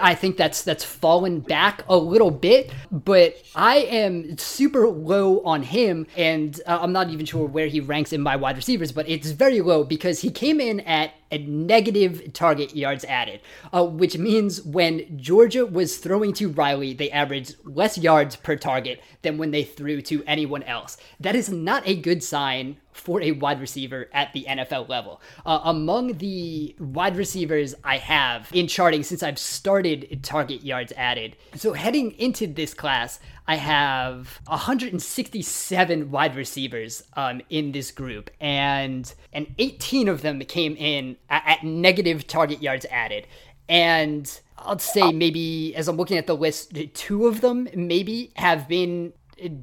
I 0.00 0.14
think 0.14 0.36
that's 0.36 0.62
that's 0.62 0.84
fallen 0.84 1.40
back 1.40 1.82
a 1.88 1.96
little 1.96 2.30
bit, 2.30 2.70
but 2.90 3.36
I 3.54 3.78
am 3.78 4.36
super 4.38 4.88
low 4.88 5.40
on 5.40 5.62
him, 5.62 6.06
and 6.16 6.60
uh, 6.66 6.78
I'm 6.80 6.92
not 6.92 7.10
even 7.10 7.26
sure 7.26 7.46
where 7.46 7.66
he 7.66 7.80
ranks 7.80 8.12
in 8.12 8.20
my 8.20 8.36
wide 8.36 8.56
receivers, 8.56 8.92
but 8.92 9.08
it's 9.08 9.30
very 9.30 9.60
low 9.60 9.84
because 9.84 10.20
he 10.20 10.30
came 10.30 10.60
in 10.60 10.80
at 10.80 11.12
a 11.30 11.38
negative 11.38 12.32
target 12.32 12.74
yards 12.74 13.04
added, 13.04 13.40
uh, 13.72 13.84
which 13.84 14.16
means 14.18 14.62
when 14.62 15.18
Georgia 15.18 15.66
was 15.66 15.98
throwing 15.98 16.32
to 16.34 16.48
Riley, 16.48 16.94
they 16.94 17.10
averaged 17.10 17.56
less 17.64 17.98
yards 17.98 18.36
per 18.36 18.56
target 18.56 19.02
than 19.22 19.38
when 19.38 19.50
they 19.50 19.64
threw 19.64 20.00
to 20.02 20.24
anyone 20.26 20.62
else. 20.62 20.96
That 21.20 21.36
is 21.36 21.48
not 21.48 21.86
a 21.86 21.96
good 21.96 22.22
sign 22.22 22.76
for 22.92 23.22
a 23.22 23.32
wide 23.32 23.60
receiver 23.60 24.08
at 24.12 24.32
the 24.32 24.44
NFL 24.48 24.88
level. 24.88 25.20
Uh, 25.46 25.60
among 25.64 26.18
the 26.18 26.74
wide 26.78 27.16
receivers 27.16 27.74
I 27.84 27.98
have 27.98 28.50
in 28.52 28.66
charting 28.66 29.02
since 29.02 29.22
I've 29.22 29.38
started 29.38 30.20
target 30.22 30.62
yards 30.64 30.92
added, 30.96 31.36
so 31.54 31.72
heading 31.72 32.12
into 32.12 32.46
this 32.46 32.74
class, 32.74 33.20
I 33.48 33.56
have 33.56 34.40
167 34.46 36.10
wide 36.10 36.36
receivers 36.36 37.02
um, 37.14 37.40
in 37.48 37.72
this 37.72 37.90
group, 37.90 38.30
and 38.40 39.12
and 39.32 39.54
18 39.58 40.06
of 40.08 40.20
them 40.20 40.38
came 40.40 40.76
in 40.76 41.16
at, 41.30 41.42
at 41.46 41.64
negative 41.64 42.26
target 42.26 42.62
yards 42.62 42.84
added, 42.90 43.26
and 43.66 44.40
I'd 44.58 44.82
say 44.82 45.12
maybe 45.12 45.74
as 45.74 45.88
I'm 45.88 45.96
looking 45.96 46.18
at 46.18 46.26
the 46.26 46.36
list, 46.36 46.76
two 46.92 47.26
of 47.26 47.40
them 47.40 47.68
maybe 47.74 48.32
have 48.36 48.68
been 48.68 49.14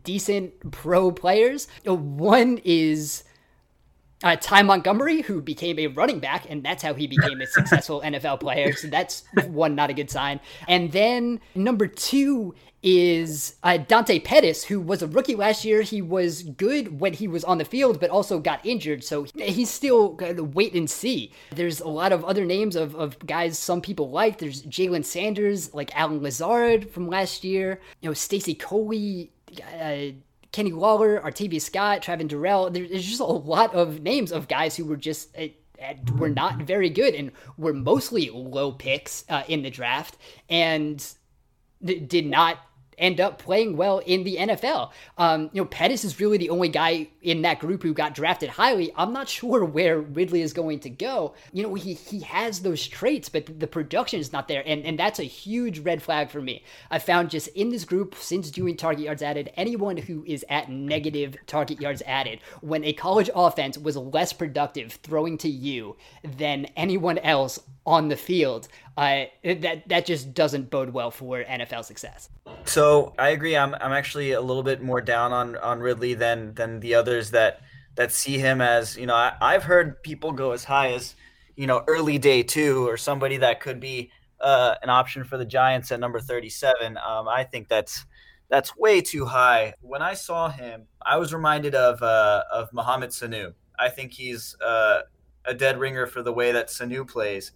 decent 0.03 0.71
pro 0.71 1.11
players. 1.11 1.67
One 1.85 2.59
is 2.63 3.23
uh, 4.23 4.35
Ty 4.39 4.63
Montgomery, 4.63 5.21
who 5.21 5.41
became 5.41 5.77
a 5.77 5.87
running 5.87 6.19
back, 6.19 6.49
and 6.49 6.63
that's 6.63 6.81
how 6.81 6.93
he 6.93 7.05
became 7.05 7.41
a 7.41 7.45
successful 7.45 8.01
NFL 8.01 8.39
player. 8.39 8.73
So 8.73 8.87
that's 8.87 9.23
one 9.47 9.75
not 9.75 9.89
a 9.89 9.93
good 9.93 10.09
sign. 10.09 10.39
And 10.67 10.91
then 10.91 11.41
number 11.53 11.87
two 11.87 12.55
is 12.85 13.55
uh, 13.63 13.77
Dante 13.77 14.19
Pettis, 14.19 14.63
who 14.63 14.79
was 14.79 15.01
a 15.01 15.07
rookie 15.07 15.33
last 15.33 15.65
year. 15.65 15.81
He 15.81 16.03
was 16.03 16.43
good 16.43 16.99
when 16.99 17.13
he 17.13 17.27
was 17.27 17.43
on 17.43 17.57
the 17.57 17.65
field, 17.65 17.99
but 17.99 18.11
also 18.11 18.37
got 18.37 18.63
injured. 18.63 19.03
So 19.03 19.25
he's 19.35 19.71
still 19.71 20.09
going 20.09 20.35
to 20.35 20.43
wait 20.43 20.75
and 20.75 20.87
see. 20.87 21.33
There's 21.49 21.81
a 21.81 21.87
lot 21.87 22.13
of 22.13 22.23
other 22.23 22.45
names 22.45 22.75
of, 22.75 22.93
of 22.95 23.17
guys 23.25 23.57
some 23.57 23.81
people 23.81 24.11
like. 24.11 24.37
There's 24.37 24.61
Jalen 24.63 25.03
Sanders, 25.03 25.73
like 25.73 25.97
Allen 25.99 26.21
Lazard 26.21 26.91
from 26.91 27.09
last 27.09 27.43
year. 27.43 27.81
You 28.01 28.09
know, 28.09 28.13
Stacy 28.13 28.53
Coley. 28.53 29.31
Uh, 29.81 30.13
Kenny 30.51 30.71
Waller, 30.71 31.19
Artavis 31.19 31.63
Scott, 31.63 32.01
Travin 32.01 32.29
Dural. 32.29 32.71
There's 32.71 33.05
just 33.05 33.19
a 33.19 33.25
lot 33.25 33.73
of 33.73 34.01
names 34.01 34.31
of 34.31 34.47
guys 34.47 34.73
who 34.73 34.85
were 34.85 34.95
just 34.95 35.35
uh, 35.37 35.47
were 36.17 36.29
not 36.29 36.59
very 36.59 36.89
good 36.89 37.13
and 37.13 37.31
were 37.57 37.73
mostly 37.73 38.29
low 38.29 38.71
picks 38.71 39.25
uh, 39.27 39.43
in 39.49 39.63
the 39.63 39.69
draft 39.69 40.17
and 40.49 41.05
did 41.83 42.25
not 42.25 42.59
end 42.97 43.19
up 43.19 43.39
playing 43.39 43.77
well 43.77 43.99
in 43.99 44.23
the 44.23 44.37
NFL. 44.37 44.91
Um, 45.17 45.49
you 45.53 45.61
know, 45.61 45.65
Pettis 45.65 46.03
is 46.03 46.19
really 46.19 46.37
the 46.37 46.49
only 46.49 46.69
guy 46.69 47.07
in 47.21 47.41
that 47.43 47.59
group 47.59 47.83
who 47.83 47.93
got 47.93 48.15
drafted 48.15 48.49
highly. 48.49 48.91
I'm 48.95 49.13
not 49.13 49.29
sure 49.35 49.63
where 49.65 49.99
Ridley 49.99 50.41
is 50.41 50.53
going 50.53 50.79
to 50.81 50.89
go. 50.89 51.33
You 51.53 51.63
know, 51.63 51.73
he 51.73 51.93
he 51.93 52.21
has 52.21 52.59
those 52.59 52.87
traits, 52.87 53.29
but 53.29 53.59
the 53.59 53.67
production 53.67 54.19
is 54.19 54.31
not 54.31 54.47
there, 54.47 54.63
and 54.65 54.83
and 54.85 54.97
that's 54.97 55.19
a 55.19 55.23
huge 55.23 55.79
red 55.79 56.01
flag 56.01 56.29
for 56.29 56.41
me. 56.41 56.63
I 56.91 56.99
found 56.99 57.29
just 57.29 57.47
in 57.49 57.69
this 57.69 57.85
group 57.85 58.15
since 58.15 58.51
doing 58.51 58.77
target 58.77 59.05
yards 59.05 59.21
added, 59.21 59.51
anyone 59.55 59.97
who 59.97 60.23
is 60.25 60.45
at 60.49 60.69
negative 60.69 61.35
target 61.47 61.81
yards 61.81 62.01
added, 62.05 62.39
when 62.61 62.83
a 62.83 62.93
college 62.93 63.29
offense 63.35 63.77
was 63.77 63.97
less 63.97 64.33
productive 64.33 64.93
throwing 64.93 65.37
to 65.39 65.49
you 65.49 65.95
than 66.23 66.65
anyone 66.75 67.17
else 67.19 67.59
on 67.85 68.07
the 68.07 68.15
field, 68.15 68.67
that 68.95 69.83
that 69.87 70.05
just 70.05 70.33
doesn't 70.33 70.69
bode 70.69 70.91
well 70.91 71.11
for 71.11 71.43
NFL 71.43 71.85
success. 71.85 72.29
So 72.65 73.13
I 73.19 73.29
agree. 73.29 73.57
I'm 73.57 73.75
I'm 73.75 73.91
actually 73.91 74.31
a 74.31 74.41
little 74.41 74.63
bit 74.63 74.81
more 74.81 75.01
down 75.01 75.33
on 75.33 75.57
on 75.57 75.79
Ridley 75.79 76.13
than 76.13 76.53
than 76.53 76.79
the 76.79 76.95
others 76.95 77.31
that 77.31 77.61
that 77.95 78.11
see 78.11 78.37
him 78.37 78.61
as 78.61 78.95
you 78.95 79.05
know. 79.05 79.15
I, 79.15 79.33
I've 79.41 79.63
heard 79.63 80.01
people 80.01 80.31
go 80.31 80.51
as 80.51 80.63
high 80.63 80.93
as 80.93 81.15
you 81.55 81.67
know 81.67 81.83
early 81.87 82.17
day 82.17 82.43
two 82.43 82.87
or 82.87 82.97
somebody 82.97 83.37
that 83.37 83.59
could 83.59 83.79
be 83.79 84.11
uh, 84.39 84.75
an 84.81 84.89
option 84.89 85.23
for 85.23 85.37
the 85.37 85.45
Giants 85.45 85.91
at 85.91 85.99
number 85.99 86.19
37. 86.19 86.97
Um, 86.97 87.27
I 87.27 87.43
think 87.43 87.67
that's 87.67 88.05
that's 88.49 88.77
way 88.77 89.01
too 89.01 89.25
high. 89.25 89.73
When 89.81 90.01
I 90.01 90.13
saw 90.13 90.49
him, 90.49 90.83
I 91.05 91.17
was 91.17 91.33
reminded 91.33 91.75
of 91.75 92.01
uh, 92.01 92.43
of 92.51 92.71
Mohamed 92.71 93.09
Sanu. 93.09 93.53
I 93.77 93.89
think 93.89 94.13
he's 94.13 94.55
uh, 94.65 95.01
a 95.43 95.53
dead 95.53 95.77
ringer 95.79 96.07
for 96.07 96.21
the 96.21 96.31
way 96.31 96.51
that 96.51 96.67
Sanu 96.67 97.07
plays 97.07 97.51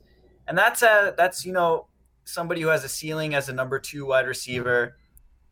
and 0.50 0.58
that's 0.58 0.82
a 0.82 1.14
that's 1.16 1.46
you 1.46 1.54
know 1.54 1.86
somebody 2.26 2.62
who 2.62 2.68
has 2.68 2.84
a 2.84 2.90
ceiling 2.90 3.34
as 3.36 3.48
a 3.48 3.54
number 3.54 3.80
two 3.80 4.06
wide 4.06 4.28
receiver. 4.28 4.98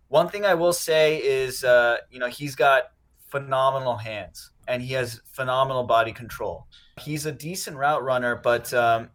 One 0.10 0.30
thing 0.30 0.46
I 0.46 0.54
will 0.56 0.74
say 0.74 1.18
is, 1.18 1.64
uh, 1.64 1.98
you 2.10 2.20
know, 2.20 2.28
he's 2.28 2.56
got 2.56 2.84
phenomenal 3.28 3.98
hands 3.98 4.52
and 4.68 4.82
he 4.82 4.94
has 4.94 5.22
phenomenal 5.32 5.84
body 5.84 6.14
control. 6.14 6.68
He's 7.00 7.26
a 7.26 7.32
decent 7.32 7.78
route 7.78 8.04
runner, 8.04 8.36
but 8.36 8.74
um, 8.74 9.10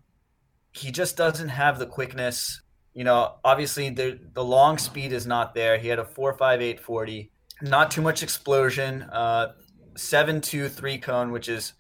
he 0.72 0.90
just 0.90 1.16
doesn't 1.16 1.48
have 1.48 1.78
the 1.78 1.86
quickness. 1.86 2.62
You 2.94 3.04
know, 3.04 3.36
obviously 3.44 3.90
the 3.90 4.20
the 4.34 4.44
long 4.44 4.78
speed 4.78 5.12
is 5.12 5.26
not 5.26 5.54
there. 5.54 5.78
He 5.78 5.88
had 5.88 5.98
a 5.98 6.04
four 6.04 6.32
five 6.34 6.62
eight 6.62 6.78
forty, 6.78 7.32
not 7.60 7.90
too 7.90 8.02
much 8.02 8.22
explosion. 8.22 9.02
Uh, 9.02 9.52
seven 9.96 10.40
two 10.40 10.68
three 10.68 10.98
cone, 10.98 11.32
which 11.32 11.48
is 11.48 11.72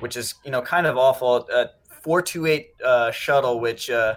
which 0.00 0.16
is 0.16 0.34
you 0.44 0.50
know 0.50 0.62
kind 0.62 0.86
of 0.86 0.96
awful. 0.96 1.46
Four 2.04 2.20
two 2.22 2.46
eight 2.46 2.68
uh, 2.84 3.10
shuttle, 3.10 3.58
which 3.58 3.90
uh, 3.90 4.16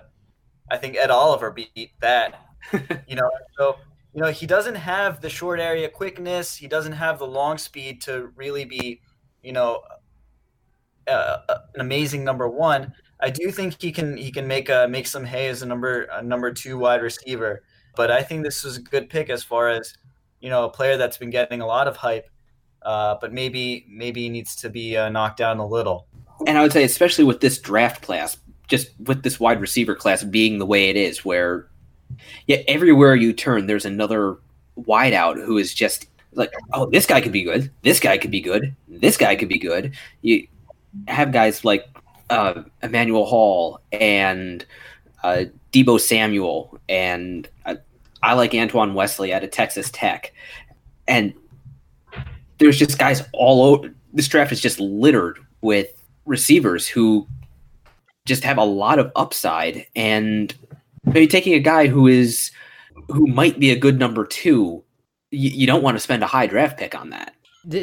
I 0.69 0.77
think 0.77 0.97
Ed 0.97 1.09
Oliver 1.09 1.51
beat 1.51 1.91
that. 2.01 2.43
you 3.07 3.15
know, 3.15 3.31
so 3.57 3.77
you 4.13 4.21
know 4.21 4.29
he 4.29 4.45
doesn't 4.45 4.75
have 4.75 5.21
the 5.21 5.29
short 5.29 5.59
area 5.59 5.89
quickness. 5.89 6.55
He 6.55 6.67
doesn't 6.67 6.91
have 6.91 7.17
the 7.17 7.25
long 7.25 7.57
speed 7.57 8.01
to 8.01 8.29
really 8.35 8.65
be, 8.65 9.01
you 9.41 9.53
know, 9.53 9.81
uh, 11.07 11.38
uh 11.47 11.57
an 11.73 11.81
amazing 11.81 12.23
number 12.23 12.47
one. 12.47 12.93
I 13.21 13.29
do 13.31 13.49
think 13.49 13.81
he 13.81 13.91
can 13.91 14.17
he 14.17 14.31
can 14.31 14.47
make 14.47 14.69
a 14.69 14.88
make 14.88 15.07
some 15.07 15.23
hay 15.23 15.47
as 15.47 15.61
a 15.61 15.65
number 15.65 16.03
a 16.11 16.21
number 16.21 16.51
two 16.51 16.77
wide 16.77 17.01
receiver. 17.01 17.63
But 17.95 18.11
I 18.11 18.21
think 18.21 18.43
this 18.43 18.63
was 18.63 18.77
a 18.77 18.81
good 18.81 19.09
pick 19.09 19.29
as 19.29 19.43
far 19.43 19.69
as 19.69 19.95
you 20.41 20.49
know 20.49 20.65
a 20.65 20.69
player 20.69 20.97
that's 20.97 21.17
been 21.17 21.29
getting 21.29 21.61
a 21.61 21.65
lot 21.65 21.88
of 21.88 21.95
hype, 21.95 22.29
uh, 22.81 23.15
but 23.21 23.31
maybe 23.33 23.85
maybe 23.89 24.27
needs 24.29 24.57
to 24.57 24.69
be 24.69 24.97
uh, 24.97 25.09
knocked 25.09 25.38
down 25.38 25.57
a 25.59 25.65
little 25.65 26.07
and 26.45 26.57
I 26.57 26.61
would 26.61 26.73
say, 26.73 26.83
especially 26.83 27.23
with 27.23 27.41
this 27.41 27.57
draft 27.57 28.01
class, 28.01 28.38
just 28.67 28.89
with 28.99 29.23
this 29.23 29.39
wide 29.39 29.61
receiver 29.61 29.95
class 29.95 30.23
being 30.23 30.59
the 30.59 30.65
way 30.65 30.89
it 30.89 30.95
is, 30.95 31.25
where 31.25 31.67
yeah, 32.47 32.57
everywhere 32.67 33.15
you 33.15 33.33
turn, 33.33 33.67
there's 33.67 33.85
another 33.85 34.38
wideout 34.77 35.43
who 35.43 35.57
is 35.57 35.73
just 35.73 36.07
like, 36.33 36.53
oh, 36.73 36.85
this 36.88 37.05
guy 37.05 37.21
could 37.21 37.31
be 37.31 37.43
good, 37.43 37.71
this 37.83 37.99
guy 37.99 38.17
could 38.17 38.31
be 38.31 38.41
good, 38.41 38.75
this 38.88 39.17
guy 39.17 39.35
could 39.35 39.49
be 39.49 39.57
good. 39.57 39.95
You 40.21 40.47
have 41.07 41.31
guys 41.31 41.65
like 41.65 41.85
uh, 42.29 42.63
Emmanuel 42.83 43.25
Hall 43.25 43.79
and 43.91 44.65
uh, 45.23 45.45
Deebo 45.71 45.99
Samuel, 45.99 46.79
and 46.88 47.47
uh, 47.65 47.75
I 48.21 48.33
like 48.33 48.53
Antoine 48.53 48.93
Wesley 48.93 49.33
out 49.33 49.43
of 49.43 49.51
Texas 49.51 49.89
Tech, 49.91 50.33
and 51.07 51.33
there's 52.57 52.77
just 52.77 52.97
guys 52.97 53.23
all 53.33 53.63
over. 53.63 53.93
This 54.13 54.27
draft 54.27 54.51
is 54.51 54.61
just 54.61 54.79
littered 54.79 55.39
with 55.61 55.97
receivers 56.28 56.88
who 56.88 57.28
just 58.25 58.43
have 58.43 58.57
a 58.57 58.63
lot 58.63 58.99
of 58.99 59.11
upside 59.15 59.88
and 59.95 60.53
maybe 61.05 61.28
taking 61.28 61.53
a 61.53 61.59
guy 61.59 61.88
who 61.88 62.07
is 62.07 62.51
who 63.07 63.25
might 63.25 63.59
be 63.59 63.71
a 63.71 63.80
good 63.80 63.97
number 63.97 64.25
two 64.25 64.84
you, 65.32 65.49
you 65.49 65.67
don't 65.67 65.82
want 65.82 65.95
to 65.95 65.99
spend 65.99 66.21
a 66.23 66.28
high 66.28 66.45
draft 66.45 66.78
pick 66.78 66.93
on 66.93 67.09
that 67.09 67.34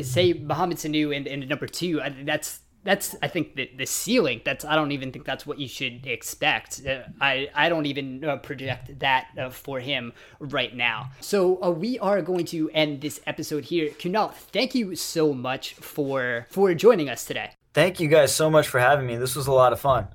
say 0.03 0.33
Mohamed 0.33 0.77
Sanu 0.77 1.17
and, 1.17 1.27
and 1.27 1.49
number 1.49 1.67
two 1.67 2.01
that's 2.25 2.61
that's 2.85 3.17
I 3.23 3.29
think 3.29 3.57
the, 3.57 3.71
the 3.77 3.87
ceiling. 3.87 4.43
That's 4.45 4.65
I 4.65 4.77
don't 4.77 4.93
even 4.93 5.11
think 5.11 5.25
that's 5.25 5.47
what 5.47 5.59
you 5.59 5.67
should 5.67 6.07
expect. 6.07 6.83
Uh, 6.87 7.01
I 7.21 7.49
I 7.55 7.69
don't 7.69 7.87
even 7.87 8.25
uh, 8.25 8.37
project 8.37 8.99
that 9.01 9.29
uh, 9.39 9.51
for 9.51 9.81
him 9.81 10.13
right 10.39 10.75
now. 10.77 11.11
So 11.21 11.63
uh, 11.63 11.71
we 11.71 11.99
are 11.99 12.23
going 12.23 12.45
to 12.47 12.71
end 12.71 13.01
this 13.01 13.21
episode 13.27 13.65
here. 13.65 13.89
Kunal, 13.89 14.33
thank 14.33 14.75
you 14.75 14.95
so 14.95 15.33
much 15.33 15.75
for 15.75 16.47
for 16.51 16.75
joining 16.75 17.09
us 17.09 17.25
today. 17.25 17.51
Thank 17.75 17.99
you 17.99 18.09
guys 18.09 18.35
so 18.35 18.49
much 18.49 18.69
for 18.69 18.79
having 18.79 19.07
me. 19.07 19.17
This 19.17 19.35
was 19.35 19.49
a 19.49 19.53
lot 19.53 19.73
of 19.73 19.81
fun. 19.81 20.07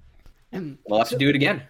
We'll 0.51 0.99
have 0.99 1.09
to 1.09 1.17
do 1.17 1.29
it 1.29 1.35
again. 1.35 1.61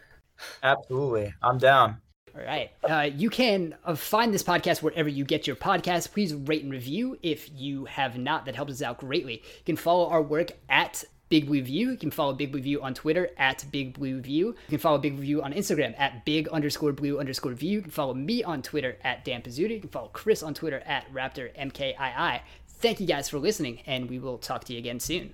Absolutely. 0.64 1.34
I'm 1.42 1.58
down. 1.58 1.98
All 2.36 2.46
right. 2.46 2.72
Uh, 2.88 3.10
you 3.14 3.30
can 3.30 3.76
uh, 3.84 3.96
find 3.96 4.34
this 4.34 4.44
podcast 4.44 4.82
wherever 4.82 5.10
you 5.10 5.26
get 5.26 5.48
your 5.48 5.56
podcasts. 5.56 6.10
Please 6.10 6.34
rate 6.34 6.64
and 6.64 6.72
review 6.72 7.18
if 7.24 7.50
you 7.54 7.86
have 7.86 8.18
not. 8.18 8.46
That 8.46 8.56
helps 8.56 8.72
us 8.72 8.82
out 8.82 9.00
greatly. 9.00 9.34
You 9.34 9.66
can 9.66 9.76
follow 9.76 10.08
our 10.10 10.22
work 10.22 10.52
at 10.70 11.04
Big 11.30 11.48
Blue 11.48 11.62
View. 11.64 11.92
You 11.92 11.98
can 11.98 12.12
follow 12.12 12.34
Big 12.34 12.52
Blue 12.52 12.62
View 12.62 12.82
on 12.82 12.94
Twitter 12.94 13.30
at 13.38 13.66
Big 13.72 13.94
Blue 13.94 14.22
View. 14.22 14.48
You 14.48 14.70
can 14.70 14.78
follow 14.78 15.00
Big 15.00 15.16
Blue 15.16 15.26
View 15.26 15.42
on 15.42 15.54
Instagram 15.54 16.00
at 16.00 16.24
Big 16.24 16.48
underscore 16.50 16.94
Blue 16.94 17.20
underscore 17.20 17.54
View. 17.54 17.72
You 17.72 17.82
can 17.82 17.92
follow 17.92 18.14
me 18.14 18.44
on 18.44 18.62
Twitter 18.62 18.98
at 19.04 19.26
Dan 19.26 19.42
Pizzuta. 19.42 19.72
You 19.72 19.80
can 19.80 19.90
follow 19.90 20.10
Chris 20.10 20.44
on 20.44 20.54
Twitter 20.54 20.82
at 20.86 21.12
Raptor 21.12 21.56
MKII. 21.58 22.42
Thank 22.68 23.00
you 23.00 23.08
guys 23.08 23.28
for 23.28 23.40
listening, 23.40 23.82
and 23.86 24.10
we 24.10 24.20
will 24.20 24.38
talk 24.38 24.64
to 24.66 24.74
you 24.74 24.80
again 24.80 25.00
soon. 25.00 25.34